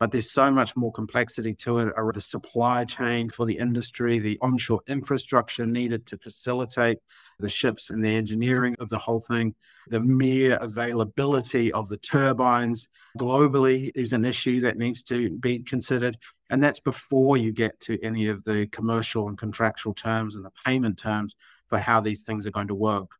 but 0.00 0.10
there's 0.10 0.32
so 0.32 0.50
much 0.50 0.76
more 0.76 0.90
complexity 0.90 1.52
to 1.54 1.78
it 1.78 1.88
around 1.88 2.14
the 2.14 2.20
supply 2.22 2.86
chain 2.86 3.28
for 3.28 3.44
the 3.44 3.56
industry, 3.56 4.18
the 4.18 4.38
onshore 4.40 4.80
infrastructure 4.88 5.66
needed 5.66 6.06
to 6.06 6.16
facilitate 6.16 6.98
the 7.38 7.50
ships 7.50 7.90
and 7.90 8.02
the 8.02 8.08
engineering 8.08 8.74
of 8.80 8.88
the 8.88 8.98
whole 8.98 9.20
thing, 9.20 9.54
the 9.88 10.00
mere 10.00 10.56
availability 10.62 11.70
of 11.72 11.86
the 11.90 11.98
turbines 11.98 12.88
globally 13.18 13.92
is 13.94 14.14
an 14.14 14.24
issue 14.24 14.58
that 14.62 14.78
needs 14.78 15.02
to 15.02 15.30
be 15.36 15.58
considered. 15.58 16.16
And 16.48 16.62
that's 16.62 16.80
before 16.80 17.36
you 17.36 17.52
get 17.52 17.78
to 17.80 18.02
any 18.02 18.26
of 18.28 18.42
the 18.44 18.66
commercial 18.68 19.28
and 19.28 19.36
contractual 19.36 19.92
terms 19.92 20.34
and 20.34 20.44
the 20.44 20.52
payment 20.64 20.98
terms 20.98 21.36
for 21.66 21.78
how 21.78 22.00
these 22.00 22.22
things 22.22 22.46
are 22.46 22.50
going 22.50 22.68
to 22.68 22.74
work. 22.74 23.10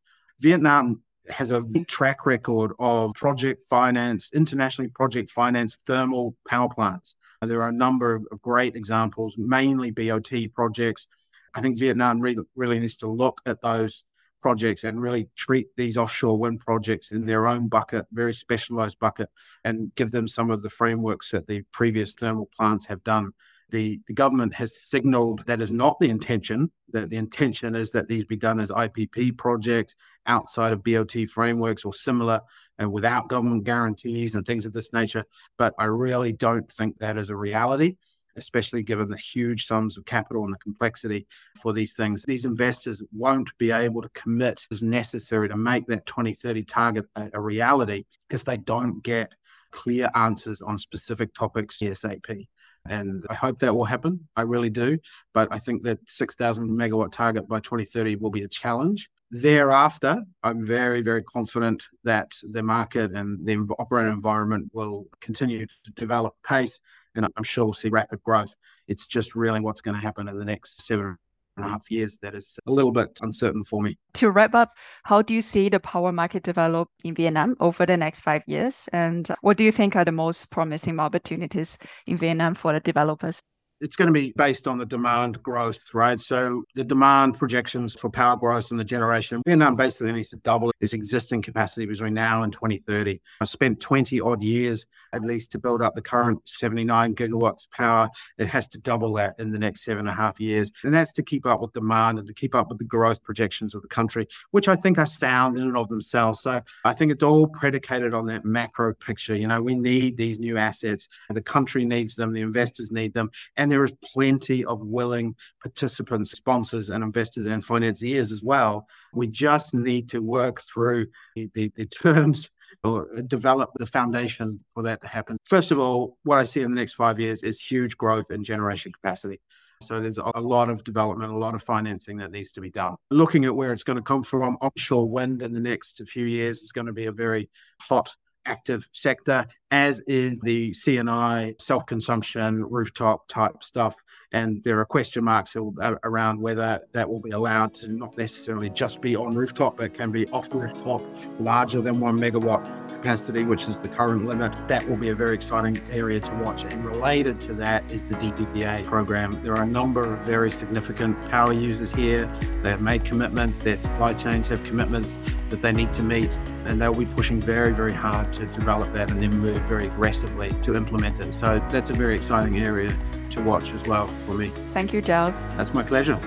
Vietnam 0.41 1.03
has 1.31 1.51
a 1.51 1.63
track 1.87 2.27
record 2.27 2.73
of 2.79 3.15
project 3.15 3.65
finance, 3.69 4.31
internationally 4.35 4.91
project 4.91 5.31
finance 5.31 5.79
thermal 5.87 6.37
power 6.49 6.69
plants. 6.69 7.17
There 7.43 7.63
are 7.63 7.69
a 7.71 7.73
number 7.73 8.17
of 8.17 8.43
great 8.43 8.77
examples, 8.77 9.35
mainly 9.39 9.91
BOT 9.91 10.31
projects. 10.55 11.07
I 11.55 11.61
think 11.61 11.79
Vietnam 11.79 12.21
really, 12.21 12.45
really 12.55 12.79
needs 12.79 12.97
to 12.97 13.09
look 13.09 13.41
at 13.47 13.63
those 13.63 14.05
projects 14.41 14.85
and 14.85 15.01
really 15.01 15.29
treat 15.37 15.69
these 15.77 15.97
offshore 15.97 16.39
wind 16.39 16.61
projects 16.61 17.13
in 17.13 17.27
their 17.27 17.47
own 17.47 17.69
bucket, 17.69 18.07
very 18.13 18.33
specialized 18.33 18.99
bucket, 18.99 19.29
and 19.65 19.95
give 19.95 20.11
them 20.11 20.29
some 20.29 20.51
of 20.51 20.63
the 20.63 20.71
frameworks 20.71 21.31
that 21.31 21.47
the 21.47 21.63
previous 21.73 22.15
thermal 22.15 22.49
plants 22.57 22.87
have 22.87 23.03
done 23.05 23.33
the, 23.71 24.01
the 24.07 24.13
government 24.13 24.55
has 24.55 24.83
signaled 24.83 25.45
that 25.47 25.61
is 25.61 25.71
not 25.71 25.99
the 26.01 26.11
intention, 26.11 26.71
that 26.93 27.11
the 27.11 27.17
intention 27.17 27.75
is 27.75 27.93
that 27.93 28.09
these 28.09 28.25
be 28.25 28.37
done 28.37 28.61
as 28.61 28.71
IPP 28.71 29.37
projects 29.39 29.97
outside 30.27 30.73
of 30.73 30.83
BOT 30.85 31.15
frameworks 31.33 31.85
or 31.85 31.93
similar 31.93 32.41
and 32.79 32.93
without 32.93 33.29
government 33.29 33.65
guarantees 33.65 34.35
and 34.35 34.45
things 34.45 34.67
of 34.67 34.73
this 34.73 34.93
nature. 34.93 35.25
But 35.57 35.75
I 35.79 35.85
really 35.85 36.33
don't 36.33 36.71
think 36.71 36.99
that 36.99 37.17
is 37.17 37.31
a 37.31 37.37
reality 37.37 37.97
especially 38.37 38.83
given 38.83 39.09
the 39.09 39.17
huge 39.17 39.67
sums 39.67 39.97
of 39.97 40.05
capital 40.05 40.45
and 40.45 40.53
the 40.53 40.59
complexity 40.59 41.27
for 41.61 41.73
these 41.73 41.95
things. 41.95 42.25
These 42.25 42.45
investors 42.45 43.03
won't 43.13 43.51
be 43.59 43.71
able 43.71 44.03
to 44.03 44.09
commit 44.11 44.67
as 44.71 44.83
necessary 44.83 45.49
to 45.49 45.57
make 45.57 45.87
that 45.87 46.07
2030 46.07 46.65
target 46.65 47.07
a, 47.17 47.41
reality 47.41 48.05
if 48.31 48.45
they 48.45 48.57
don't 48.57 49.03
get 49.03 49.35
clear 49.71 50.09
answers 50.15 50.63
on 50.63 50.79
specific 50.79 51.35
topics 51.35 51.79
ASAP. 51.79 52.47
And 52.89 53.25
I 53.29 53.35
hope 53.35 53.59
that 53.61 53.75
will 53.75 53.85
happen. 53.85 54.29
I 54.37 54.43
really 54.43 54.71
do. 54.71 54.99
But 55.35 55.49
I 55.51 55.59
think 55.59 55.83
that 55.85 55.99
6,000 56.07 56.69
megawatt 56.71 57.13
target 57.13 57.49
by 57.49 57.61
2030 57.61 58.17
will 58.17 58.31
be 58.31 58.43
a 58.43 58.49
challenge. 58.49 59.11
Thereafter, 59.31 60.25
I'm 60.43 60.67
very, 60.67 61.03
very 61.03 61.23
confident 61.23 61.85
that 62.05 62.33
the 62.43 62.63
market 62.63 63.13
and 63.13 63.47
the 63.47 63.57
operating 63.79 64.13
environment 64.13 64.71
will 64.73 65.07
continue 65.21 65.67
to 65.67 65.93
develop 65.93 66.35
pace. 66.47 66.81
And 67.15 67.27
I'm 67.37 67.45
sure 67.45 67.65
we'll 67.65 67.75
see 67.75 67.91
rapid 67.91 68.23
growth. 68.23 68.55
It's 68.89 69.07
just 69.07 69.37
really 69.37 69.61
what's 69.61 69.81
going 69.81 69.95
to 69.95 70.01
happen 70.01 70.27
in 70.29 70.37
the 70.37 70.45
next 70.45 70.87
seven 70.87 71.17
and 71.61 71.69
a 71.69 71.73
half 71.73 71.91
years 71.91 72.19
that 72.23 72.35
is 72.35 72.59
a 72.67 72.73
little 72.73 72.93
bit 72.93 73.19
uncertain 73.23 73.65
for 73.65 73.83
me. 73.83 73.97
To 74.15 74.31
wrap 74.31 74.55
up, 74.55 74.77
how 75.05 75.23
do 75.23 75.35
you 75.35 75.41
see 75.41 75.69
the 75.69 75.81
power 75.81 76.13
market 76.13 76.43
develop 76.43 76.89
in 77.05 77.15
Vietnam 77.15 77.57
over 77.61 77.87
the 77.87 77.97
next 77.97 78.21
five 78.21 78.43
years? 78.47 78.89
And 78.93 79.29
what 79.43 79.57
do 79.57 79.65
you 79.65 79.73
think 79.73 79.97
are 79.97 80.05
the 80.05 80.13
most 80.13 80.51
promising 80.51 80.99
opportunities 80.99 81.79
in 82.07 82.17
Vietnam 82.17 82.55
for 82.55 82.73
the 82.73 82.81
developers? 82.81 83.41
It's 83.81 83.97
going 83.97 84.07
to 84.07 84.13
be 84.13 84.33
based 84.37 84.69
on 84.69 84.79
the 84.79 84.87
demand 84.87 85.43
growth, 85.43 85.95
right? 85.95 86.21
So 86.21 86.65
the 86.75 86.85
demand 86.85 87.39
projections 87.39 87.95
for 87.95 88.11
power 88.11 88.37
growth 88.37 88.71
and 88.71 88.79
the 88.79 88.85
generation, 88.85 89.43
Vietnam 89.47 89.77
basically 89.77 90.13
needs 90.13 90.29
to 90.31 90.37
double 90.37 90.71
its 90.81 90.93
existing 90.93 91.43
capacity 91.43 91.87
between 91.87 92.15
now 92.15 92.43
and 92.43 92.53
2030. 92.53 93.21
I 93.41 93.45
spent 93.45 93.81
20 93.81 94.21
odd 94.21 94.43
years 94.43 94.87
at 95.13 95.23
least 95.23 95.53
to 95.53 95.59
build 95.59 95.81
up 95.83 95.95
the 95.95 96.03
current 96.03 96.47
79 96.47 97.15
gigawatts 97.15 97.71
power. 97.71 98.09
It 98.39 98.47
has 98.49 98.69
to 98.69 98.79
double 98.79 99.15
that 99.15 99.37
in 99.39 99.51
the 99.51 99.59
next 99.59 99.85
seven 99.85 100.01
and 100.01 100.09
a 100.09 100.13
half 100.13 100.39
years. 100.41 100.71
And 100.85 100.93
that's 100.93 101.13
to 101.13 101.23
keep 101.23 101.47
up 101.47 101.61
with 101.61 101.73
demand 101.73 102.19
and 102.19 102.29
to 102.29 102.35
keep 102.35 102.55
up 102.55 102.69
with 102.69 102.79
the 102.79 102.85
growth 102.85 103.23
projections 103.23 103.75
of 103.75 103.83
the 103.83 103.89
country, 103.89 104.27
which 104.51 104.69
I 104.69 104.77
think 104.77 104.99
are 104.99 105.07
sound 105.07 105.57
in 105.57 105.65
and 105.65 105.77
of 105.77 105.89
themselves. 105.89 106.41
So 106.41 106.61
I 106.85 106.93
think 106.93 107.13
it's 107.13 107.23
all 107.23 107.47
predicated 107.47 108.13
on 108.13 108.27
that 108.27 108.45
macro 108.45 108.95
picture. 108.95 109.35
You 109.35 109.49
know, 109.49 109.63
we 109.63 109.75
need 109.75 110.17
these 110.17 110.39
new 110.39 110.59
assets. 110.59 111.09
The 111.31 111.43
country 111.43 111.85
needs 111.85 112.15
them, 112.15 112.33
the 112.33 112.43
investors 112.43 112.91
need 112.91 113.15
them. 113.15 113.31
And 113.57 113.70
there 113.71 113.85
is 113.85 113.95
plenty 114.13 114.65
of 114.65 114.83
willing 114.83 115.35
participants, 115.63 116.33
sponsors, 116.33 116.91
and 116.91 117.03
investors 117.05 117.47
and 117.47 117.65
financiers 117.65 118.33
as 118.33 118.43
well. 118.43 118.87
We 119.15 119.29
just 119.29 119.75
need 119.75 120.09
to 120.11 120.21
work 120.21 120.61
through 120.63 121.07
the, 121.35 121.51
the, 121.55 121.73
the 121.77 121.87
terms 121.87 122.51
or 122.85 123.09
develop 123.27 123.71
the 123.79 123.87
foundation 123.87 124.61
for 124.73 124.83
that 124.85 125.01
to 125.03 125.09
happen. 125.09 125.37
First 125.45 125.71
of 125.71 125.79
all, 125.79 126.17
what 126.23 126.39
I 126.39 126.45
see 126.45 126.63
in 126.63 126.71
the 126.71 126.81
next 126.81 126.95
five 126.95 127.19
years 127.19 127.43
is 127.43 127.61
huge 127.61 127.97
growth 127.97 128.31
in 128.31 128.45
generation 128.45 128.93
capacity. 128.93 129.41
So 129.83 129.99
there's 129.99 130.19
a 130.19 130.41
lot 130.41 130.69
of 130.69 130.85
development, 130.85 131.33
a 131.33 131.37
lot 131.37 131.55
of 131.55 131.63
financing 131.63 132.19
that 132.19 132.31
needs 132.31 132.53
to 132.53 132.61
be 132.61 132.71
done. 132.71 132.97
Looking 133.11 133.47
at 133.47 133.57
where 133.57 133.73
it's 133.73 133.83
going 133.83 133.97
to 133.97 134.03
come 134.03 134.23
from, 134.23 134.57
offshore 134.61 135.09
wind 135.09 135.41
in 135.41 135.53
the 135.55 135.61
next 135.61 136.03
few 136.07 136.27
years 136.27 136.59
is 136.61 136.73
going 136.73 136.87
to 136.87 136.93
be 136.93 137.07
a 137.07 137.13
very 137.13 137.49
hot 137.83 138.15
active 138.47 138.89
sector, 138.93 139.47
as 139.71 140.01
is 140.07 140.39
the 140.41 140.73
C&I 140.73 141.55
self 141.59 141.87
consumption 141.87 142.65
rooftop 142.65 143.29
type 143.29 143.63
stuff. 143.63 143.97
And 144.33 144.63
there 144.65 144.79
are 144.79 144.85
question 144.85 145.25
marks 145.25 145.57
around 145.57 146.41
whether 146.41 146.81
that 146.93 147.09
will 147.09 147.21
be 147.21 147.31
allowed 147.31 147.75
to 147.75 147.89
not 147.89 148.17
necessarily 148.17 148.71
just 148.71 149.01
be 149.01 149.17
on 149.17 149.35
rooftop, 149.35 149.79
but 149.79 149.95
can 149.95 150.11
be 150.11 150.29
off 150.29 150.53
rooftop, 150.53 151.03
larger 151.39 151.81
than 151.81 152.01
one 152.01 152.19
megawatt 152.19 152.65
capacity, 152.89 153.45
which 153.45 153.67
is 153.69 153.79
the 153.79 153.89
current 153.89 154.27
limit. 154.27 154.53
That 154.69 154.87
will 154.89 154.97
be 154.97 155.09
a 155.09 155.15
very 155.15 155.35
exciting 155.35 155.81
area 155.91 156.21
to 156.21 156.35
watch. 156.45 156.65
And 156.65 156.85
related 156.85 157.41
to 157.43 157.55
that 157.55 157.91
is 157.91 158.05
the 158.05 158.15
DPPA 158.17 158.85
program. 158.85 159.43
There 159.43 159.55
are 159.55 159.63
a 159.63 159.67
number 159.67 160.13
of 160.13 160.21
very 160.23 160.51
significant 160.51 161.29
power 161.31 161.53
users 161.53 161.93
here. 161.93 162.27
They 162.63 162.71
have 162.71 162.83
made 162.83 163.05
commitments, 163.05 163.59
their 163.59 163.79
supply 163.79 164.15
chains 164.15 164.49
have 164.49 164.63
commitments 164.65 165.19
that 165.49 165.61
they 165.61 165.73
need 165.73 165.93
to 165.95 166.03
meet, 166.03 166.37
and 166.65 166.81
they'll 166.81 166.95
be 166.95 167.07
pushing 167.07 167.41
very, 167.41 167.73
very 167.73 167.93
hard 167.93 168.30
to 168.33 168.47
develop 168.47 168.93
that 168.93 169.11
and 169.11 169.23
then 169.23 169.31
move 169.31 169.59
very 169.67 169.87
aggressively 169.87 170.53
to 170.63 170.75
implement 170.75 171.21
it. 171.21 171.33
So 171.35 171.59
that's 171.71 171.91
a 171.91 171.95
very 171.95 172.15
exciting 172.15 172.59
area 172.59 172.97
to 173.31 173.43
watch 173.43 173.73
as 173.73 173.83
well 173.85 174.09
for 174.27 174.33
me. 174.33 174.49
Thank 174.67 174.93
you, 174.93 175.01
Giles. 175.01 175.47
That's 175.57 175.75
my 175.75 175.83
pleasure. 175.83 176.19